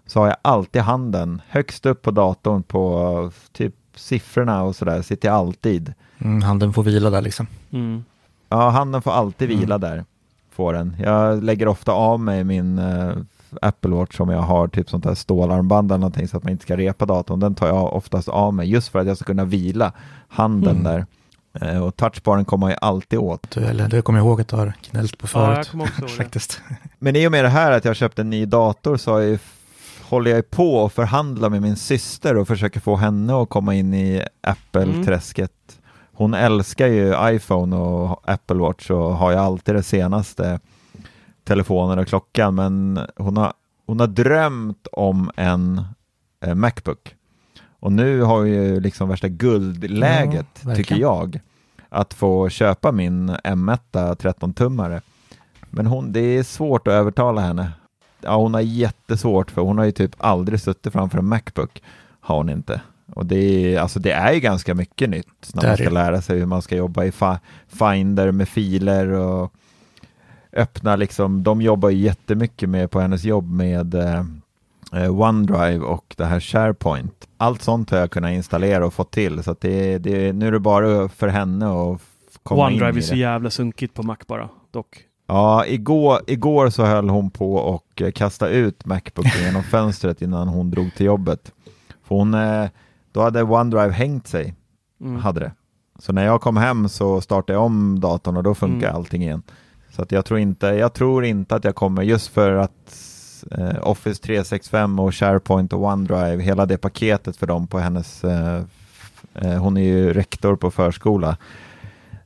så 0.06 0.20
har 0.20 0.26
jag 0.26 0.36
alltid 0.42 0.82
handen 0.82 1.42
högst 1.48 1.86
upp 1.86 2.02
på 2.02 2.10
datorn 2.10 2.62
på 2.62 3.30
typ 3.52 3.74
siffrorna 3.94 4.62
och 4.62 4.76
sådär, 4.76 5.02
sitter 5.02 5.28
jag 5.28 5.36
alltid. 5.36 5.94
Mm, 6.18 6.42
handen 6.42 6.72
får 6.72 6.82
vila 6.82 7.10
där 7.10 7.22
liksom. 7.22 7.46
Mm. 7.70 8.04
Ja, 8.48 8.70
handen 8.70 9.02
får 9.02 9.10
alltid 9.10 9.50
Mm. 9.50 9.60
vila 9.60 9.78
där. 9.78 10.04
Får 10.58 10.72
den. 10.72 10.96
Jag 11.02 11.44
lägger 11.44 11.68
ofta 11.68 11.92
av 11.92 12.20
mig 12.20 12.44
min 12.44 12.78
eh, 12.78 13.12
Apple 13.62 13.90
Watch 13.90 14.16
som 14.16 14.28
jag 14.28 14.40
har, 14.42 14.68
typ 14.68 14.90
sånt 14.90 15.04
här 15.04 15.14
stålarmband 15.14 15.92
eller 15.92 15.98
någonting 15.98 16.28
så 16.28 16.36
att 16.36 16.42
man 16.44 16.50
inte 16.52 16.62
ska 16.62 16.76
repa 16.76 17.06
datorn. 17.06 17.40
Den 17.40 17.54
tar 17.54 17.66
jag 17.66 17.92
oftast 17.96 18.28
av 18.28 18.54
mig 18.54 18.70
just 18.70 18.88
för 18.88 18.98
att 18.98 19.06
jag 19.06 19.16
ska 19.16 19.24
kunna 19.24 19.44
vila 19.44 19.92
handen 20.28 20.76
Mm. 20.76 20.82
där. 20.84 21.06
Eh, 21.60 21.82
och 21.84 21.96
touchbaren 21.96 22.44
kommer 22.44 22.60
man 22.60 22.70
ju 22.70 22.76
alltid 22.80 23.18
åt. 23.18 23.50
Du, 23.50 23.60
eller 23.64 23.88
det 23.88 24.02
kommer 24.02 24.18
jag 24.18 24.26
ihåg 24.26 24.40
att 24.40 24.48
du 24.48 24.56
har 24.56 24.72
gnällt 24.90 25.18
på 25.18 25.26
Ja, 25.34 25.56
jag 25.56 25.66
förut. 25.66 25.90
det. 26.00 26.08
faktiskt. 26.16 26.60
Men 26.98 27.16
i 27.16 27.26
och 27.28 27.32
med 27.32 27.44
det 27.44 27.48
här 27.48 27.72
att 27.72 27.84
jag 27.84 27.96
köpte 27.96 28.22
en 28.22 28.30
ny 28.30 28.46
dator 28.46 28.96
så 28.96 29.12
har 29.12 29.20
jag 29.20 29.28
ju, 29.28 29.38
håller 30.08 30.30
jag 30.30 30.50
på 30.50 30.74
och 30.76 30.92
förhandla 30.92 31.48
med 31.48 31.62
min 31.62 31.76
syster 31.76 32.36
och 32.36 32.48
försöker 32.48 32.80
få 32.80 32.96
henne 32.96 33.42
att 33.42 33.48
komma 33.48 33.74
in 33.74 33.94
i 33.94 34.22
Apple-träsket. 34.40 35.50
Hon 36.18 36.34
älskar 36.34 36.86
ju 36.86 37.14
iPhone 37.34 37.76
och 37.76 38.20
Apple 38.24 38.56
Watch 38.56 38.90
och 38.90 39.16
har 39.16 39.30
ju 39.30 39.36
alltid 39.36 39.74
det 39.74 39.82
senaste 39.82 40.60
telefonen 41.44 41.98
och 41.98 42.06
klockan 42.06 42.54
men 42.54 43.00
hon 43.16 43.36
har, 43.36 43.52
hon 43.86 44.00
har 44.00 44.06
drömt 44.06 44.86
om 44.92 45.30
en 45.36 45.82
eh, 46.40 46.54
Macbook. 46.54 47.14
Och 47.80 47.92
nu 47.92 48.22
har 48.22 48.44
ju 48.44 48.80
liksom 48.80 49.08
värsta 49.08 49.28
guldläget, 49.28 50.62
Ja, 50.66 50.74
tycker 50.74 50.96
jag, 50.96 51.40
att 51.88 52.14
få 52.14 52.48
köpa 52.48 52.92
min 52.92 53.30
M1 53.30 53.78
13-tummare. 53.94 55.00
Men 55.70 55.86
hon, 55.86 56.12
det 56.12 56.20
är 56.20 56.42
svårt 56.42 56.88
att 56.88 56.94
övertala 56.94 57.40
henne. 57.40 57.72
Ja, 58.20 58.36
hon 58.36 58.54
har 58.54 58.60
jättesvårt 58.60 59.50
för 59.50 59.62
hon 59.62 59.78
har 59.78 59.84
ju 59.84 59.92
typ 59.92 60.14
aldrig 60.18 60.60
suttit 60.60 60.92
framför 60.92 61.18
en 61.18 61.28
Macbook. 61.28 61.82
Har 62.20 62.36
hon 62.36 62.50
inte. 62.50 62.80
Och 63.18 63.26
det 63.26 63.36
är, 63.36 63.80
alltså 63.80 64.00
det 64.00 64.12
är 64.12 64.32
ju 64.32 64.40
ganska 64.40 64.74
mycket 64.74 65.10
nytt 65.10 65.50
när 65.54 65.68
man 65.68 65.76
ska 65.76 65.90
lära 65.90 66.22
sig 66.22 66.38
hur 66.38 66.46
man 66.46 66.62
ska 66.62 66.76
jobba 66.76 67.04
i 67.04 67.12
Finder 67.68 68.32
med 68.32 68.48
filer 68.48 69.08
och 69.08 69.52
öppna 70.52 70.96
liksom. 70.96 71.42
De 71.42 71.62
jobbar 71.62 71.90
ju 71.90 71.98
jättemycket 71.98 72.68
med 72.68 72.90
på 72.90 73.00
hennes 73.00 73.24
jobb 73.24 73.50
med 73.50 73.94
eh, 73.94 74.24
eh, 74.92 75.20
OneDrive 75.20 75.78
och 75.78 76.14
det 76.16 76.24
här 76.24 76.40
SharePoint. 76.40 77.28
Allt 77.36 77.62
sånt 77.62 77.90
har 77.90 77.98
jag 77.98 78.10
kunnat 78.10 78.32
installera 78.32 78.86
och 78.86 78.94
fått 78.94 79.10
till 79.10 79.42
så 79.42 79.50
att 79.50 79.60
det, 79.60 79.98
det, 79.98 80.32
nu 80.32 80.46
är 80.46 80.52
det 80.52 80.60
bara 80.60 81.08
för 81.08 81.28
henne 81.28 81.66
att 81.66 82.00
komma 82.42 82.70
in 82.70 82.76
OneDrive 82.76 82.98
är 82.98 83.02
så 83.02 83.14
jävla 83.14 83.50
sunkigt 83.50 83.94
på 83.94 84.02
Mac 84.02 84.16
bara, 84.26 84.48
dock. 84.70 85.04
Ja, 85.26 85.66
igår, 85.66 86.20
igår 86.26 86.70
så 86.70 86.84
höll 86.84 87.08
hon 87.08 87.30
på 87.30 87.54
och 87.54 88.02
eh, 88.02 88.10
kasta 88.10 88.48
ut 88.48 88.86
Macbooken 88.86 89.42
genom 89.44 89.62
fönstret 89.70 90.22
innan 90.22 90.48
hon 90.48 90.70
drog 90.70 90.94
till 90.94 91.06
jobbet. 91.06 91.52
För 92.04 92.14
hon, 92.14 92.34
eh, 92.34 92.68
då 93.18 93.22
hade 93.24 93.42
OneDrive 93.42 93.90
hängt 93.92 94.26
sig, 94.26 94.54
Mm. 95.00 95.16
hade 95.20 95.40
det. 95.40 95.52
Så 95.98 96.12
när 96.12 96.24
jag 96.26 96.40
kom 96.40 96.56
hem 96.56 96.88
så 96.88 97.20
startade 97.20 97.52
jag 97.52 97.64
om 97.64 98.00
datorn 98.00 98.36
och 98.36 98.42
då 98.42 98.54
funkar 98.54 98.86
Mm. 98.88 98.96
allting 98.96 99.22
igen. 99.22 99.42
Så 99.90 100.02
att 100.02 100.12
jag 100.12 100.24
tror 100.24 100.38
inte, 100.38 100.66
jag 100.66 100.92
tror 100.94 101.24
inte 101.24 101.54
att 101.56 101.64
jag 101.64 101.74
kommer, 101.74 102.02
just 102.02 102.28
för 102.28 102.52
att 102.54 103.04
eh, 103.50 103.88
Office 103.88 104.22
365 104.22 104.98
och 104.98 105.14
SharePoint 105.14 105.72
och 105.72 105.82
OneDrive, 105.84 106.42
hela 106.42 106.66
det 106.66 106.76
paketet 106.78 107.36
för 107.36 107.46
dem 107.46 107.66
på 107.66 107.78
hennes, 107.78 108.24
eh, 108.24 108.62
eh, 109.34 109.54
hon 109.62 109.76
är 109.76 109.82
ju 109.82 110.12
rektor 110.12 110.56
på 110.56 110.70
förskola. 110.70 111.36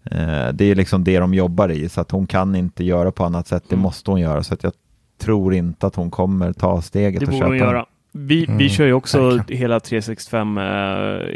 Eh, 0.04 0.48
det 0.52 0.64
är 0.64 0.74
liksom 0.74 1.04
det 1.04 1.18
de 1.18 1.34
jobbar 1.34 1.68
i, 1.68 1.88
så 1.88 2.00
att 2.00 2.10
hon 2.10 2.26
kan 2.26 2.54
inte 2.54 2.84
göra 2.84 3.12
på 3.12 3.24
annat 3.24 3.46
sätt, 3.46 3.64
det 3.68 3.74
Mm. 3.74 3.82
måste 3.82 4.10
hon 4.10 4.20
göra. 4.20 4.42
Så 4.42 4.54
att 4.54 4.62
jag 4.64 4.72
tror 5.18 5.54
inte 5.54 5.86
att 5.86 5.94
hon 5.96 6.10
kommer 6.10 6.52
ta 6.52 6.82
steget 6.82 7.20
Det 7.20 7.26
och 7.26 7.32
borde 7.32 7.38
köpa 7.38 7.50
de 7.52 7.58
den. 7.58 7.68
göra. 7.68 7.86
Vi, 8.14 8.36
vi 8.36 8.44
Mm, 8.52 8.68
kör 8.68 8.86
ju 8.86 8.92
också 8.92 9.28
verkligen. 9.28 9.60
hela 9.60 9.80
365 9.80 10.58
eh, 10.58 10.62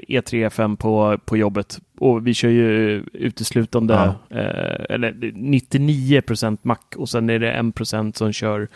E3FM 0.08 0.76
på, 0.76 1.18
på 1.24 1.36
jobbet 1.36 1.78
och 1.98 2.26
vi 2.26 2.34
kör 2.34 2.48
ju 2.48 3.02
uteslutande, 3.12 3.94
eh, 4.30 4.94
eller 4.94 5.12
99% 5.12 6.58
Mac 6.62 6.76
och 6.96 7.08
sen 7.08 7.30
är 7.30 7.38
det 7.38 7.52
1% 7.52 8.12
som 8.16 8.32
kör 8.32 8.68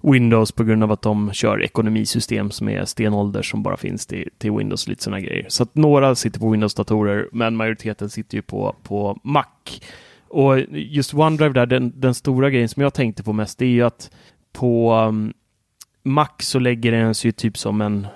Windows 0.00 0.52
på 0.52 0.64
grund 0.64 0.82
av 0.82 0.92
att 0.92 1.02
de 1.02 1.32
kör 1.32 1.62
ekonomisystem 1.62 2.50
som 2.50 2.68
är 2.68 2.84
stenålder 2.84 3.42
som 3.42 3.62
bara 3.62 3.76
finns 3.76 4.06
till, 4.06 4.28
till 4.38 4.52
Windows, 4.52 4.88
lite 4.88 5.02
sådana 5.02 5.20
grejer. 5.20 5.46
Så 5.48 5.62
att 5.62 5.74
några 5.74 6.14
sitter 6.14 6.40
på 6.40 6.50
Windows-datorer, 6.50 7.28
men 7.32 7.56
majoriteten 7.56 8.10
sitter 8.10 8.36
ju 8.36 8.42
på, 8.42 8.76
på 8.82 9.18
Mac. 9.24 9.44
Och 10.28 10.58
just 10.70 11.14
OneDrive 11.14 11.52
där, 11.54 11.66
den, 11.66 11.92
den 12.00 12.14
stora 12.14 12.50
grejen 12.50 12.68
som 12.68 12.82
jag 12.82 12.94
tänkte 12.94 13.22
på 13.22 13.32
mest, 13.32 13.58
det 13.58 13.64
är 13.64 13.70
ju 13.70 13.82
att 13.82 14.10
på 14.52 14.94
um, 14.94 15.32
Mac 16.06 16.28
så 16.38 16.58
lägger 16.58 16.92
den 16.92 17.14
sig 17.14 17.32
typ 17.32 17.58
som 17.58 17.80
en 17.80 18.06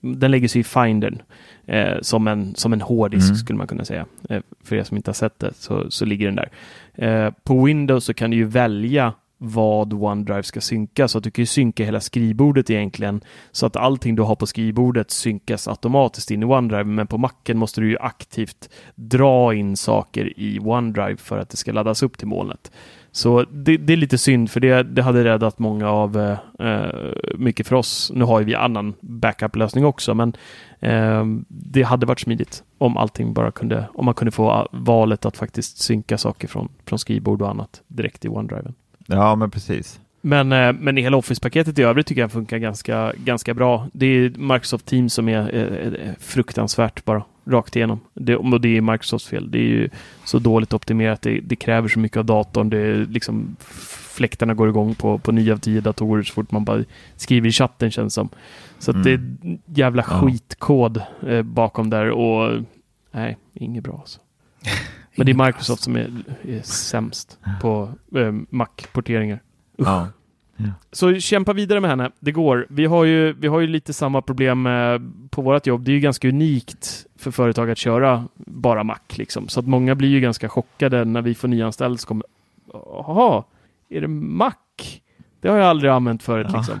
den 0.00 0.30
lägger 0.30 0.48
sig 0.48 0.60
i 0.60 0.64
Findern 0.64 1.22
eh, 1.66 1.94
som, 2.00 2.28
en, 2.28 2.54
som 2.54 2.72
en 2.72 2.80
hårddisk 2.80 3.26
Mm. 3.28 3.36
skulle 3.36 3.56
man 3.56 3.66
kunna 3.66 3.84
säga. 3.84 4.06
Eh, 4.28 4.42
för 4.64 4.76
er 4.76 4.84
som 4.84 4.96
inte 4.96 5.08
har 5.08 5.14
sett 5.14 5.38
det 5.38 5.54
så, 5.54 5.90
så 5.90 6.04
ligger 6.04 6.26
den 6.26 6.36
där. 6.36 6.50
Eh, 6.94 7.32
på 7.44 7.64
Windows 7.64 8.04
så 8.04 8.14
kan 8.14 8.30
du 8.30 8.36
ju 8.36 8.44
välja 8.44 9.12
vad 9.44 9.92
OneDrive 9.92 10.42
ska 10.42 10.60
synka 10.60 11.08
så 11.08 11.18
att 11.18 11.24
du 11.24 11.30
kan 11.30 11.42
ju 11.42 11.46
synka 11.46 11.84
hela 11.84 12.00
skrivbordet 12.00 12.70
egentligen 12.70 13.20
så 13.52 13.66
att 13.66 13.76
allting 13.76 14.14
du 14.14 14.22
har 14.22 14.36
på 14.36 14.46
skrivbordet 14.46 15.10
synkas 15.10 15.68
automatiskt 15.68 16.30
in 16.30 16.42
i 16.42 16.46
OneDrive 16.46 16.84
men 16.84 17.06
på 17.06 17.18
Macen 17.18 17.58
måste 17.58 17.80
du 17.80 17.90
ju 17.90 17.98
aktivt 17.98 18.68
dra 18.94 19.54
in 19.54 19.76
saker 19.76 20.40
i 20.40 20.58
OneDrive 20.58 21.16
för 21.16 21.38
att 21.38 21.48
det 21.48 21.56
ska 21.56 21.72
laddas 21.72 22.02
upp 22.02 22.18
till 22.18 22.28
molnet. 22.28 22.72
Så 23.14 23.44
det, 23.50 23.76
det 23.76 23.92
är 23.92 23.96
lite 23.96 24.18
synd 24.18 24.50
för 24.50 24.60
det, 24.60 24.82
det 24.82 25.02
hade 25.02 25.24
räddat 25.24 25.58
många 25.58 25.88
av 25.90 26.18
eh, 26.18 26.66
eh, 26.68 27.12
mycket 27.38 27.66
för 27.66 27.76
oss. 27.76 28.12
Nu 28.14 28.24
har 28.24 28.40
ju 28.40 28.46
vi 28.46 28.54
annan 28.54 28.94
backup-lösning 29.00 29.84
också, 29.84 30.14
men 30.14 30.36
eh, 30.80 31.24
det 31.48 31.82
hade 31.82 32.06
varit 32.06 32.20
smidigt 32.20 32.64
om 32.78 32.96
allting 32.96 33.32
bara 33.32 33.50
kunde, 33.50 33.88
om 33.94 34.04
man 34.04 34.14
kunde 34.14 34.32
få 34.32 34.50
ah, 34.50 34.68
valet 34.72 35.24
att 35.24 35.36
faktiskt 35.36 35.78
synka 35.78 36.18
saker 36.18 36.48
från, 36.48 36.68
från 36.86 36.98
skrivbord 36.98 37.42
och 37.42 37.50
annat 37.50 37.82
direkt 37.88 38.24
i 38.24 38.28
OneDrive. 38.28 38.72
Ja, 39.06 39.34
men 39.34 39.50
precis. 39.50 40.00
Men, 40.20 40.52
eh, 40.52 40.72
men 40.72 40.96
hela 40.96 41.16
Office-paketet 41.16 41.78
i 41.78 41.82
övrigt 41.82 42.06
tycker 42.06 42.20
jag 42.20 42.32
funkar 42.32 42.58
ganska, 42.58 43.12
ganska 43.16 43.54
bra. 43.54 43.86
Det 43.92 44.06
är 44.06 44.30
Microsoft 44.30 44.86
Teams 44.86 45.14
som 45.14 45.28
är 45.28 45.54
eh, 45.54 46.12
fruktansvärt 46.20 47.04
bara, 47.04 47.22
rakt 47.44 47.76
igenom. 47.76 48.00
Det, 48.14 48.36
och 48.36 48.60
det 48.60 48.76
är 48.76 48.80
Microsofts 48.80 49.28
fel. 49.28 49.50
Det 49.50 49.58
är 49.58 49.62
ju 49.68 49.88
så 50.24 50.38
dåligt 50.38 50.72
optimerat. 50.72 51.22
Det, 51.22 51.40
det 51.40 51.56
kräver 51.56 51.88
så 51.88 51.98
mycket 51.98 52.16
av 52.18 52.24
datorn. 52.24 52.70
Det 52.70 52.78
är 52.78 53.06
liksom 53.10 53.56
fläktarna 54.14 54.54
går 54.54 54.68
igång 54.68 54.94
på, 54.94 55.18
på 55.18 55.32
nio 55.32 55.52
av 55.52 55.56
tio 55.58 55.80
datorer 55.80 56.22
så 56.22 56.32
fort 56.32 56.50
man 56.50 56.64
bara 56.64 56.84
skriver 57.16 57.48
i 57.48 57.52
chatten 57.52 57.90
känns 57.90 58.14
som. 58.14 58.28
Så 58.78 58.90
Mm. 58.92 59.02
det 59.02 59.12
är 59.12 59.58
jävla 59.78 60.04
Ja. 60.10 60.20
skitkod 60.20 61.02
eh, 61.26 61.42
bakom 61.42 61.90
där 61.90 62.10
och 62.10 62.62
nej, 63.12 63.36
inget 63.54 63.84
bra 63.84 63.96
alltså. 64.00 64.20
Men 65.16 65.26
det 65.26 65.32
är 65.32 65.46
Microsoft 65.46 65.82
som 65.82 65.96
är, 65.96 66.10
är 66.42 66.62
sämst 66.62 67.38
på 67.60 67.94
eh, 68.16 68.32
Mac-porteringar. 68.50 69.40
Ja. 69.76 70.08
Så 70.92 71.14
kämpa 71.20 71.52
vidare 71.52 71.80
med 71.80 71.90
henne. 71.90 72.10
Det 72.20 72.32
går. 72.32 72.66
Vi 72.70 72.86
har 72.86 73.04
ju, 73.04 73.32
vi 73.32 73.48
har 73.48 73.60
ju 73.60 73.66
lite 73.66 73.92
samma 73.92 74.22
problem 74.22 74.66
eh, 74.66 74.98
på 75.30 75.42
vårt 75.42 75.66
jobb. 75.66 75.84
Det 75.84 75.90
är 75.90 75.94
ju 75.94 76.00
ganska 76.00 76.28
unikt 76.28 77.06
för 77.16 77.30
företag 77.30 77.70
att 77.70 77.78
köra 77.78 78.28
bara 78.36 78.84
Mac. 78.84 78.98
Liksom. 79.16 79.48
Så 79.48 79.60
att 79.60 79.66
många 79.66 79.94
blir 79.94 80.08
ju 80.08 80.20
ganska 80.20 80.48
chockade 80.48 81.04
när 81.04 81.22
vi 81.22 81.34
får 81.34 81.48
nyanställd 81.48 82.00
så 82.00 82.06
kommer 82.06 82.26
Jaha, 82.72 83.44
är 83.88 84.00
det 84.00 84.08
Mac? 84.08 84.52
Det 85.40 85.48
har 85.48 85.56
jag 85.56 85.66
aldrig 85.66 85.90
använt 85.90 86.22
förut. 86.22 86.46
Ja. 86.50 86.56
Liksom. 86.58 86.80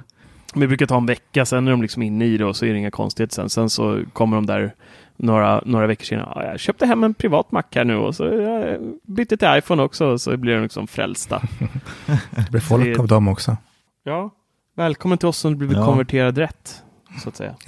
Vi 0.54 0.66
brukar 0.66 0.86
ta 0.86 0.96
en 0.96 1.06
vecka, 1.06 1.44
sen 1.44 1.66
är 1.66 1.70
de 1.70 1.82
liksom 1.82 2.02
inne 2.02 2.24
i 2.24 2.36
det 2.36 2.44
och 2.44 2.56
så 2.56 2.66
är 2.66 2.72
det 2.72 2.78
inga 2.78 2.90
konstigheter 2.90 3.34
sen. 3.34 3.50
Sen 3.50 3.70
så 3.70 4.00
kommer 4.12 4.36
de 4.36 4.46
där 4.46 4.74
några, 5.22 5.62
några 5.66 5.86
veckor 5.86 6.04
senare. 6.04 6.32
Ja, 6.34 6.44
jag 6.50 6.60
köpte 6.60 6.86
hem 6.86 7.04
en 7.04 7.14
privat 7.14 7.52
Mac 7.52 7.62
här 7.74 7.84
nu 7.84 7.96
och 7.96 8.14
så 8.14 8.24
jag 8.24 8.78
bytte 9.06 9.36
till 9.36 9.48
iPhone 9.58 9.82
också 9.82 10.06
och 10.06 10.20
så 10.20 10.36
blir 10.36 10.54
de 10.54 10.62
liksom 10.62 10.86
frälsta. 10.86 11.42
Det 12.30 12.50
blir 12.50 12.60
folk 12.60 12.84
Det- 12.84 12.98
av 12.98 13.06
dem 13.08 13.28
också. 13.28 13.56
Ja, 14.04 14.30
välkommen 14.76 15.18
till 15.18 15.28
oss 15.28 15.38
som 15.38 15.56
blivit 15.58 15.76
Ja. 15.76 15.84
konverterad 15.86 16.38
rätt, 16.38 16.82
så 17.22 17.28
att 17.28 17.36
säga. 17.36 17.54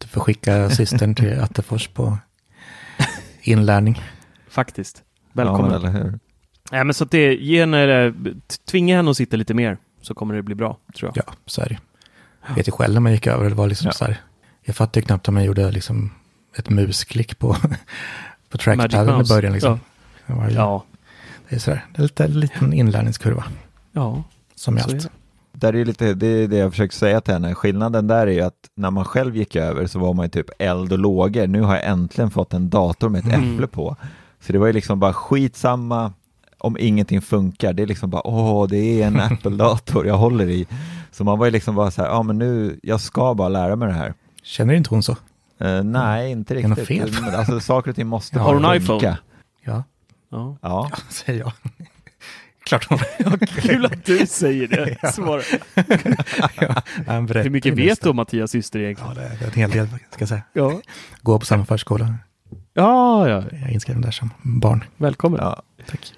Du 0.00 0.08
får 0.08 0.20
skicka 0.20 0.70
systern 0.70 1.14
till 1.14 1.40
Attefors 1.40 1.88
på 1.88 2.18
inlärning. 3.42 4.02
Faktiskt. 4.48 5.02
Ja, 5.22 5.30
Välkommen. 5.32 5.70
men 5.70 5.74
eller 5.80 5.90
hur. 6.04 6.18
Nej, 6.72 6.84
men 6.84 6.94
så 6.94 7.04
att 7.04 7.10
det, 7.10 7.34
ge 7.34 7.60
henne, 7.60 8.14
tvinga 8.70 8.96
henne 8.96 9.10
att 9.10 9.16
sitta 9.16 9.36
lite 9.36 9.54
mer, 9.54 9.78
så 10.00 10.14
kommer 10.14 10.34
det 10.34 10.42
bli 10.42 10.54
bra, 10.54 10.78
tror 10.98 11.12
jag. 11.14 11.24
Ja, 11.26 11.32
så 11.46 11.60
är 11.62 11.68
det. 11.68 11.78
Jag 12.48 12.54
vet 12.54 12.68
ju 12.68 12.72
själv 12.72 12.94
när 12.94 13.00
man 13.00 13.12
gick 13.12 13.26
över, 13.26 13.48
det 13.48 13.54
var 13.54 13.66
liksom 13.66 13.86
Ja. 13.86 13.92
så 13.92 14.04
här. 14.04 14.20
Jag 14.64 14.76
fattade 14.76 15.00
ju 15.00 15.06
knappt 15.06 15.28
om 15.28 15.36
jag 15.36 15.46
gjorde 15.46 15.70
liksom 15.70 16.10
ett 16.56 16.70
musklick 16.70 17.38
på, 17.38 17.56
på 18.50 18.58
trackpaden 18.58 19.20
i 19.20 19.24
början. 19.28 19.52
Liksom. 19.52 19.80
Det, 20.26 20.32
var 20.32 20.50
Ja. 20.50 20.84
det 21.48 21.54
är 21.54 21.60
så 21.60 21.70
här, 21.70 21.84
det 21.92 21.98
är 21.98 22.02
lite 22.02 22.24
en 22.24 22.40
liten 22.40 22.72
inlärningskurva 22.72 23.44
Ja. 23.92 24.22
som 24.54 24.78
i 24.78 24.80
allt. 24.80 24.90
det. 25.02 25.08
där 25.52 25.74
är 25.76 25.84
lite, 25.84 26.14
det 26.14 26.26
är 26.26 26.48
det 26.48 26.56
jag 26.56 26.70
försöker 26.70 26.94
säga 26.96 27.20
till 27.20 27.34
henne. 27.34 27.54
Skillnaden 27.54 28.06
där 28.06 28.26
är 28.26 28.32
ju 28.32 28.40
att 28.40 28.54
när 28.76 28.90
man 28.90 29.04
själv 29.04 29.36
gick 29.36 29.56
över 29.56 29.86
så 29.86 29.98
var 29.98 30.14
man 30.14 30.24
ju 30.24 30.30
typ 30.30 30.50
eld 30.58 30.92
och 30.92 30.98
lågor. 30.98 31.46
Nu 31.46 31.60
har 31.62 31.74
jag 31.74 31.84
äntligen 31.86 32.30
fått 32.30 32.54
en 32.54 32.70
dator 32.70 33.08
med 33.08 33.18
ett 33.26 33.34
Mm. 33.34 33.54
äpple 33.54 33.66
på. 33.66 33.96
Så 34.40 34.52
det 34.52 34.58
var 34.58 34.66
ju 34.66 34.72
liksom 34.72 35.00
bara 35.00 35.12
skitsamma 35.12 36.12
om 36.58 36.76
ingenting 36.80 37.22
funkar. 37.22 37.72
Det 37.72 37.82
är 37.82 37.86
liksom 37.86 38.10
bara, 38.10 38.26
åh, 38.26 38.68
det 38.68 39.02
är 39.02 39.06
en 39.06 39.20
Apple-dator 39.20 40.06
jag 40.06 40.16
håller 40.18 40.48
i. 40.48 40.66
Så 41.12 41.24
man 41.24 41.38
var 41.38 41.46
ju 41.46 41.50
liksom 41.52 41.74
bara 41.74 41.90
så 41.90 42.02
här, 42.02 42.08
ja 42.08 42.22
men 42.22 42.38
nu, 42.38 42.80
jag 42.82 43.00
ska 43.00 43.34
bara 43.34 43.48
lära 43.48 43.76
mig 43.76 43.88
det 43.88 43.94
här. 43.94 44.14
Känner 44.44 44.74
inte 44.74 44.90
hon 44.90 45.02
så? 45.02 45.16
Eh, 45.58 45.82
nej, 45.84 46.30
inte 46.30 46.54
Det 46.54 46.60
är 46.62 46.68
något 46.68 46.78
riktigt. 46.78 47.14
fel. 47.14 47.22
Men 47.24 47.34
Alltså 47.34 47.60
saker 47.60 47.90
och 47.90 47.96
ting 47.96 48.06
måste 48.06 48.38
Har 48.38 48.54
hon 48.54 48.76
iPhone? 48.76 49.16
Ja, 49.64 49.84
Ja. 50.30 50.56
Ja. 50.62 50.90
säger 51.10 51.40
jag. 51.40 51.52
Klart 52.64 52.86
hon 52.88 52.98
Kul 53.46 53.86
att 53.86 54.04
du 54.04 54.26
säger 54.26 54.68
det. 54.68 55.12
Svara. 55.12 55.42
Hur 57.42 57.50
mycket 57.50 57.74
vet 57.74 58.02
du 58.02 58.08
om 58.08 58.16
Mattias 58.16 58.50
syster 58.50 58.80
egentligen? 58.80 59.12
Ja, 59.16 59.22
det 59.22 59.44
är 59.44 59.46
en 59.46 59.52
hel 59.52 59.70
del, 59.70 59.88
ska 59.88 59.98
jag 60.18 60.28
säga. 60.28 60.42
Ja, 60.52 60.80
Går 61.22 61.38
på 61.38 61.46
samma 61.46 61.64
förskola. 61.64 62.14
ja, 62.74 63.28
ja. 63.28 63.42
Jag 63.50 63.52
är 63.60 63.70
inskriven 63.70 64.02
där 64.02 64.10
som 64.10 64.30
barn. 64.42 64.84
välkommen. 64.96 65.40
Ja. 65.42 65.62
Tack. 65.86 66.12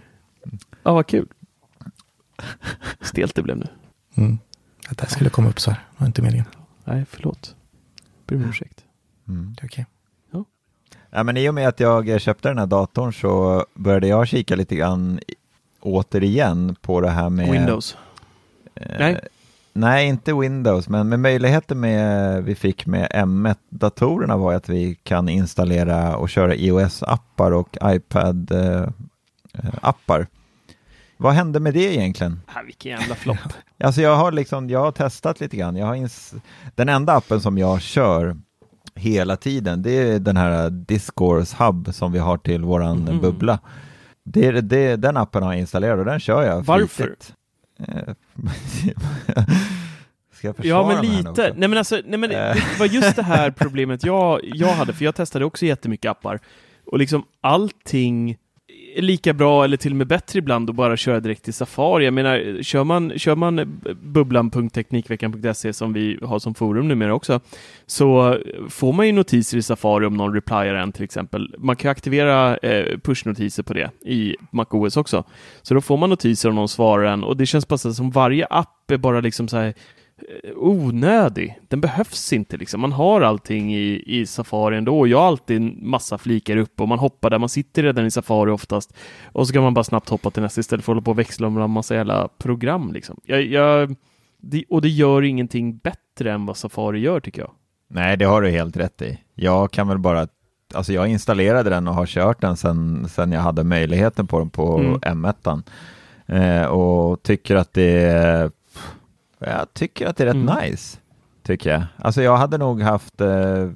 Ja, 0.82 0.92
vad 0.92 1.06
kul. 1.06 1.28
Stelt 3.00 3.34
det 3.34 3.42
blev 3.42 3.56
nu. 3.56 3.66
Mm. 4.16 4.38
Att 4.88 4.98
det 4.98 5.02
här 5.04 5.10
skulle 5.10 5.30
komma 5.30 5.48
upp 5.48 5.60
så 5.60 5.70
här, 5.70 5.80
var 5.96 6.06
inte 6.06 6.22
meningen. 6.22 6.46
Nej, 6.84 7.04
förlåt. 7.10 7.55
Ber 8.26 8.36
om 8.36 8.44
ursäkt. 8.44 8.84
Mm. 9.28 9.54
Är 9.62 9.66
okej. 9.66 9.86
Ja, 11.10 11.22
men 11.22 11.36
I 11.36 11.48
och 11.48 11.54
med 11.54 11.68
att 11.68 11.80
jag 11.80 12.20
köpte 12.20 12.48
den 12.48 12.58
här 12.58 12.66
datorn 12.66 13.12
så 13.12 13.64
började 13.74 14.08
jag 14.08 14.28
kika 14.28 14.56
lite 14.56 14.76
grann 14.76 15.20
återigen 15.80 16.76
på 16.80 17.00
det 17.00 17.10
här 17.10 17.30
med... 17.30 17.50
Windows. 17.50 17.96
Eh, 18.74 18.96
Nej. 18.98 19.20
Nej, 19.72 20.06
inte 20.06 20.34
Windows, 20.34 20.88
men 20.88 21.08
med 21.08 21.20
möjligheten 21.20 21.80
med, 21.80 22.44
vi 22.44 22.54
fick 22.54 22.86
med 22.86 23.08
M1-datorerna 23.10 24.36
var 24.36 24.54
att 24.54 24.68
vi 24.68 24.94
kan 24.94 25.28
installera 25.28 26.16
och 26.16 26.28
köra 26.28 26.54
iOS-appar 26.54 27.50
och 27.50 27.76
iPad-appar. 27.80 29.06
Vad 31.16 31.32
hände 31.32 31.60
med 31.60 31.74
det 31.74 31.94
egentligen? 31.94 32.40
Ah, 32.46 32.62
vilken 32.66 32.90
jävla 33.00 33.14
flopp. 33.14 33.38
Alltså 33.84 34.00
jag 34.00 34.16
har 34.16 34.32
liksom, 34.32 34.70
jag 34.70 34.80
har 34.80 34.92
testat 34.92 35.40
lite 35.40 35.56
grann. 35.56 35.76
Jag 35.76 35.86
har 35.86 35.94
ins- 35.94 36.40
den 36.74 36.88
enda 36.88 37.12
appen 37.12 37.40
som 37.40 37.58
jag 37.58 37.80
kör 37.82 38.36
hela 38.94 39.36
tiden, 39.36 39.82
det 39.82 39.90
är 39.90 40.18
den 40.18 40.36
här 40.36 40.70
Discourse 40.70 41.64
Hub 41.64 41.94
som 41.94 42.12
vi 42.12 42.18
har 42.18 42.36
till 42.38 42.64
våran 42.64 42.98
Mhm. 42.98 43.20
bubbla. 43.20 43.58
Det, 44.24 44.46
är- 44.46 44.52
det, 44.62 44.96
den 44.96 45.16
appen 45.16 45.42
har 45.42 45.52
jag 45.52 45.60
installerat 45.60 45.98
och 45.98 46.04
den 46.04 46.20
kör 46.20 46.42
jag 46.42 46.62
Varför? 46.62 46.86
flitigt. 46.86 47.32
Eh, 47.78 48.14
Ska 50.32 50.46
jag 50.48 50.56
försvara 50.56 50.92
Ja, 50.92 51.00
men 51.02 51.16
lite. 51.16 51.54
Nej, 51.56 51.68
men 51.68 51.78
alltså, 51.78 52.00
nej, 52.06 52.18
men 52.18 52.30
det 52.30 52.50
Eh. 52.50 52.56
var 52.78 52.86
just 52.86 53.16
det 53.16 53.22
här 53.22 53.50
problemet 53.50 54.04
jag, 54.04 54.40
jag 54.42 54.72
hade, 54.74 54.92
för 54.92 55.04
jag 55.04 55.14
testade 55.14 55.44
också 55.44 55.66
jättemycket 55.66 56.10
appar. 56.10 56.40
Och 56.86 56.98
liksom 56.98 57.24
allting 57.40 58.36
lika 58.96 59.32
bra 59.32 59.64
eller 59.64 59.76
till 59.76 59.92
och 59.92 59.96
med 59.96 60.06
bättre 60.06 60.38
ibland 60.38 60.70
att 60.70 60.76
bara 60.76 60.96
köra 60.96 61.20
direkt 61.20 61.48
i 61.48 61.52
Safari. 61.52 62.04
Jag 62.04 62.14
menar, 62.14 62.62
kör 62.62 62.84
man, 62.84 63.12
kör 63.18 63.36
man 63.36 63.80
bubblan.teknikveckan.se 64.02 65.72
som 65.72 65.92
vi 65.92 66.18
har 66.22 66.38
som 66.38 66.54
forum 66.54 66.88
numera 66.88 67.14
också, 67.14 67.40
så 67.86 68.38
får 68.68 68.92
man 68.92 69.06
ju 69.06 69.12
notiser 69.12 69.58
i 69.58 69.62
Safari 69.62 70.06
om 70.06 70.14
någon 70.14 70.34
replyar 70.34 70.74
en 70.74 70.92
till 70.92 71.04
exempel. 71.04 71.54
Man 71.58 71.76
kan 71.76 71.90
aktivera 71.90 72.56
eh, 72.56 72.98
pushnotiser 72.98 73.62
på 73.62 73.74
det 73.74 73.90
i 74.00 74.36
MacOS 74.50 74.96
också. 74.96 75.24
Så 75.62 75.74
då 75.74 75.80
får 75.80 75.96
man 75.96 76.10
notiser 76.10 76.48
om 76.48 76.54
någon 76.54 76.68
svarar 76.68 77.04
en 77.04 77.24
och 77.24 77.36
det 77.36 77.46
känns 77.46 77.68
bara 77.68 77.78
som 77.78 78.10
varje 78.10 78.46
app 78.46 78.90
är 78.90 78.96
bara 78.96 79.20
liksom 79.20 79.48
så 79.48 79.56
här 79.56 79.74
onödig. 80.56 81.58
Den 81.68 81.80
behövs 81.80 82.32
inte 82.32 82.56
liksom. 82.56 82.80
Man 82.80 82.92
har 82.92 83.20
allting 83.20 83.74
i, 83.74 84.02
i 84.06 84.26
Safari 84.26 84.76
ändå. 84.76 85.06
Jag 85.06 85.18
har 85.18 85.26
alltid 85.26 85.82
massa 85.82 86.18
flikar 86.18 86.56
upp 86.56 86.80
och 86.80 86.88
man 86.88 86.98
hoppar 86.98 87.30
där. 87.30 87.38
Man 87.38 87.48
sitter 87.48 87.82
redan 87.82 88.06
i 88.06 88.10
Safari 88.10 88.50
oftast. 88.50 88.96
Och 89.32 89.46
så 89.46 89.52
kan 89.52 89.62
man 89.62 89.74
bara 89.74 89.84
snabbt 89.84 90.08
hoppa 90.08 90.30
till 90.30 90.42
nästa 90.42 90.60
istället 90.60 90.84
för 90.84 90.92
att 90.92 90.94
hålla 90.96 91.04
på 91.04 91.10
och 91.10 91.18
växla 91.18 91.50
mellan 91.50 91.70
massa 91.70 91.94
jävla 91.94 92.28
program 92.38 92.92
liksom. 92.92 93.20
Jag, 93.24 93.42
jag, 93.42 93.94
det, 94.40 94.64
och 94.68 94.82
det 94.82 94.88
gör 94.88 95.22
ingenting 95.22 95.76
bättre 95.76 96.32
än 96.32 96.46
vad 96.46 96.56
Safari 96.56 97.00
gör 97.00 97.20
tycker 97.20 97.42
jag. 97.42 97.50
Nej, 97.88 98.16
det 98.16 98.24
har 98.24 98.42
du 98.42 98.50
helt 98.50 98.76
rätt 98.76 99.02
i. 99.02 99.18
Jag 99.34 99.70
kan 99.70 99.88
väl 99.88 99.98
bara, 99.98 100.28
alltså 100.74 100.92
jag 100.92 101.08
installerade 101.08 101.70
den 101.70 101.88
och 101.88 101.94
har 101.94 102.06
kört 102.06 102.40
den 102.40 102.56
sen, 102.56 103.08
sen 103.08 103.32
jag 103.32 103.40
hade 103.40 103.64
möjligheten 103.64 104.26
på 104.26 104.38
den 104.38 104.50
på 104.50 104.78
Mm. 104.78 105.24
M1. 105.24 105.62
Eh, 106.28 106.66
och 106.66 107.22
tycker 107.22 107.56
att 107.56 107.72
det 107.72 108.52
jag 109.38 109.74
tycker 109.74 110.06
att 110.06 110.16
det 110.16 110.22
är 110.24 110.26
rätt 110.26 110.34
Mm. 110.34 110.58
nice. 110.70 110.98
Tycker 111.42 111.70
jag. 111.70 111.82
Alltså 111.96 112.22
jag 112.22 112.36
hade 112.36 112.58
nog 112.58 112.82
haft, 112.82 113.20
eh, 113.20 113.68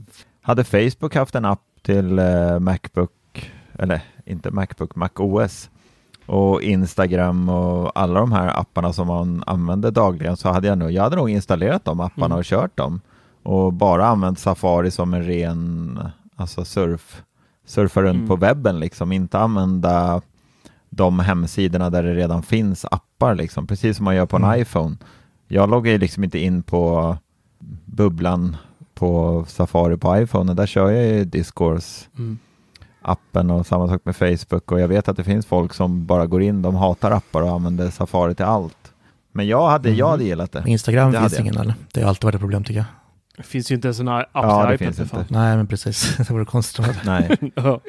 hade 0.43 0.65
Facebook 0.65 1.15
haft 1.15 1.35
en 1.35 1.45
app 1.45 1.63
till 1.83 2.19
eh, 2.19 2.59
Macbook, 2.59 3.51
eller 3.79 4.01
inte 4.27 4.51
Macbook, 4.51 4.97
Mac 4.97 5.09
OS 5.17 5.71
och 6.27 6.63
Instagram 6.63 7.49
och 7.49 7.93
alla 8.01 8.21
de 8.21 8.33
här 8.33 8.61
apparna 8.61 8.93
som 8.93 9.07
man 9.07 9.43
använder 9.47 9.91
dagligen 9.91 10.37
så 10.37 10.49
hade 10.49 10.69
jag 10.69 10.79
nog, 10.79 10.91
jag 10.91 11.03
hade 11.03 11.17
nog 11.17 11.31
installerat 11.31 11.85
de 11.85 12.01
apparna 12.01 12.27
Mm. 12.27 12.39
och 12.39 12.45
kört 12.45 12.77
dem 12.77 13.01
och 13.43 13.73
bara 13.73 14.07
använt 14.07 14.39
Safari 14.39 14.91
som 14.91 15.15
en 15.15 15.23
ren 15.25 15.99
alltså 16.37 16.65
surf, 16.65 17.23
surfa 17.67 18.03
runt 18.03 18.17
Mm. 18.17 18.29
på 18.29 18.37
webben 18.37 18.81
liksom, 18.81 19.13
inte 19.13 19.39
använda 19.39 20.21
de 20.91 21.19
hemsidorna 21.19 21.91
där 21.91 22.03
det 22.03 22.15
redan 22.15 22.43
finns 22.43 22.85
appar 22.91 23.35
liksom, 23.35 23.67
precis 23.67 23.97
som 23.97 24.05
man 24.05 24.15
gör 24.17 24.27
på 24.27 24.37
en 24.37 24.45
Mm. 24.45 24.61
iPhone. 24.61 24.97
Jag 25.53 25.71
loggar 25.71 25.93
ju 25.93 25.99
liksom 25.99 26.25
inte 26.25 26.39
in 26.39 26.63
på 26.63 27.17
bubblan 27.85 28.57
på 28.95 29.45
Safari 29.49 29.97
på 29.97 30.19
iPhone, 30.19 30.55
där 30.55 30.67
kör 30.67 30.91
jag 30.91 31.05
ju 31.05 31.25
Discourse 31.25 32.07
appen 33.03 33.51
och 33.51 33.67
samma 33.67 33.89
sak 33.89 34.01
med 34.05 34.17
Facebook 34.17 34.73
och 34.73 34.81
jag 34.81 34.89
vet 34.89 35.09
att 35.09 35.17
det 35.17 35.25
finns 35.25 35.47
folk 35.47 35.75
som 35.75 36.07
bara 36.07 36.27
går 36.27 36.43
in, 36.43 36.63
de 36.63 36.75
hatar 36.75 37.11
appar 37.11 37.43
och 37.43 37.51
använder 37.51 37.91
Safari 37.91 38.35
till 38.35 38.45
allt. 38.45 38.93
Men 39.33 39.47
jag 39.47 39.69
hade, 39.69 39.89
Mm. 39.89 39.99
jag 39.99 40.09
hade 40.09 40.25
gillat 40.25 40.53
det. 40.53 40.63
Instagram 40.67 41.13
Det 41.13 41.21
finns 41.21 41.41
ingen 41.41 41.57
eller? 41.57 41.75
Det 41.93 42.01
har 42.03 42.09
alltid 42.09 42.25
varit 42.25 42.35
ett 42.35 42.41
problem 42.41 42.65
tycker 42.65 42.79
jag. 42.81 42.87
Det 43.37 43.43
finns 43.43 43.71
ju 43.71 43.75
inte 43.75 43.89
ens 43.89 44.01
en 44.01 44.09
app 44.09 44.27
Ja, 44.33 44.67
det 44.67 44.77
till 44.79 44.87
iPad 44.87 44.97
finns 44.97 45.13
inte. 45.13 45.27
Nej, 45.35 45.57
men 45.57 45.67
precis. 45.67 46.17
Det 46.19 46.31
vore 46.31 46.45
konstigt. 46.45 46.87
Nej. 47.05 47.37
Ja. 47.55 47.81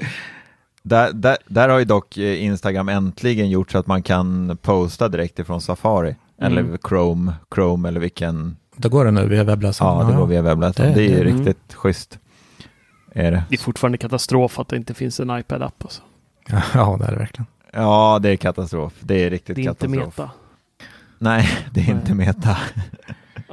Där, 0.84 1.14
där, 1.14 1.38
där 1.48 1.70
har 1.70 1.80
ju 1.80 1.86
dock 1.86 2.18
eh, 2.18 2.44
Instagram 2.44 2.90
äntligen 2.90 3.50
gjort 3.50 3.72
så 3.72 3.78
att 3.78 3.88
man 3.88 4.04
kan 4.04 4.58
posta 4.62 5.10
direkt 5.10 5.40
ifrån 5.40 5.62
Safari. 5.62 6.16
Mm. 6.42 6.58
Eller 6.58 6.78
Chrome, 6.88 7.34
Chrome 7.56 7.88
eller 7.88 8.00
vilken. 8.00 8.58
Då 8.76 8.90
går 8.90 9.06
det 9.06 9.12
nu 9.12 9.28
via 9.28 9.44
webbläsaren. 9.44 10.00
Ja, 10.08 10.12
det 10.14 10.18
går 10.20 10.28
via 10.28 10.42
webbläsaren. 10.42 10.90
Det- 10.94 10.96
Det, 11.00 11.06
är 11.06 11.10
ju 11.24 11.30
mm. 11.30 11.38
riktigt 11.38 11.74
schysst. 11.74 12.20
Är 13.14 13.32
det. 13.32 13.44
Det 13.50 13.56
är 13.56 13.60
fortfarande 13.60 13.98
katastrof 13.98 14.60
att 14.60 14.68
det 14.68 14.76
inte 14.76 14.94
finns 14.94 15.20
en 15.20 15.30
iPad-app. 15.40 15.84
Alltså. 15.84 16.02
Ja, 16.74 16.98
det 17.00 17.06
är 17.06 17.12
det 17.12 17.18
verkligen. 17.18 17.46
Ja, 17.74 18.20
det 18.22 18.30
är 18.30 18.36
katastrof. 18.36 18.94
Det 19.00 19.24
är 19.26 19.30
riktigt 19.30 19.56
Det 19.56 19.62
är 19.62 19.70
inte 19.70 19.88
katastrof. 19.88 20.18
meta. 20.18 20.32
Nej, 21.18 21.50
det 21.72 21.80
är 21.82 21.86
Nej. 21.86 21.96
inte 21.96 22.14
meta. 22.16 22.58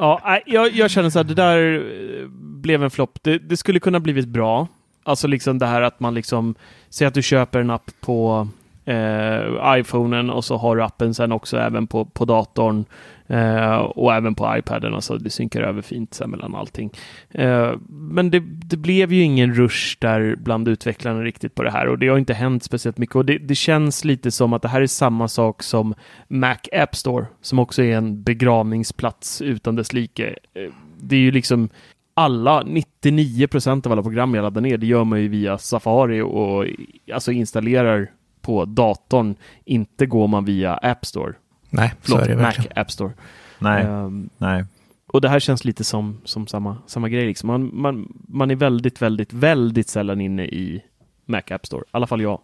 Ja, 0.01 0.41
jag, 0.47 0.73
jag 0.73 0.91
känner 0.91 1.11
så 1.11 1.19
här, 1.19 1.25
det 1.25 1.35
där 1.35 1.75
eh, 2.23 2.29
blev 2.31 2.85
en 2.85 2.91
flopp. 2.91 3.19
Det, 3.23 3.39
det 3.39 3.57
skulle 3.57 3.81
kunna 3.81 4.01
blivit 4.01 4.29
bra. 4.29 4.69
Alltså 5.05 5.27
liksom 5.27 5.59
det 5.59 5.67
här 5.67 5.83
att 5.83 6.01
man 6.01 6.15
liksom, 6.15 6.55
säg 6.91 7.07
att 7.07 7.15
du 7.15 7.23
köper 7.23 7.61
en 7.61 7.71
app 7.71 7.91
på 8.01 8.49
eh, 8.89 9.79
iPhonen 9.79 10.31
och 10.31 10.45
så 10.45 10.57
har 10.57 10.77
du 10.77 10.83
appen 10.83 11.15
sen 11.15 11.33
också 11.33 11.57
även 11.57 11.87
på, 11.87 12.05
på 12.05 12.25
datorn 12.25 12.85
eh, 13.27 13.77
och 13.77 14.15
även 14.15 14.35
på 14.35 14.57
iPaden. 14.59 14.95
Alltså 14.95 15.19
det 15.19 15.31
synkar 15.31 15.63
över 15.63 15.83
fint 15.83 16.15
sen 16.15 16.31
mellan 16.31 16.55
allting. 16.55 16.91
Eh, 17.31 17.73
men 17.89 18.31
det, 18.31 18.41
det 18.41 18.77
blev 18.77 19.13
ju 19.13 19.23
ingen 19.23 19.55
rush 19.55 19.97
där 19.99 20.37
bland 20.39 20.69
utvecklarna 20.69 21.23
riktigt 21.23 21.55
på 21.55 21.63
det 21.63 21.71
här 21.71 21.89
och 21.89 21.99
det 21.99 22.09
har 22.09 22.19
inte 22.19 22.35
hänt 22.35 22.63
speciellt 22.63 22.99
mycket 22.99 23.17
och 23.17 23.25
det, 23.25 23.39
det 23.39 23.55
känns 23.55 24.05
lite 24.05 24.31
som 24.31 24.53
att 24.53 24.63
det 24.63 24.69
här 24.69 24.81
är 24.81 24.87
samma 24.87 25.29
sak 25.29 25.63
som 25.63 25.95
Mac 26.29 26.59
App 26.73 26.97
Store 26.97 27.27
som 27.41 27.59
också 27.59 27.83
är 27.83 27.97
en 27.97 28.23
begravningsplats 28.23 29.43
utan 29.43 29.77
dess 29.77 29.93
like. 29.93 30.27
Eh, 30.55 30.73
det 31.01 31.17
är 31.17 31.21
ju 31.21 31.31
liksom 31.31 31.69
alla, 32.15 32.63
99% 32.63 33.87
av 33.87 33.93
alla 33.93 34.03
program 34.03 34.35
jag 34.35 34.43
laddar 34.43 34.61
ner, 34.61 34.79
det 34.79 34.87
gör 34.87 35.05
man 35.05 35.21
ju 35.21 35.29
via 35.29 35.59
Safari 35.59 36.21
och 36.21 36.67
alltså 37.13 37.33
installerar 37.33 38.11
på 38.43 38.65
datorn. 38.65 39.35
Inte 39.65 40.07
går 40.07 40.29
man 40.29 40.45
via 40.45 40.75
App 40.75 41.07
Store. 41.07 41.33
Nej, 41.71 41.89
så 41.89 41.97
Förlåt, 42.03 42.23
är 42.23 42.29
det 42.29 42.37
Mac 42.37 42.43
verkligen. 42.43 42.73
App 42.79 42.91
Store. 42.91 43.13
Nej, 43.59 43.85
Ehm, 43.85 44.31
nej. 44.39 44.65
och 45.13 45.21
det 45.21 45.29
här 45.29 45.41
känns 45.41 45.65
lite 45.65 45.85
som, 45.85 46.21
som 46.25 46.47
samma, 46.47 46.77
samma 46.87 47.09
grej. 47.09 47.27
Liksom. 47.27 47.47
Man, 47.47 47.71
man, 47.73 48.13
man 48.29 48.51
är 48.51 48.55
väldigt, 48.57 49.03
väldigt, 49.03 49.33
väldigt 49.33 49.89
sällan 49.89 50.21
inne 50.21 50.45
i 50.45 50.83
Mac 51.27 51.43
App 51.51 51.67
Store. 51.67 51.83
I 51.83 51.89
alla 51.91 52.07
fall 52.07 52.21
jag. 52.23 52.41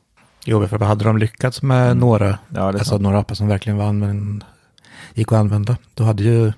Jo, 0.46 0.66
för 0.68 0.78
hade 0.78 1.04
de 1.04 1.18
lyckats 1.18 1.62
med 1.62 1.86
Mm. 1.86 1.98
några, 1.98 2.38
Ja, 2.48 2.60
alltså 2.62 2.84
sant. 2.84 3.02
några 3.02 3.18
appar 3.18 3.34
som 3.34 3.48
verkligen 3.48 3.76
var 3.76 3.84
använd, 3.84 4.44
gick 5.14 5.32
att 5.32 5.38
använda, 5.38 5.76
då 5.94 6.04
hade 6.04 6.22
ju 6.22 6.52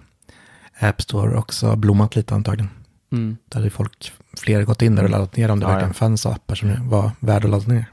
App 0.81 1.03
Store 1.03 1.37
också 1.39 1.77
blommat 1.77 2.17
lite 2.17 2.35
antagligen. 2.35 2.71
Mm. 3.13 3.37
Då 3.49 3.59
hade 3.59 3.71
folk 3.71 4.13
fler 4.39 4.63
gått 4.63 4.83
in 4.83 4.95
där 4.95 5.05
och 5.05 5.11
laddat 5.11 5.37
ner 5.37 5.51
om 5.51 5.61
det 5.61 5.65
Ja, 5.65 5.69
verkligen 5.69 5.89
ja. 5.91 5.95
fanns 5.95 6.27
appar 6.27 6.55
som 6.55 6.89
var 6.89 7.11
värda 7.21 7.45
att 7.45 7.51
ladda 7.51 7.73
ner. 7.73 7.85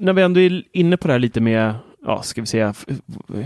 När 0.00 0.12
vi 0.12 0.22
ändå 0.22 0.40
är 0.40 0.62
inne 0.72 0.96
på 0.96 1.08
det 1.08 1.14
här 1.14 1.18
lite 1.18 1.40
med 1.40 1.74
ja, 2.02 2.22
ska 2.22 2.40
vi 2.40 2.46
säga, 2.46 2.74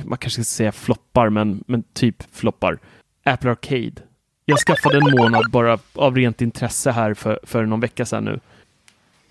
man 0.05 0.19
kanske 0.19 0.31
ska 0.31 0.45
säga 0.45 0.73
floppar, 0.73 1.29
men, 1.29 1.65
men 1.67 1.83
typ 1.83 2.23
floppar. 2.33 2.79
Apple 3.25 3.51
Arcade. 3.51 4.03
Jag 4.45 4.59
skaffade 4.59 4.97
en 4.97 5.17
månad 5.17 5.51
bara 5.51 5.79
av 5.93 6.17
rent 6.17 6.41
intresse 6.41 6.91
här 6.91 7.15
för, 7.15 7.41
för 7.43 7.67
någon 7.67 7.81
vecka 7.81 8.07
sedan 8.07 8.25
nu. 8.25 8.41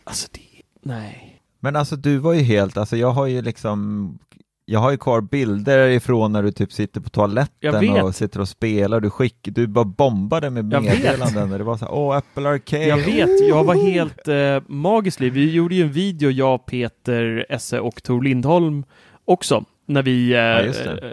Alltså, 0.04 0.28
det, 0.32 0.62
nej. 0.82 1.40
Men 1.60 1.76
alltså 1.76 1.96
du 1.96 2.18
var 2.18 2.34
ju 2.34 2.42
helt, 2.42 2.78
alltså 2.78 2.98
jag 2.98 3.12
har 3.12 3.28
ju 3.28 3.42
liksom 3.42 4.20
jag 4.66 4.80
har 4.80 4.92
ju 4.92 4.98
kvar 4.98 5.22
bilder 5.22 5.88
ifrån 5.88 6.32
när 6.32 6.44
du 6.44 6.52
typ 6.52 6.72
sitter 6.72 7.02
på 7.02 7.10
toaletten 7.10 8.02
och 8.02 8.16
sitter 8.16 8.42
och 8.42 8.50
spelar, 8.50 9.00
du 9.00 9.10
skick, 9.10 9.38
du 9.42 9.68
bara 9.68 9.86
bombade 9.86 10.50
med 10.50 10.66
meddelanden 10.66 11.50
det 11.50 11.64
var 11.64 11.78
så 11.78 11.86
här, 11.86 11.94
åh 11.94 12.18
Apple 12.18 12.50
Arcade. 12.50 12.86
Jag 12.86 12.98
vet, 12.98 13.48
jag 13.50 13.64
var 13.64 13.76
helt 13.76 14.28
eh, 14.28 14.62
magisk. 14.68 15.22
Vi 15.22 15.52
gjorde 15.52 15.76
ju 15.76 15.84
en 15.84 15.92
video, 15.92 16.30
jag, 16.30 16.66
Peter 16.66 17.46
Esse 17.50 17.80
och 17.80 18.04
Tor 18.04 18.22
Lindholm 18.22 18.84
också, 19.26 19.66
när 19.86 20.02
vi 20.02 20.32
eh, 20.32 20.40
ja, 20.40 20.62
eh, 20.62 21.12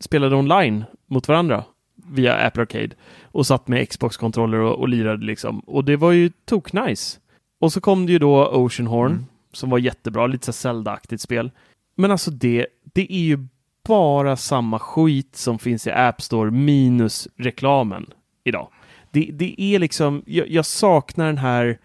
spelade 0.00 0.36
online 0.36 0.84
mot 1.06 1.28
varandra 1.28 1.64
via 2.10 2.34
Apple 2.34 2.62
Arcade 2.62 2.90
och 3.22 3.46
satt 3.46 3.68
med 3.68 3.88
Xbox-kontroller 3.88 4.58
och, 4.58 4.78
och 4.78 4.88
lirade 4.88 5.26
liksom. 5.26 5.60
Och 5.60 5.84
det 5.84 5.96
var 5.96 6.12
ju 6.12 6.30
tok 6.44 6.72
nice. 6.72 7.18
Och 7.60 7.72
så 7.72 7.80
kom 7.80 8.06
det 8.06 8.12
ju 8.12 8.18
då 8.18 8.46
Oceanhorn 8.46 9.12
mm. 9.12 9.24
som 9.52 9.70
var 9.70 9.78
jättebra, 9.78 10.26
lite 10.26 10.46
så 10.46 10.52
Zelda-aktigt 10.52 11.20
spel. 11.20 11.50
Men 11.98 12.10
alltså 12.10 12.30
det, 12.30 12.66
det 12.92 13.12
är 13.12 13.20
ju 13.20 13.46
bara 13.88 14.36
samma 14.36 14.78
skit 14.78 15.36
som 15.36 15.58
finns 15.58 15.86
i 15.86 15.90
App 15.90 16.22
Store 16.22 16.50
minus 16.50 17.28
reklamen 17.36 18.06
idag. 18.44 18.68
Det, 19.10 19.30
det 19.32 19.62
är 19.62 19.78
liksom, 19.78 20.22
jag, 20.26 20.48
jag 20.48 20.66
saknar 20.66 21.26
den 21.26 21.38
här, 21.38 21.78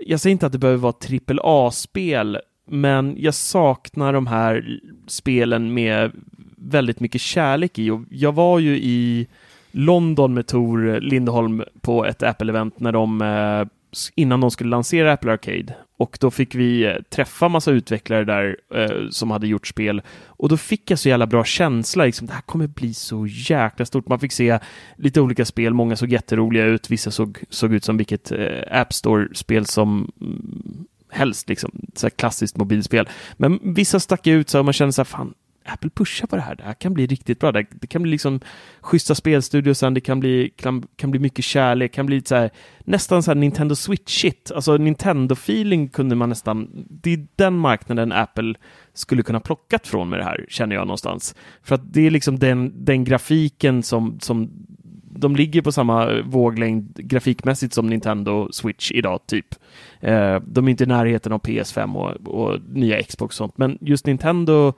jag 0.00 0.20
säger 0.20 0.32
inte 0.32 0.46
att 0.46 0.52
det 0.52 0.58
behöver 0.58 0.82
vara 0.82 0.92
trippel 0.92 1.40
A-spel, 1.42 2.38
men 2.68 3.14
jag 3.18 3.34
saknar 3.34 4.12
de 4.12 4.26
här 4.26 4.80
spelen 5.06 5.74
med 5.74 6.12
väldigt 6.56 7.00
mycket 7.00 7.20
kärlek 7.20 7.78
i. 7.78 7.90
Och 7.90 8.00
jag 8.10 8.32
var 8.32 8.58
ju 8.58 8.76
i 8.76 9.26
London 9.70 10.34
med 10.34 10.46
Tor 10.46 11.00
Lindholm 11.00 11.64
på 11.80 12.04
ett 12.04 12.22
Apple-event 12.22 12.72
när 12.76 12.92
de 12.92 13.22
eh, 13.22 13.66
innan 14.14 14.40
de 14.40 14.50
skulle 14.50 14.70
lansera 14.70 15.12
Apple 15.12 15.32
Arcade. 15.32 15.74
Och 15.96 16.18
då 16.20 16.30
fick 16.30 16.54
vi 16.54 16.84
eh, 16.84 16.94
träffa 17.10 17.48
massa 17.48 17.70
utvecklare 17.70 18.24
där 18.24 18.56
eh, 18.74 19.08
som 19.10 19.30
hade 19.30 19.46
gjort 19.46 19.66
spel. 19.66 20.02
Och 20.26 20.48
då 20.48 20.56
fick 20.56 20.90
jag 20.90 20.98
så 20.98 21.08
jävla 21.08 21.26
bra 21.26 21.44
känsla, 21.44 22.04
liksom, 22.04 22.26
det 22.26 22.32
här 22.32 22.40
kommer 22.40 22.66
bli 22.66 22.94
så 22.94 23.26
jäkla 23.26 23.86
stort. 23.86 24.08
Man 24.08 24.20
fick 24.20 24.32
se 24.32 24.58
lite 24.96 25.20
olika 25.20 25.44
spel, 25.44 25.74
många 25.74 25.96
såg 25.96 26.12
jätteroliga 26.12 26.64
ut, 26.64 26.90
vissa 26.90 27.10
såg, 27.10 27.38
såg 27.50 27.74
ut 27.74 27.84
som 27.84 27.96
vilket 27.96 28.32
eh, 28.32 28.80
App 28.80 28.92
Store-spel 28.92 29.66
som 29.66 30.12
mm, 30.20 30.84
helst, 31.10 31.48
liksom, 31.48 31.70
så 31.94 32.10
klassiskt 32.10 32.56
mobilspel. 32.56 33.08
Men 33.36 33.60
vissa 33.62 34.00
stack 34.00 34.26
ut 34.26 34.48
så 34.48 34.62
man 34.62 34.72
kände 34.72 34.92
så 34.92 35.00
här, 35.00 35.04
fan, 35.04 35.34
Apple 35.66 35.90
pushar 35.90 36.26
på 36.26 36.36
det 36.36 36.42
här. 36.42 36.54
Det 36.54 36.62
här 36.62 36.74
kan 36.74 36.94
bli 36.94 37.06
riktigt 37.06 37.40
bra. 37.40 37.52
Det, 37.52 37.86
kan 37.88 38.02
bli 38.02 38.10
liksom 38.10 38.40
schyssta 38.80 39.14
spelstudiosen, 39.14 39.94
det 39.94 40.00
kan 40.00 40.20
bli, 40.20 40.50
kan, 40.56 40.86
kan 40.96 41.10
bli 41.10 41.20
mycket 41.20 41.44
kärlek, 41.44 41.92
kan 41.92 42.06
bli 42.06 42.22
så 42.24 42.34
här, 42.34 42.50
nästan 42.84 43.22
så 43.22 43.30
här 43.30 43.36
Nintendo 43.36 43.74
Switch-shit. 43.74 44.52
Alltså 44.54 44.76
Nintendo-feeling 44.76 45.88
kunde 45.88 46.14
man 46.14 46.28
nästan, 46.28 46.86
det 46.90 47.12
är 47.12 47.26
den 47.36 47.58
marknaden 47.58 48.12
Apple 48.12 48.54
skulle 48.94 49.22
kunna 49.22 49.40
plockat 49.40 49.86
från 49.86 50.08
med 50.08 50.18
det 50.18 50.24
här, 50.24 50.46
känner 50.48 50.76
jag 50.76 50.86
någonstans. 50.86 51.34
För 51.62 51.74
att 51.74 51.92
det 51.92 52.06
är 52.06 52.10
liksom 52.10 52.38
den, 52.38 52.84
den 52.84 53.04
grafiken 53.04 53.82
som, 53.82 54.18
som 54.20 54.50
de 55.18 55.36
ligger 55.36 55.62
på 55.62 55.72
samma 55.72 56.22
våglängd 56.22 56.92
grafikmässigt 56.96 57.74
som 57.74 57.86
Nintendo 57.86 58.48
Switch 58.52 58.92
idag, 58.92 59.20
typ. 59.26 59.54
Eh, 60.00 60.40
de 60.46 60.66
är 60.66 60.70
inte 60.70 60.84
i 60.84 60.86
närheten 60.86 61.32
av 61.32 61.40
PS5 61.40 61.94
och, 61.94 62.34
och 62.34 62.60
nya 62.68 63.02
Xbox 63.02 63.32
och 63.32 63.34
sånt, 63.34 63.58
men 63.58 63.78
just 63.80 64.06
Nintendo 64.06 64.72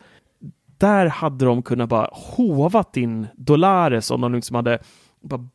där 0.78 1.06
hade 1.06 1.44
de 1.44 1.62
kunnat 1.62 1.88
bara 1.88 2.08
hovat 2.12 2.96
in 2.96 3.26
Dolares 3.36 4.10
om 4.10 4.20
de 4.20 4.34
liksom 4.34 4.56
hade 4.56 4.78
bara 5.20 5.48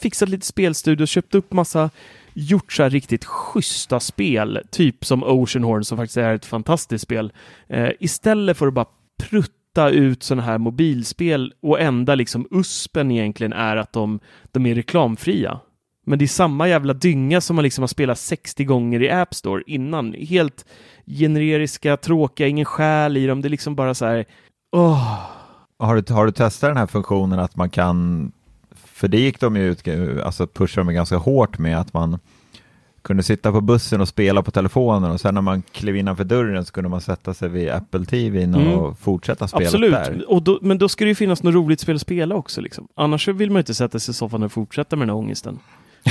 fixat 0.00 0.28
lite 0.28 0.46
spelstudio, 0.46 1.06
köpt 1.06 1.34
upp 1.34 1.52
massa 1.52 1.90
gjort 2.34 2.72
så 2.72 2.82
här 2.82 2.90
riktigt 2.90 3.24
schyssta 3.24 4.00
spel, 4.00 4.60
typ 4.70 5.04
som 5.04 5.22
Oceanhorn 5.22 5.84
som 5.84 5.98
faktiskt 5.98 6.16
är 6.16 6.34
ett 6.34 6.46
fantastiskt 6.46 7.02
spel. 7.02 7.32
Eh, 7.68 7.90
istället 8.00 8.56
för 8.56 8.66
att 8.66 8.74
bara 8.74 8.86
prutta 9.30 9.90
ut 9.90 10.22
sådana 10.22 10.42
här 10.42 10.58
mobilspel 10.58 11.54
och 11.60 11.80
enda 11.80 12.14
liksom 12.14 12.48
uspen 12.50 13.10
egentligen 13.10 13.52
är 13.52 13.76
att 13.76 13.92
de, 13.92 14.20
de 14.52 14.66
är 14.66 14.74
reklamfria. 14.74 15.60
Men 16.06 16.18
det 16.18 16.24
är 16.24 16.26
samma 16.26 16.68
jävla 16.68 16.92
dynga 16.92 17.40
som 17.40 17.56
man 17.56 17.62
liksom 17.62 17.82
har 17.82 17.88
spelat 17.88 18.18
60 18.18 18.64
gånger 18.64 19.02
i 19.02 19.10
App 19.10 19.34
Store 19.34 19.62
innan. 19.66 20.12
Helt 20.12 20.66
generiska, 21.06 21.96
tråkiga, 21.96 22.48
ingen 22.48 22.64
själ 22.64 23.16
i 23.16 23.26
dem. 23.26 23.42
Det 23.42 23.48
är 23.48 23.50
liksom 23.50 23.74
bara 23.74 23.94
så 23.94 24.06
här, 24.06 24.24
Oh. 24.76 25.18
Har, 25.78 25.96
du, 25.96 26.14
har 26.14 26.26
du 26.26 26.32
testat 26.32 26.70
den 26.70 26.76
här 26.76 26.86
funktionen 26.86 27.38
att 27.38 27.56
man 27.56 27.70
kan, 27.70 28.32
för 28.74 29.08
det 29.08 29.20
gick 29.20 29.40
de 29.40 29.56
ju 29.56 29.62
ut, 29.62 29.88
alltså 30.24 30.46
pushade 30.46 30.86
de 30.86 30.94
ganska 30.94 31.16
hårt 31.16 31.58
med 31.58 31.80
att 31.80 31.92
man 31.92 32.18
kunde 33.02 33.22
sitta 33.22 33.52
på 33.52 33.60
bussen 33.60 34.00
och 34.00 34.08
spela 34.08 34.42
på 34.42 34.50
telefonen 34.50 35.10
och 35.10 35.20
sen 35.20 35.34
när 35.34 35.40
man 35.40 35.62
klev 35.62 35.96
innanför 35.96 36.24
dörren 36.24 36.64
så 36.64 36.72
kunde 36.72 36.90
man 36.90 37.00
sätta 37.00 37.34
sig 37.34 37.48
vid 37.48 37.70
Apple 37.70 38.04
TV 38.04 38.46
och 38.46 38.54
mm. 38.54 38.94
fortsätta 38.94 39.48
spela 39.48 39.64
Absolut. 39.64 39.92
där. 39.92 40.40
Då, 40.40 40.58
men 40.62 40.78
då 40.78 40.88
ska 40.88 41.04
det 41.04 41.08
ju 41.08 41.14
finnas 41.14 41.42
något 41.42 41.54
roligt 41.54 41.80
spel 41.80 41.94
att 41.94 42.00
spela 42.00 42.34
också. 42.34 42.60
Liksom. 42.60 42.88
Annars 42.94 43.28
vill 43.28 43.50
man 43.50 43.58
inte 43.60 43.74
sätta 43.74 43.98
sig 43.98 44.12
i 44.12 44.14
soffan 44.14 44.42
och 44.42 44.52
fortsätta 44.52 44.96
med 44.96 45.08
den 45.08 45.14
här 45.14 45.22
ångesten. 45.22 45.58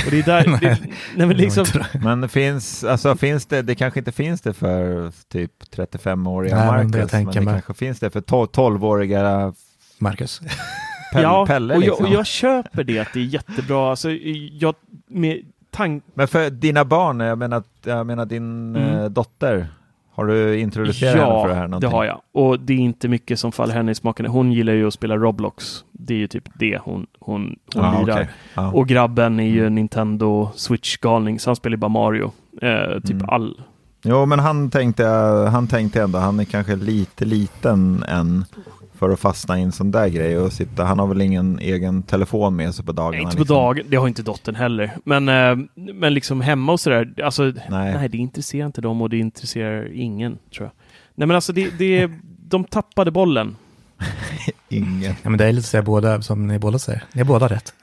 Och 0.04 0.10
det 0.10 0.18
är 0.18 0.22
där, 0.22 0.44
det, 0.60 0.78
nej, 1.16 1.26
men, 1.26 1.36
liksom... 1.36 1.64
men 2.00 2.28
finns, 2.28 2.84
alltså 2.84 3.16
finns 3.16 3.46
det, 3.46 3.62
det 3.62 3.74
kanske 3.74 4.00
inte 4.00 4.12
finns 4.12 4.40
det 4.40 4.52
för 4.52 5.12
typ 5.28 5.52
35-åriga 5.76 6.56
Marcus, 6.56 7.12
men, 7.12 7.26
det, 7.26 7.34
men 7.34 7.44
det 7.44 7.52
kanske 7.52 7.74
finns 7.74 8.00
det 8.00 8.10
för 8.10 8.20
12-åriga 8.20 9.54
Marcus. 9.98 10.40
Pelle, 11.12 11.22
ja, 11.22 11.46
Pelle, 11.46 11.74
och, 11.74 11.80
liksom. 11.80 12.04
jag, 12.04 12.12
och 12.12 12.18
jag 12.18 12.26
köper 12.26 12.84
det 12.84 12.98
att 12.98 13.12
det 13.12 13.20
är 13.20 13.24
jättebra. 13.24 13.90
Alltså, 13.90 14.10
jag, 14.52 14.74
med 15.06 15.42
tank... 15.70 16.04
Men 16.14 16.28
för 16.28 16.50
dina 16.50 16.84
barn, 16.84 17.20
jag 17.20 17.38
menar, 17.38 17.62
jag 17.84 18.06
menar 18.06 18.26
din 18.26 18.76
mm. 18.76 18.98
Eh, 18.98 19.04
dotter, 19.04 19.68
har 20.16 20.26
du 20.26 20.58
introducerat 20.58 21.16
ja, 21.16 21.22
henne 21.22 21.42
för 21.42 21.48
det 21.48 21.54
här? 21.54 21.68
Ja, 21.68 21.78
det 21.78 21.86
har 21.86 22.04
jag. 22.04 22.20
Och 22.32 22.60
det 22.60 22.72
är 22.72 22.78
inte 22.78 23.08
mycket 23.08 23.38
som 23.38 23.52
faller 23.52 23.74
henne 23.74 23.92
i 23.92 23.94
smaken. 23.94 24.26
Hon 24.26 24.52
gillar 24.52 24.72
ju 24.72 24.86
att 24.86 24.94
spela 24.94 25.16
Roblox. 25.16 25.84
Det 25.92 26.14
är 26.14 26.18
ju 26.18 26.26
typ 26.26 26.48
det 26.54 26.78
hon, 26.82 27.06
hon, 27.18 27.56
hon 27.74 27.84
ah, 27.84 28.00
lirar. 28.00 28.14
Okay. 28.14 28.26
Ah. 28.54 28.70
Och 28.70 28.88
grabben 28.88 29.40
är 29.40 29.48
ju 29.48 29.60
mm. 29.60 29.74
Nintendo 29.74 30.50
Switch-galning, 30.54 31.38
så 31.38 31.50
han 31.50 31.56
spelar 31.56 31.76
bara 31.76 31.88
Mario. 31.88 32.32
Eh, 32.62 33.00
typ 33.00 33.10
mm. 33.10 33.28
all. 33.28 33.60
Jo, 34.02 34.26
men 34.26 34.38
han 34.38 34.70
tänkte, 34.70 35.06
han 35.52 35.66
tänkte 35.66 36.02
ändå, 36.02 36.18
han 36.18 36.40
är 36.40 36.44
kanske 36.44 36.76
lite 36.76 37.24
liten 37.24 38.02
än 38.08 38.44
för 38.98 39.10
att 39.10 39.20
fastna 39.20 39.58
i 39.58 39.62
en 39.62 39.72
sån 39.72 39.90
där 39.90 40.08
grej 40.08 40.38
och 40.38 40.52
sitta. 40.52 40.84
Han 40.84 40.98
har 40.98 41.06
väl 41.06 41.20
ingen 41.20 41.58
egen 41.58 42.02
telefon 42.02 42.56
med 42.56 42.74
sig 42.74 42.84
på 42.84 42.92
dagarna? 42.92 43.10
Nej, 43.10 43.22
inte 43.22 43.36
på 43.36 43.42
liksom. 43.42 43.56
dagen. 43.56 43.84
Det 43.88 43.96
har 43.96 44.08
inte 44.08 44.22
dottern 44.22 44.54
heller. 44.54 44.96
Men, 45.04 45.28
eh, 45.28 45.66
men 45.74 46.14
liksom 46.14 46.40
hemma 46.40 46.72
och 46.72 46.80
sådär. 46.80 47.14
Alltså, 47.24 47.42
nej. 47.42 47.94
nej, 47.94 48.08
det 48.08 48.18
intresserar 48.18 48.66
inte 48.66 48.80
dem 48.80 49.02
och 49.02 49.10
det 49.10 49.18
intresserar 49.18 49.92
ingen, 49.94 50.38
tror 50.54 50.66
jag. 50.66 50.72
Nej, 51.14 51.26
men 51.26 51.34
alltså 51.34 51.52
det, 51.52 51.70
det, 51.78 52.10
de 52.48 52.64
tappade 52.64 53.10
bollen. 53.10 53.56
ingen. 54.68 55.14
Ja, 55.22 55.30
men 55.30 55.38
det 55.38 55.44
är 55.44 55.52
lite 55.52 55.68
så 55.68 55.82
båda, 55.82 56.22
som 56.22 56.46
ni 56.46 56.58
båda 56.58 56.78
säger. 56.78 57.04
Ni 57.12 57.20
har 57.20 57.26
båda 57.26 57.48
rätt. 57.48 57.74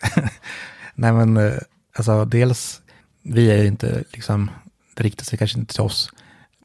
nej, 0.96 1.14
men 1.14 1.38
eh, 1.38 1.54
alltså 1.96 2.26
dels, 2.26 2.82
vi 3.22 3.52
är 3.52 3.62
ju 3.62 3.68
inte 3.68 4.04
liksom, 4.14 4.52
det 4.94 5.04
riktar 5.04 5.24
sig 5.24 5.40
kanske 5.40 5.60
inte 5.60 5.74
till 5.74 5.84
oss. 5.84 6.10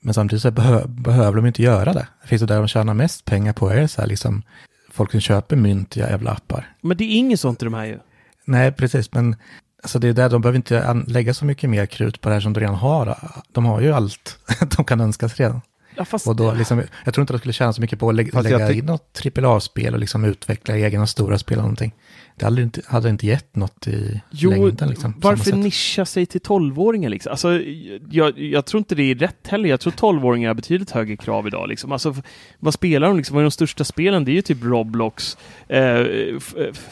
Men 0.01 0.15
samtidigt 0.15 0.43
så 0.43 0.51
behö 0.51 0.87
behöver 0.87 1.37
de 1.37 1.47
inte 1.47 1.63
göra 1.63 1.93
det. 1.93 2.07
Det 2.23 2.29
finns 2.29 2.43
ju 2.43 2.47
där 2.47 2.57
de 2.59 2.69
tjänar 2.69 2.95
mest 2.95 3.25
pengar 3.25 3.53
på 3.53 3.69
är 3.71 3.87
så 3.87 4.01
här 4.01 4.09
liksom 4.09 4.43
folk 4.91 5.11
som 5.11 5.21
köper 5.21 5.57
mynt 5.57 5.97
i 5.97 6.01
jävla 6.01 6.31
appar. 6.31 6.73
Men 6.81 6.97
det 6.97 7.05
är 7.05 7.17
inget 7.17 7.41
sånt 7.41 7.63
i 7.63 7.65
de 7.65 7.75
här 7.75 7.85
ju. 7.85 7.99
Nej, 8.45 8.73
precis, 8.73 9.13
men 9.13 9.37
alltså 9.83 9.99
det 9.99 10.09
är 10.09 10.13
där 10.13 10.31
de 10.31 10.43
behöver 10.43 10.57
inte 10.57 11.03
lägga 11.07 11.35
så 11.35 11.45
mycket 11.45 11.71
mer 11.71 11.87
krut 11.87 12.21
på 12.21 12.29
det 12.29 12.35
här 12.35 12.41
som 12.41 12.53
de 12.53 12.61
redan 12.61 12.75
har. 12.75 13.19
De 13.53 13.65
har 13.65 13.81
ju 13.81 13.93
allt 13.93 14.39
de 14.77 14.85
kan 14.85 15.01
önska 15.01 15.29
sig 15.29 15.47
redan. 15.47 15.61
Ja, 15.95 16.05
fast... 16.05 16.27
och 16.27 16.37
då, 16.37 16.53
liksom, 16.53 16.83
jag 17.05 17.15
tror 17.15 17.23
inte 17.23 17.33
de 17.33 17.39
skulle 17.39 17.53
tjäna 17.53 17.73
så 17.73 17.81
mycket 17.81 17.99
på 17.99 18.09
att 18.09 18.15
lägga, 18.15 18.41
lägga 18.41 18.73
in 18.73 18.85
något 18.85 19.21
AAA-spel 19.37 19.95
och 19.95 20.01
liksom 20.01 20.25
utveckla 20.25 20.77
egna 20.77 21.07
stora 21.07 21.39
spel 21.39 21.55
eller 21.55 21.63
någonting. 21.63 21.95
Det 22.39 22.45
hade 22.45 22.63
inte, 22.63 22.83
hade 22.87 23.09
inte 23.09 23.27
gett 23.27 23.57
något 23.57 23.87
i 23.87 24.21
jo, 24.31 24.51
längden. 24.51 24.89
Liksom, 24.89 25.15
varför 25.17 25.53
nischa 25.53 26.05
sig 26.05 26.27
till 26.27 26.41
tolvåringar? 26.41 27.11
Liksom? 27.11 27.31
Alltså, 27.31 27.61
jag, 28.11 28.39
jag, 28.39 28.67
tror 28.67 28.79
inte 28.79 28.95
det 28.95 29.03
är 29.03 29.15
rätt 29.15 29.49
heller. 29.49 29.69
Jag 29.69 29.81
tror 29.81 29.93
tolvåringar 29.93 30.49
har 30.49 30.55
betydligt 30.55 30.91
högre 30.91 31.17
krav 31.17 31.47
idag. 31.47 31.69
Liksom. 31.69 31.93
Alltså, 31.93 32.15
vad 32.59 32.75
spelar 32.75 33.09
de? 33.09 33.17
Liksom? 33.17 33.35
Vad 33.35 33.41
är 33.41 33.45
de 33.45 33.51
största 33.51 33.85
spelen? 33.85 34.25
Det 34.25 34.31
är 34.31 34.35
ju 34.35 34.43
typ 34.43 34.65
Roblox, 34.65 35.39
eh, 35.69 36.05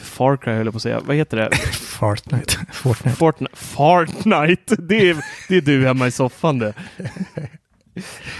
Far 0.01 0.37
Cry 0.37 0.53
höll 0.53 0.65
jag 0.65 0.73
på 0.73 0.77
att 0.77 0.81
säga. 0.81 1.01
Vad 1.05 1.15
heter 1.15 1.37
det? 1.37 1.55
Fortnite. 1.73 2.53
Fortnite. 2.71 3.17
Fortnite. 3.17 3.55
Fortnite. 3.55 4.75
Det, 4.75 5.09
är, 5.09 5.17
det 5.49 5.57
är 5.57 5.61
du 5.61 5.85
hemma 5.85 6.07
i 6.07 6.11
soffan 6.11 6.59
det. 6.59 6.73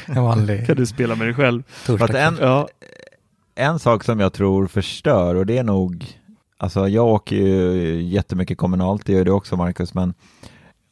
En 0.05 0.23
vanlig... 0.23 0.67
kan 0.67 0.75
du 0.75 0.85
spela 0.85 1.15
med 1.15 1.27
dig 1.27 1.33
själv. 1.33 1.63
En, 2.15 2.37
ja. 2.41 2.67
en 3.55 3.79
sak 3.79 4.03
som 4.03 4.19
jag 4.19 4.33
tror 4.33 4.67
förstör 4.67 5.35
och 5.35 5.45
det 5.45 5.57
är 5.57 5.63
nog 5.63 6.05
Alltså 6.59 6.87
jag 6.87 7.05
åker 7.07 7.35
ju 7.35 8.01
jättemycket 8.01 8.57
kommunalt, 8.57 9.05
det 9.05 9.13
gör 9.13 9.25
du 9.25 9.31
också 9.31 9.55
Marcus, 9.57 9.93
men 9.93 10.13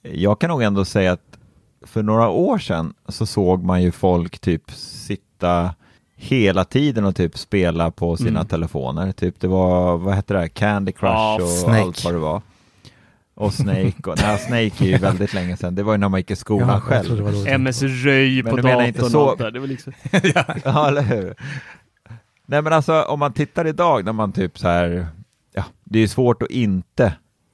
jag 0.02 0.40
kan 0.40 0.50
nog 0.50 0.62
ändå 0.64 0.86
säga 0.86 1.12
att 1.12 1.38
för 1.82 2.04
några 2.04 2.30
år 2.30 2.58
sedan 2.58 2.94
så 3.08 3.26
såg 3.26 3.64
man 3.64 3.84
ju 3.84 3.92
folk 3.92 4.40
typ 4.40 4.72
sitta 4.72 5.76
hela 6.18 6.64
tiden 6.66 7.06
och 7.06 7.16
typ 7.16 7.38
spela 7.38 7.92
på 7.92 8.18
sina 8.18 8.30
Mm. 8.30 8.46
telefoner. 8.48 9.12
Typ 9.12 9.40
det 9.40 9.48
var, 9.48 9.98
vad 9.98 10.14
hette 10.16 10.34
det, 10.34 10.40
här? 10.40 10.48
Candy 10.48 10.92
Crush 10.92 11.14
Ja, 11.14 11.36
och 11.42 11.48
Snake. 11.50 11.82
allt 11.82 12.04
vad 12.06 12.14
det 12.14 12.20
var. 12.20 12.42
Och 13.36 13.54
Snake, 13.54 13.94
och, 14.06 14.18
nej 14.22 14.38
Snake 14.40 14.86
är 14.86 14.88
ju 14.88 14.98
väldigt 14.98 15.34
länge 15.34 15.58
sedan, 15.58 15.76
det 15.76 15.84
var 15.84 15.92
ju 15.94 15.98
när 15.98 16.10
man 16.10 16.20
gick 16.20 16.32
i 16.32 16.36
skolan 16.36 16.70
Ja, 16.70 16.80
själv. 16.80 17.48
MS 17.48 17.82
Röj 17.84 18.44
Men 18.44 18.52
på 18.52 18.58
du 18.58 18.64
menar 18.64 18.76
datorn 18.76 18.88
inte 18.88 19.02
och 19.06 19.12
så- 19.12 19.36
där. 19.36 19.52
Det 19.52 19.60
var 19.60 19.68
liksom... 19.68 19.94
Ja, 20.64 20.88
eller 20.88 21.02
hur? 21.02 21.36
Nej, 22.46 22.62
men 22.62 22.74
alltså 22.74 23.02
om 23.02 23.20
man 23.20 23.34
tittar 23.34 23.68
idag 23.68 24.06
när 24.06 24.14
man 24.14 24.32
typ 24.32 24.60
så 24.60 24.68
här, 24.68 25.08
ja, 25.56 25.64
det 25.84 26.00
är 26.00 26.02
ju 26.02 26.08
svårt 26.08 26.42
att 26.42 26.50
inte 26.50 27.14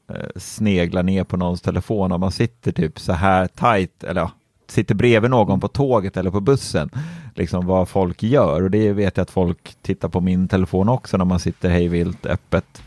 eh, 0.10 0.26
snegla 0.36 1.02
ner 1.02 1.24
på 1.24 1.38
någons 1.38 1.62
telefon 1.62 2.12
om 2.12 2.20
man 2.20 2.32
sitter 2.32 2.72
typ 2.72 3.00
så 3.00 3.14
här 3.14 3.48
tight, 3.48 4.04
eller 4.04 4.22
ja, 4.22 4.32
sitter 4.68 4.96
bredvid 4.96 5.32
någon 5.32 5.60
på 5.60 5.68
tåget 5.68 6.18
eller 6.18 6.32
på 6.32 6.40
bussen, 6.40 6.90
liksom 7.36 7.66
vad 7.66 7.90
folk 7.90 8.24
gör. 8.24 8.64
Och 8.64 8.72
det 8.72 8.94
vet 8.94 9.18
jag 9.18 9.22
att 9.22 9.32
folk 9.32 9.76
tittar 9.82 10.10
på 10.10 10.22
min 10.22 10.48
telefon 10.48 10.90
också 10.90 11.18
när 11.18 11.26
man 11.26 11.40
sitter 11.40 11.70
hejvilt 11.70 12.26
öppet. 12.26 12.82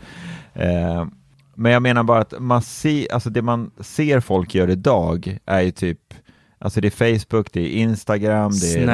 Eh, 0.53 1.05
men 1.55 1.71
jag 1.71 1.81
menar 1.81 2.03
bara 2.03 2.21
att 2.21 2.33
man 2.39 2.61
ser, 2.61 3.13
alltså 3.13 3.29
det 3.29 3.41
man 3.41 3.71
ser 3.79 4.19
folk 4.19 4.55
gör 4.55 4.69
idag 4.69 5.37
är 5.45 5.61
ju 5.61 5.71
typ 5.71 6.13
Alltså 6.59 6.81
det 6.81 6.87
är 6.87 7.17
Facebook, 7.19 7.47
det 7.53 7.61
är 7.61 7.69
Instagram, 7.81 8.51
det 8.51 8.55
är 8.73 8.79
de 8.79 8.85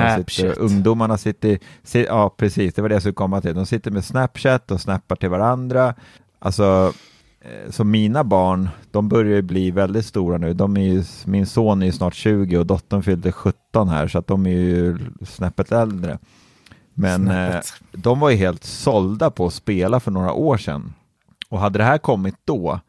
sitter, 0.43 0.59
ungdomarna 0.59 1.17
sitter, 1.17 1.59
si- 1.83 2.05
ja 2.05 2.33
precis, 2.37 2.73
det 2.73 2.81
var 2.81 2.89
det 2.89 2.95
jag 2.95 3.01
skulle 3.01 3.13
komma 3.13 3.41
till. 3.41 3.55
De 3.55 3.65
sitter 3.65 3.91
med 3.91 4.05
Snapchat 4.05 4.71
och 4.71 4.81
snappar 4.81 5.15
till 5.15 5.29
varandra. 5.29 5.95
Alltså, 6.39 6.93
eh, 7.41 7.71
så 7.71 7.83
mina 7.83 8.23
barn, 8.23 8.69
de 8.91 9.09
börjar 9.09 9.35
ju 9.35 9.41
bli 9.41 9.71
väldigt 9.71 10.05
stora 10.05 10.37
nu. 10.37 10.53
De 10.53 10.77
är 10.77 10.81
ju, 10.81 11.03
min 11.25 11.45
son 11.45 11.81
är 11.81 11.85
ju 11.85 11.91
snart 11.91 12.13
20 12.15 12.57
och 12.57 12.65
dottern 12.65 13.03
fyllde 13.03 13.31
17 13.31 13.89
här, 13.89 14.07
så 14.07 14.17
att 14.19 14.27
de 14.27 14.45
är 14.45 14.49
ju 14.51 14.97
snäppet 15.27 15.71
äldre. 15.71 16.19
Men 16.93 17.27
eh, 17.27 17.61
de 17.91 18.19
var 18.19 18.29
ju 18.29 18.35
helt 18.35 18.63
sålda 18.63 19.31
på 19.31 19.45
att 19.47 19.53
spela 19.53 19.99
för 19.99 20.11
några 20.11 20.33
år 20.33 20.57
sedan. 20.57 20.93
Och 21.49 21.59
hade 21.59 21.79
det 21.79 21.83
här 21.85 21.97
kommit 21.97 22.35
då, 22.45 22.79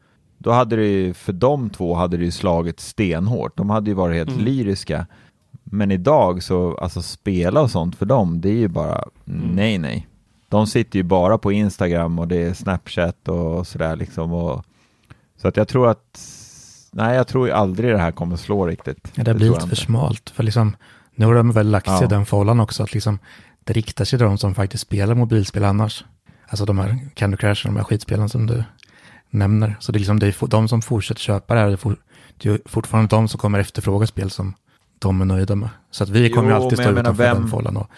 då 0.43 0.51
hade 0.51 0.75
det 0.75 0.85
ju, 0.87 1.13
för 1.13 1.33
de 1.33 1.69
två 1.69 1.95
hade 1.95 2.17
det 2.17 2.23
ju 2.25 2.31
slagit 2.31 2.79
stenhårt. 2.79 3.57
De 3.57 3.69
hade 3.69 3.89
ju 3.89 3.93
varit 3.95 4.15
helt 4.15 4.29
Mm. 4.29 4.43
lyriska. 4.45 5.05
Men 5.63 5.91
idag 5.91 6.43
så, 6.43 6.77
alltså 6.77 7.01
spela 7.01 7.61
och 7.61 7.71
sånt 7.71 7.95
för 7.95 8.05
dem, 8.05 8.41
det 8.41 8.49
är 8.49 8.53
ju 8.57 8.67
bara 8.67 9.05
nej, 9.25 9.77
nej. 9.77 10.07
De 10.49 10.67
sitter 10.67 10.99
ju 10.99 11.03
bara 11.03 11.37
på 11.37 11.51
Instagram 11.51 12.19
och 12.19 12.27
det 12.27 12.43
är 12.43 12.53
Snapchat 12.53 13.27
och 13.27 13.67
sådär 13.67 13.95
liksom. 13.95 14.33
Och, 14.33 14.65
så 15.41 15.47
att 15.47 15.57
jag 15.57 15.67
tror 15.67 15.87
att, 15.89 16.19
nej 16.91 17.15
jag 17.15 17.27
tror 17.27 17.47
ju 17.47 17.53
aldrig 17.53 17.91
det 17.91 17.97
här 17.97 18.11
kommer 18.11 18.35
slå 18.35 18.65
riktigt. 18.67 19.11
Ja, 19.15 19.23
det 19.23 19.33
blir 19.33 19.47
tror 19.47 19.55
lite 19.55 19.67
för 19.69 19.75
smalt. 19.75 20.29
För 20.29 20.43
liksom, 20.43 20.75
nu 21.15 21.25
har 21.25 21.35
de 21.35 21.51
väl 21.51 21.69
lagt 21.71 21.87
sig 21.87 21.97
Ja. 21.99 22.05
i 22.05 22.07
den 22.07 22.25
fållan 22.25 22.59
också, 22.59 22.83
att 22.83 22.93
liksom, 22.93 23.19
det 23.63 23.73
riktar 23.73 24.05
sig 24.05 24.19
till 24.19 24.25
de 24.27 24.37
som 24.37 24.55
faktiskt 24.55 24.83
spelar 24.83 25.15
mobilspel 25.15 25.63
annars. 25.63 26.05
Alltså 26.47 26.65
de 26.65 26.79
här 26.79 26.99
Candy 27.13 27.37
Crush 27.37 27.65
och 27.65 27.73
de 27.73 27.77
här 27.77 27.83
skitspelen 27.83 28.29
som 28.29 28.47
du 28.47 28.63
nämner. 29.33 29.75
Så 29.79 29.91
det 29.91 29.97
är 29.97 29.99
liksom 29.99 30.19
det 30.19 30.27
är 30.27 30.31
for- 30.31 30.47
de 30.47 30.67
som 30.67 30.81
fortsätter 30.81 31.21
köpa 31.21 31.53
det 31.53 31.59
här, 31.59 31.77
det 32.37 32.49
är, 32.49 32.59
fortfarande 32.65 33.15
de 33.15 33.27
som 33.27 33.39
kommer 33.39 33.59
efterfråga 33.59 34.07
spel 34.07 34.29
som 34.29 34.53
de 34.99 35.21
är 35.21 35.25
nöjda 35.25 35.55
med. 35.55 35.69
Så 35.91 36.03
att 36.03 36.09
vi 36.09 36.29
kommer 36.29 36.49
Jo, 36.49 36.55
alltid 36.55 36.79
stå 36.79 36.91
utanför 36.91 37.13
vem- 37.13 37.37
den 37.37 37.47
fållan 37.47 37.77
och 37.77 37.89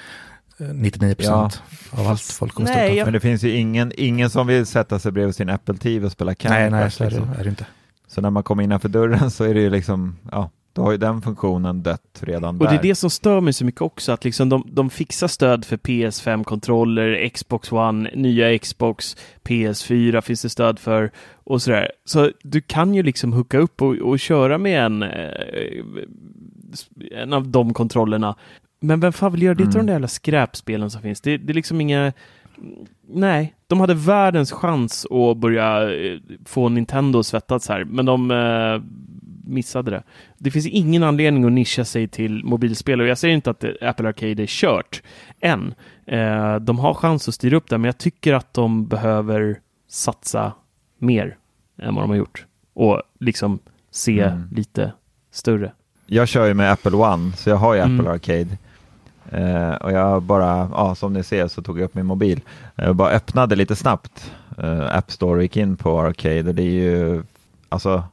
eh, 0.59 0.67
99 0.67 1.15
procent 1.15 1.61
av 1.91 2.07
allt 2.07 2.21
folk 2.21 2.53
kommer 2.53 2.67
stå 2.67 2.75
Nej, 2.77 2.86
utanför. 2.88 3.05
Men 3.05 3.13
det 3.13 3.19
finns 3.19 3.43
ju 3.43 3.51
ingen, 3.51 3.91
ingen 3.97 4.29
som 4.29 4.47
vill 4.47 4.65
sätta 4.65 4.99
sig 4.99 5.11
bredvid 5.11 5.36
sin 5.36 5.49
Apple 5.49 5.77
TV 5.77 6.05
och 6.05 6.11
spela 6.11 6.36
Candy 6.36 6.57
Nej, 6.59 6.69
nej, 6.71 6.91
så 6.91 7.03
är 7.03 7.09
det, 7.09 7.15
liksom. 7.15 7.33
är 7.39 7.43
det 7.43 7.49
inte. 7.49 7.65
Så 8.07 8.21
när 8.21 8.29
man 8.29 8.43
kommer 8.43 8.63
innanför 8.63 8.89
dörren 8.89 9.31
så 9.31 9.43
är 9.43 9.53
det 9.53 9.61
ju 9.61 9.69
liksom, 9.69 10.15
ja, 10.31 10.49
då 10.76 10.82
har 10.82 10.91
ju 10.91 10.97
den 10.97 11.21
funktionen 11.21 11.84
dött 11.84 12.19
redan 12.21 12.55
Och 12.57 12.63
där. 12.65 12.71
det 12.71 12.78
är 12.80 12.82
det 12.82 12.95
som 12.95 13.09
stör 13.09 13.41
mig 13.41 13.53
så 13.53 13.65
mycket 13.65 13.82
också, 13.82 14.11
att 14.11 14.26
liksom 14.26 14.49
de, 14.49 14.63
de 14.71 14.89
fixar 14.89 15.28
stöd 15.28 15.65
för 15.65 15.78
PS5-kontroller, 15.78 17.30
Xbox 17.30 17.71
One, 17.71 18.09
nya 18.15 18.59
Xbox, 18.59 19.17
PS4 19.43 20.21
finns 20.21 20.41
det 20.41 20.49
stöd 20.49 20.80
för 20.80 21.11
och 21.43 21.61
sådär. 21.61 21.91
Så 22.05 22.32
du 22.43 22.61
kan 22.61 22.95
ju 22.95 23.03
liksom 23.03 23.34
hooka 23.34 23.57
upp 23.57 23.82
och, 23.82 23.95
och 23.95 24.19
köra 24.19 24.57
med 24.57 24.86
en, 24.86 25.03
eh, 25.03 25.09
en 27.11 27.34
av 27.34 27.47
de 27.47 27.73
kontrollerna. 27.73 28.36
Men 28.80 28.99
vem 28.99 29.13
fan 29.13 29.32
vill 29.32 29.41
göra 29.43 29.53
det 29.55 29.63
till 29.63 29.73
Mm. 29.76 29.86
de 29.86 29.86
där 29.86 29.93
jävla 29.93 30.07
skräpspelen 30.07 30.91
som 30.91 31.01
finns? 31.01 31.21
Det, 31.21 31.38
det 31.38 31.51
är 31.51 31.55
liksom 31.55 31.82
inga... 31.82 32.13
Nej, 33.07 33.55
de 33.67 33.80
hade 33.80 33.93
världens 33.93 34.51
chans 34.51 35.05
att 35.05 35.38
börja 35.38 35.93
eh, 35.95 36.19
få 36.45 36.69
Nintendo 36.69 37.19
att 37.19 37.26
svettas 37.26 37.69
här, 37.69 37.84
men 37.84 38.05
de 38.05 38.32
eh, 38.32 38.82
missade 39.48 39.91
det. 39.91 40.04
Det 40.38 40.52
finns 40.52 40.66
ingen 40.68 41.04
anledning 41.04 41.46
att 41.46 41.52
nischa 41.52 41.86
sig 41.86 42.08
till 42.08 42.43
mobilspel 42.43 43.02
och 43.02 43.08
jag 43.08 43.18
säger 43.18 43.36
inte 43.36 43.50
att 43.50 43.64
Apple 43.82 44.08
Arcade 44.10 44.43
är 44.43 44.48
kört 44.48 45.02
än. 45.39 45.74
Eh, 46.06 46.56
de 46.56 46.80
har 46.80 46.93
chans 46.93 47.28
att 47.28 47.34
styra 47.34 47.58
upp 47.58 47.70
det, 47.70 47.78
men 47.78 47.86
jag 47.86 47.98
tycker 47.98 48.34
att 48.34 48.54
de 48.54 48.88
behöver 48.88 49.60
satsa 49.89 50.52
mer 51.00 51.38
än 51.82 51.96
vad 51.96 52.04
de 52.04 52.10
har 52.10 52.18
gjort 52.18 52.46
och 52.74 53.02
liksom 53.20 53.60
se 53.91 54.20
Mm. 54.22 54.48
lite 54.52 54.91
större. 55.32 55.72
Jag 56.06 56.28
kör 56.28 56.46
ju 56.46 56.54
med 56.54 56.72
Apple 56.72 56.91
One, 56.98 57.32
så 57.32 57.50
jag 57.50 57.58
har 57.58 57.74
ju 57.74 57.80
Mm. 57.82 58.00
Apple 58.00 58.12
Arcade. 58.12 58.58
Eh, 59.32 59.76
och 59.76 59.91
jag 59.91 60.22
bara, 60.24 60.70
ja, 60.74 60.96
som 60.96 61.14
ni 61.14 61.24
ser 61.24 61.48
så 61.48 61.62
tog 61.62 61.80
jag 61.80 61.86
upp 61.86 61.96
min 61.96 62.06
mobil. 62.06 62.41
Jag 62.76 62.96
bara 62.96 63.10
öppnade 63.10 63.56
lite 63.56 63.76
snabbt 63.76 64.32
eh, 64.58 64.96
App 64.98 65.12
Store 65.12 65.36
och 65.38 65.41
gick 65.43 65.58
in 65.58 65.78
på 65.78 66.00
Arcade 66.02 66.50
och 66.50 66.56
det 66.56 66.62
är 66.64 66.72
ju, 66.72 67.24
alltså, 67.70 68.04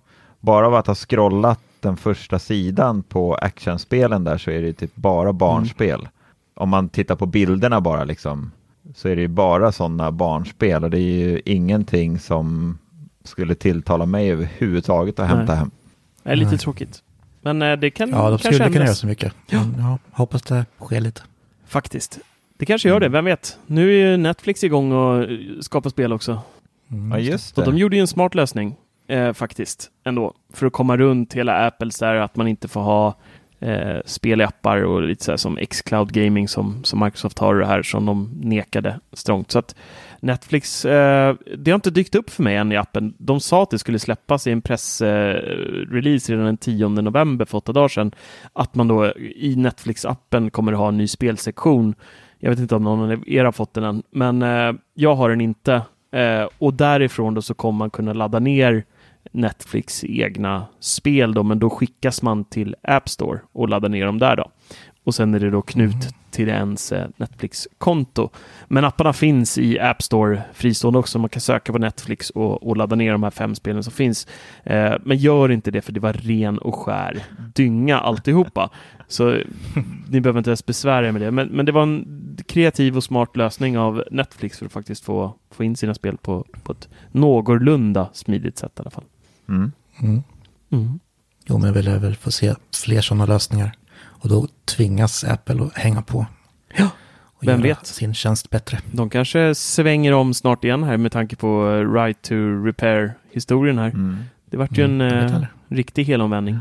bara 0.43 0.67
av 0.67 0.75
att 0.75 0.87
ha 0.87 0.95
scrollat 0.95 1.61
den 1.81 1.97
första 1.97 2.39
sidan 2.39 3.03
på 3.03 3.35
actionspelen 3.35 4.25
där 4.25 4.39
så 4.39 4.51
är 4.51 4.63
det 4.63 4.73
typ 4.73 4.95
bara 4.97 5.33
barnspel. 5.33 6.09
Om 6.55 6.69
man 6.69 6.89
tittar 6.89 7.17
på 7.17 7.27
bilderna 7.27 7.81
bara 7.81 8.05
liksom, 8.05 8.51
så 8.95 9.09
är 9.09 9.17
det 9.17 9.23
ju 9.23 9.29
bara 9.29 9.73
sådana 9.73 10.11
barnspel 10.13 10.85
och 10.85 10.91
det 10.91 10.99
är 10.99 11.29
ju 11.29 11.41
ingenting 11.45 12.19
som 12.19 12.79
skulle 13.25 13.55
tilltala 13.55 14.07
mig 14.07 14.31
överhuvudtaget 14.31 15.19
att 15.19 15.29
Nej. 15.29 15.37
hämta 15.37 15.55
hem. 15.55 15.71
Det 16.23 16.31
är 16.31 16.37
lite 16.37 16.51
Nej. 16.51 16.59
tråkigt. 16.59 17.03
Men 17.41 17.63
eh, 17.63 17.73
det 17.77 17.91
kan 17.91 18.11
Ja, 18.11 18.17
de 18.17 18.23
kanske 18.31 18.39
skulle 18.49 18.59
kunna 18.59 18.67
ändras. 18.67 18.87
göra 18.89 18.95
så 18.95 19.07
mycket. 19.07 19.33
Men, 19.51 19.75
ja, 19.79 19.99
hoppas 20.11 20.43
det 20.43 20.67
sker 20.81 21.01
lite. 21.01 21.23
Faktiskt. 21.67 22.19
Det 22.59 22.67
kanske 22.67 22.89
gör 22.89 23.01
det, 23.01 23.09
vem 23.09 23.25
vet? 23.25 23.59
Nu 23.67 23.89
är 23.91 24.11
ju 24.11 24.17
Netflix 24.17 24.65
igång 24.65 24.93
och 24.93 25.27
skapar 25.61 25.91
spel 25.91 26.13
också. 26.13 26.41
Mm, 26.91 27.11
Ja, 27.11 27.19
just 27.19 27.57
det. 27.57 27.65
de 27.65 27.77
gjorde 27.79 27.97
ju 27.97 28.01
en 28.01 28.07
smart 28.07 28.35
lösning 28.35 28.77
eh, 29.13 29.33
faktiskt 29.33 29.91
ändå. 30.05 30.35
För 30.53 30.67
att 30.67 30.73
komma 30.73 30.97
runt 30.97 31.35
hela 31.35 31.67
Apples 31.67 31.99
där 31.99 32.15
att 32.15 32.37
man 32.37 32.49
inte 32.49 32.69
får 32.69 32.81
ha 32.81 33.15
eh, 33.61 34.01
spel 34.05 34.41
i 34.41 34.45
appar 34.45 34.83
och 34.83 35.03
lite 35.03 35.25
så 35.25 35.33
här 35.33 35.37
som 35.37 35.59
Xcloud 35.71 36.13
Gaming 36.13 36.49
som, 36.49 36.85
som 36.85 37.05
Microsoft 37.05 37.39
har 37.39 37.55
det 37.55 37.67
här 37.67 37.83
som 37.83 38.07
de 38.07 38.31
nekade 38.41 39.01
strångt. 39.13 39.51
Så 39.51 39.59
att 39.59 39.75
Netflix, 40.21 40.85
eh, 40.85 41.37
det 41.59 41.71
har 41.71 41.75
inte 41.75 41.91
dykt 41.91 42.15
upp 42.15 42.31
för 42.31 42.43
mig 42.43 42.57
än 42.57 42.73
i 42.73 42.77
appen. 42.77 43.15
De 43.19 43.41
sa 43.41 43.63
att 43.63 43.71
det 43.71 43.79
skulle 43.79 43.99
släppas 43.99 44.47
i 44.47 44.51
en 44.51 44.63
pressrelease 44.63 46.33
eh, 46.33 46.37
redan 46.37 46.47
den 46.47 46.57
10 46.57 46.89
november 46.89 47.45
för 47.45 47.59
åtta 47.59 47.73
dagar 47.73 47.89
sedan. 47.89 48.15
Att 48.53 48.75
man 48.75 48.89
då 48.89 49.07
i 49.19 49.55
Netflix-appen 49.57 50.51
kommer 50.51 50.73
ha 50.73 50.89
en 50.89 50.97
ny 50.97 51.09
spelsektion. 51.09 51.95
Jag 52.39 52.51
vet 52.51 52.59
inte 52.59 52.75
om 52.75 52.85
någon 52.85 53.13
av 53.13 53.29
er 53.29 53.45
har 53.45 53.53
fått 53.53 53.75
den 53.75 53.85
än, 53.85 54.03
men 54.11 54.43
eh, 54.43 54.73
jag 54.95 55.15
har 55.15 55.31
den 55.31 55.41
inte. 55.41 55.83
Eh, 56.13 56.49
och 56.59 56.75
därifrån 56.75 57.35
då 57.35 57.43
så 57.43 57.55
kommer 57.55 57.79
man 57.79 57.91
kunna 57.91 58.13
ladda 58.13 58.39
ner 58.39 58.85
Netflix 59.33 60.05
egna 60.05 60.67
spel 60.81 61.35
då, 61.35 61.43
men 61.43 61.59
då 61.59 61.71
skickas 61.71 62.23
man 62.23 62.45
till 62.45 62.77
App 62.83 63.09
Store 63.09 63.41
och 63.53 63.69
laddar 63.69 63.89
ner 63.89 64.07
dem 64.07 64.19
där 64.19 64.37
då. 64.37 64.51
Och 65.05 65.15
sen 65.15 65.35
är 65.35 65.41
det 65.41 65.51
då 65.51 65.63
knut 65.63 65.95
mhm 65.95 66.22
till 66.33 66.49
ens 66.49 66.93
eh, 66.93 67.09
Netflix-konto. 67.17 68.31
Men 68.69 68.85
apparna 68.85 69.13
finns 69.13 69.59
i 69.59 69.79
App 69.79 70.03
Store 70.03 70.43
fristående 70.55 70.99
också. 70.99 71.19
Man 71.19 71.29
kan 71.29 71.41
söka 71.41 71.73
på 71.73 71.79
Netflix 71.79 72.31
och, 72.31 72.67
och 72.67 72.77
ladda 72.77 72.97
ner 72.97 73.13
de 73.13 73.23
här 73.23 73.31
fem 73.31 73.55
spelen 73.55 73.83
som 73.83 73.93
finns. 73.93 74.27
Eh, 74.65 74.95
men 75.05 75.17
gör 75.17 75.51
inte 75.51 75.71
det 75.71 75.83
för 75.83 75.93
det 75.93 76.01
var 76.01 76.13
ren 76.13 76.59
och 76.59 76.75
skär 76.75 77.23
dynga 77.55 77.99
alltihopa. 77.99 78.71
Så 79.09 79.39
ni 80.09 80.21
behöver 80.21 80.39
inte 80.41 80.51
ens 80.51 80.67
besvära 80.67 81.09
er 81.09 81.13
med 81.13 81.23
det. 81.23 81.31
Men, 81.31 81.49
men 81.49 81.67
det 81.67 81.73
var 81.73 81.83
en 81.83 82.07
kreativ 82.47 82.97
och 82.97 83.05
smart 83.05 83.37
lösning 83.37 83.79
av 83.79 84.05
Netflix 84.11 84.59
för 84.59 84.67
att 84.67 84.73
faktiskt 84.73 85.05
få, 85.05 85.35
få 85.51 85.65
in 85.65 85.77
sina 85.77 85.95
spel 85.95 86.17
på, 86.17 86.47
på 86.63 86.73
ett 86.73 86.89
någorlunda 87.13 88.09
smidigt 88.13 88.59
sätt 88.59 88.73
i 88.77 88.81
alla 88.81 88.91
fall. 88.91 89.05
Mm. 89.49 89.73
Mm. 90.01 90.23
Mm. 90.71 91.01
Jo, 91.47 91.59
men 91.59 91.67
jag 91.67 91.75
vill 91.75 91.89
väl 91.91 92.17
få 92.17 92.31
se 92.31 92.55
fler 92.85 93.01
sådana 93.01 93.27
lösningar. 93.27 93.73
Och 94.23 94.29
då 94.29 94.49
tvingas 94.65 95.25
Apple 95.25 95.63
att 95.65 95.75
hänga 95.79 96.03
på. 96.03 96.27
Ja, 96.77 96.89
och 97.25 97.47
vem 97.49 97.61
göra 97.61 97.63
vet? 97.79 97.87
sin 97.87 98.15
tjänst 98.15 98.51
bättre. 98.51 98.79
De 98.93 99.11
kanske 99.11 99.55
svänger 99.55 100.13
om 100.13 100.35
snart 100.35 100.65
igen 100.65 100.85
här 100.85 100.97
med 100.97 101.13
tanke 101.13 101.37
på 101.37 101.71
eh, 101.71 101.93
right 101.93 102.23
to 102.23 102.35
repair-historien 102.65 103.79
här. 103.79 103.89
Mm. 103.89 104.17
Det 104.51 104.57
vart 104.57 104.79
ju 104.79 104.85
en 104.85 105.01
Mm, 105.01 105.23
vet 105.23 105.33
eh, 105.33 105.45
riktig 105.69 106.05
helomvändning. 106.05 106.59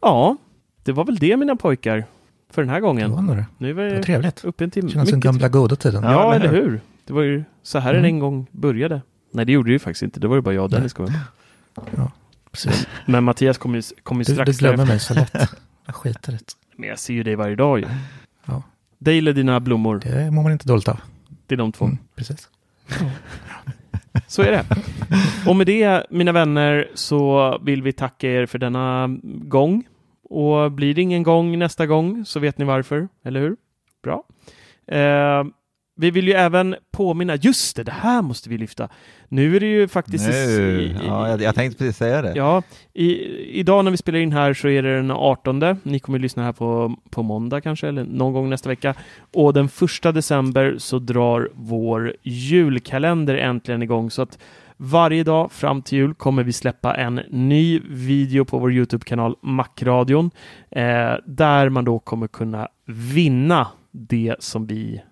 Ja, 0.00 0.36
det 0.82 0.92
var 0.92 1.04
väl 1.04 1.16
det 1.18 1.36
mina 1.36 1.56
pojkar 1.56 2.04
för 2.50 2.62
den 2.62 2.68
här 2.68 2.76
Det 2.76 2.80
gången. 2.80 3.10
var 3.12 3.22
nog 3.22 3.36
det. 3.36 3.46
Nu 3.58 3.70
är 3.70 3.74
Det 3.90 3.94
var 3.96 4.02
trevligt. 4.02 4.44
uppe 4.44 4.64
en 4.64 4.70
timme. 4.70 4.90
Känns 4.90 5.10
som 5.10 5.20
gamla 5.20 5.48
goda 5.48 5.76
tiden. 5.76 6.02
Ja, 6.02 6.12
Ja, 6.12 6.34
eller 6.34 6.48
eller 6.48 6.62
hur? 6.62 6.80
Det 7.06 7.12
var 7.12 7.22
ju 7.22 7.44
så 7.62 7.78
här 7.78 7.90
Mm. 7.90 8.02
den 8.02 8.10
en 8.14 8.18
gång 8.18 8.46
började. 8.52 9.00
Nej, 9.32 9.44
det 9.46 9.52
gjorde 9.52 9.68
det 9.68 9.72
ju 9.72 9.78
faktiskt 9.78 10.02
inte. 10.02 10.20
Det 10.20 10.28
var 10.28 10.36
ju 10.36 10.42
bara 10.42 10.54
jag 10.54 10.64
och. 10.64 10.70
Dennis 10.70 10.92
kom. 10.92 11.08
Precis. 12.52 12.86
Men 13.06 13.24
Mattias 13.24 13.58
kommer 13.58 13.76
ju, 13.78 13.82
kom 14.02 14.18
ju 14.18 14.24
Du, 14.24 14.32
strax 14.34 14.50
du 14.50 14.58
glömmer 14.58 14.86
mig 14.86 15.00
så 15.00 15.14
lätt. 15.14 15.34
Jag 15.86 15.94
skiter 15.94 16.32
i 16.32 16.36
det. 16.36 16.44
Men 16.76 16.88
jag 16.88 16.98
ser 16.98 17.14
ju 17.14 17.22
dig 17.22 17.34
varje 17.34 17.56
dag 17.56 17.78
ju. 17.78 17.86
Ja. 18.44 18.62
Dig 18.98 19.18
eller 19.18 19.32
dina 19.32 19.60
blommor? 19.60 20.00
Det 20.04 20.30
mår 20.30 20.42
man 20.42 20.52
inte 20.52 20.68
dåligt 20.68 20.88
av. 20.88 21.00
Det 21.46 21.54
är 21.54 21.56
de 21.56 21.72
två. 21.72 21.84
Mm, 21.84 21.98
precis. 22.16 22.48
Så 24.26 24.42
är 24.42 24.50
det. 24.50 24.64
Och 25.46 25.56
med 25.56 25.66
det, 25.66 26.06
mina 26.10 26.32
vänner, 26.32 26.90
så 26.94 27.58
vill 27.62 27.82
vi 27.82 27.92
tacka 27.92 28.30
er 28.30 28.46
för 28.46 28.58
denna 28.58 29.18
gång. 29.22 29.84
Och 30.30 30.72
blir 30.72 30.94
det 30.94 31.02
ingen 31.02 31.22
gång 31.22 31.58
nästa 31.58 31.86
gång 31.86 32.24
så 32.24 32.40
vet 32.40 32.58
ni 32.58 32.64
varför, 32.64 33.08
eller 33.24 33.40
hur? 33.40 33.56
Bra. 34.02 34.24
Eh, 34.86 35.44
vi 35.96 36.10
vill 36.10 36.28
ju 36.28 36.34
även 36.34 36.76
påminna, 36.92 37.36
just 37.36 37.76
det, 37.76 37.82
det 37.82 37.92
här 37.92 38.22
måste 38.22 38.48
vi 38.48 38.58
lyfta. 38.58 38.88
Nu 39.28 39.56
är 39.56 39.60
det 39.60 39.66
ju 39.66 39.88
faktiskt... 39.88 40.28
Nu, 40.28 40.34
i- 40.82 40.96
ja, 41.06 41.28
jag, 41.28 41.42
jag 41.42 41.54
tänkte 41.54 41.78
precis 41.78 41.96
säga 41.96 42.22
det. 42.22 42.32
Ja, 42.36 42.62
i, 42.92 43.12
idag 43.60 43.84
när 43.84 43.90
vi 43.90 43.96
spelar 43.96 44.18
in 44.18 44.32
här 44.32 44.54
så 44.54 44.68
är 44.68 44.82
det 44.82 44.96
den 44.96 45.10
18. 45.10 45.76
Ni 45.82 45.98
kommer 45.98 46.18
att 46.18 46.22
lyssna 46.22 46.42
här 46.44 46.52
på, 46.52 46.96
på 47.10 47.22
måndag 47.22 47.60
kanske, 47.60 47.88
eller 47.88 48.04
någon 48.04 48.32
gång 48.32 48.50
nästa 48.50 48.68
vecka. 48.68 48.94
Och 49.34 49.52
den 49.52 49.68
första 49.68 50.12
december 50.12 50.74
så 50.78 50.98
drar 50.98 51.48
vår 51.54 52.16
julkalender 52.22 53.34
äntligen 53.34 53.82
igång. 53.82 54.10
Så 54.10 54.22
att 54.22 54.38
varje 54.76 55.24
dag 55.24 55.52
fram 55.52 55.82
till 55.82 55.98
jul 55.98 56.14
kommer 56.14 56.42
vi 56.42 56.52
släppa 56.52 56.94
en 56.94 57.20
ny 57.30 57.80
video 57.88 58.44
på 58.44 58.58
vår 58.58 58.72
Youtube-kanal 58.72 59.36
Macradion. 59.42 60.30
Eh, 60.70 61.14
där 61.26 61.68
man 61.68 61.84
då 61.84 61.98
kommer 61.98 62.26
kunna 62.28 62.68
vinna 62.86 63.66
det 63.90 64.34
som 64.38 64.66
vi 64.66 65.02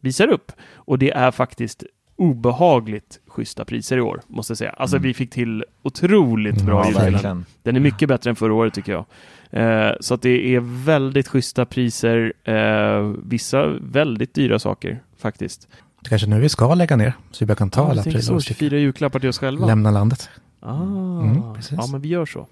visar 0.00 0.28
upp. 0.28 0.52
Och 0.74 0.98
det 0.98 1.10
är 1.10 1.30
faktiskt 1.30 1.84
obehagligt 2.16 3.20
schyssta 3.28 3.64
priser 3.64 3.96
i 3.96 4.00
år, 4.00 4.20
måste 4.26 4.50
jag 4.50 4.58
säga. 4.58 4.70
Alltså 4.70 4.96
Mm. 4.96 5.02
vi 5.08 5.14
fick 5.14 5.30
till 5.30 5.64
otroligt 5.82 6.62
bra 6.62 6.84
Ja, 6.92 6.98
verkligen. 7.00 7.44
Den 7.62 7.76
är 7.76 7.80
mycket 7.80 8.08
bättre 8.08 8.30
än 8.30 8.36
förra 8.36 8.54
året 8.54 8.74
tycker 8.74 8.92
jag. 8.92 9.04
Eh, 9.50 9.92
så 10.00 10.14
att 10.14 10.22
det 10.22 10.54
är 10.54 10.60
väldigt 10.84 11.28
schyssta 11.28 11.64
priser. 11.64 12.32
Eh, 12.44 13.12
vissa 13.24 13.66
väldigt 13.80 14.34
dyra 14.34 14.58
saker 14.58 15.02
faktiskt. 15.18 15.68
Det 16.02 16.08
kanske 16.08 16.26
nu 16.28 16.40
vi 16.40 16.48
ska 16.48 16.74
lägga 16.74 16.96
ner, 16.96 17.12
så 17.30 17.44
vi 17.44 17.46
bara 17.46 17.54
kan 17.54 17.70
ta 17.70 17.80
Ja, 17.80 17.84
alla 17.86 17.94
jag 17.94 18.04
prylar 18.04 18.20
så. 18.20 18.40
24 18.40 18.78
julklappar 18.78 19.20
till 19.20 19.28
oss 19.28 19.38
själva. 19.38 19.66
lämna 19.66 19.90
landet. 19.90 20.28
Ah, 20.60 20.72
Mm, 20.74 21.42
ja, 21.70 21.86
men 21.92 22.00
vi 22.00 22.08
gör 22.08 22.26
så. 22.26 22.46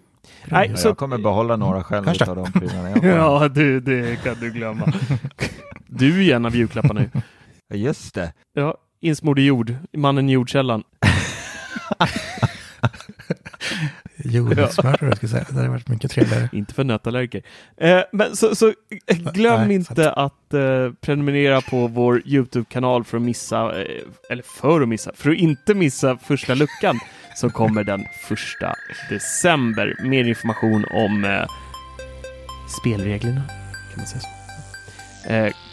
Nej, 0.45 0.69
Ja, 0.71 0.77
så- 0.77 0.89
Jag 0.89 0.97
kommer 0.97 1.19
behålla 1.19 1.57
några 1.57 1.85
själv 1.85 2.05
Kanske. 2.05 2.25
av 2.31 2.37
de 2.37 2.53
prylarna 2.53 2.91
jag. 2.91 3.05
Ja, 3.17 3.49
du, 3.49 3.81
det 3.81 4.23
kan 4.25 4.35
du 4.41 4.51
glömma. 4.51 4.93
Du 5.97 6.27
är 6.27 6.37
en 6.37 6.47
av 6.47 6.57
julklapparna 6.57 7.01
nu. 7.01 7.11
Ja, 7.69 7.77
Just 7.77 8.15
det. 8.15 8.33
Ja, 8.53 8.79
insmord 9.01 9.39
i 9.39 9.43
jord, 9.43 9.75
mannen 9.97 10.29
i 10.29 10.33
jordkällan. 10.33 10.83
Jordsmörare, 14.25 15.17
ska 15.17 15.25
jag 15.25 15.31
säga. 15.31 15.45
Det 15.49 15.55
hade 15.55 15.69
varit 15.69 15.89
mycket 15.89 16.11
trevligare. 16.11 16.49
Inte 16.53 16.75
för 16.75 16.85
nötallergiker. 16.85 17.43
Eh, 17.77 18.01
men 18.13 18.37
så, 18.37 18.55
så 18.55 18.73
eh, 19.07 19.17
glöm 19.33 19.67
Nej, 19.69 19.75
inte 19.75 20.13
att 20.13 20.55
eh, 20.55 20.93
prenumerera 21.01 21.61
på 21.61 21.87
vår 21.87 22.23
Youtube-kanal 22.25 23.05
för 23.05 23.17
att 23.17 23.23
missa, 23.23 23.83
eh, 23.83 24.03
eller 24.31 24.43
för 24.43 24.81
att 24.81 24.89
missa, 24.89 25.11
för 25.15 25.31
att 25.31 25.37
inte 25.37 25.75
missa 25.75 26.17
första 26.17 26.55
luckan 26.55 26.99
som 27.37 27.51
kommer 27.51 27.85
den 27.85 28.05
första 28.29 28.75
december. 29.11 29.97
Mer 30.05 30.25
information 30.25 30.85
om 30.91 31.25
eh, 31.25 31.47
spelreglerna, 32.81 33.43
kan 33.91 33.97
man 33.97 34.07
säga 34.07 34.21
så. 34.21 34.29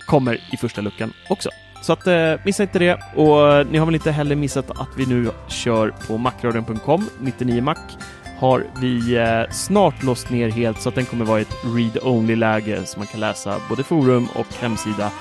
Kommer 0.09 0.39
i 0.51 0.57
första 0.57 0.81
luckan 0.81 1.13
också. 1.29 1.49
Så 1.81 1.93
att 1.93 2.07
eh, 2.07 2.33
missa 2.45 2.63
inte 2.63 2.79
det. 2.79 2.99
Och 3.15 3.53
eh, 3.53 3.67
ni 3.67 3.77
har 3.77 3.85
väl 3.85 3.95
inte 3.95 4.11
heller 4.11 4.35
missat 4.35 4.71
att 4.71 4.89
vi 4.97 5.05
nu 5.05 5.31
kör 5.47 5.93
på 6.07 6.17
macradion.com, 6.17 7.09
99mac 7.21 7.77
har 8.39 8.67
vi 8.81 9.17
eh, 9.17 9.43
snart 9.51 10.03
låst 10.03 10.29
ner 10.29 10.49
helt 10.49 10.81
så 10.81 10.89
att 10.89 10.95
den 10.95 11.05
kommer 11.05 11.25
vara 11.25 11.39
i 11.39 11.41
ett 11.41 11.55
read-only-läge 11.75 12.85
så 12.85 12.99
man 12.99 13.07
kan 13.07 13.19
läsa 13.19 13.61
både 13.69 13.83
forum 13.83 14.27
och 14.35 14.47
hemsida. 14.59 15.11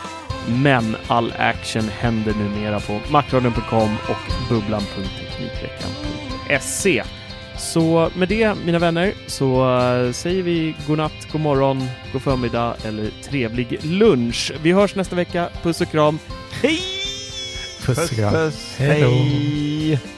Men 0.63 0.97
all 1.07 1.33
action 1.39 1.89
händer 1.89 2.35
numera 2.35 2.81
på 2.81 3.01
macradion.com 3.11 3.97
och 4.09 4.33
bubblan.teknikveckan.se. 4.49 7.03
Så 7.59 8.11
med 8.17 8.29
det, 8.29 8.55
mina 8.65 8.79
vänner, 8.79 9.15
så 9.27 9.79
eh, 9.79 10.13
säger 10.13 10.43
vi 10.43 10.75
god 10.87 10.99
natt, 10.99 11.33
god 11.33 11.41
morgon, 11.41 11.85
god 12.13 12.23
förmiddag 12.23 12.75
eller 12.85 13.11
trevlig 13.23 13.79
lunch. 13.83 14.53
Vi 14.63 14.73
hörs 14.73 14.95
nästa 14.95 15.17
vecka. 15.17 15.49
Puss 15.63 15.81
och 15.81 15.91
kram. 15.91 16.19
Hej! 16.63 16.81
Puss 17.87 18.11
och 18.11 18.17
kram. 18.17 18.33
puss. 18.33 18.75
Hej 18.79 19.03
då. 19.03 20.18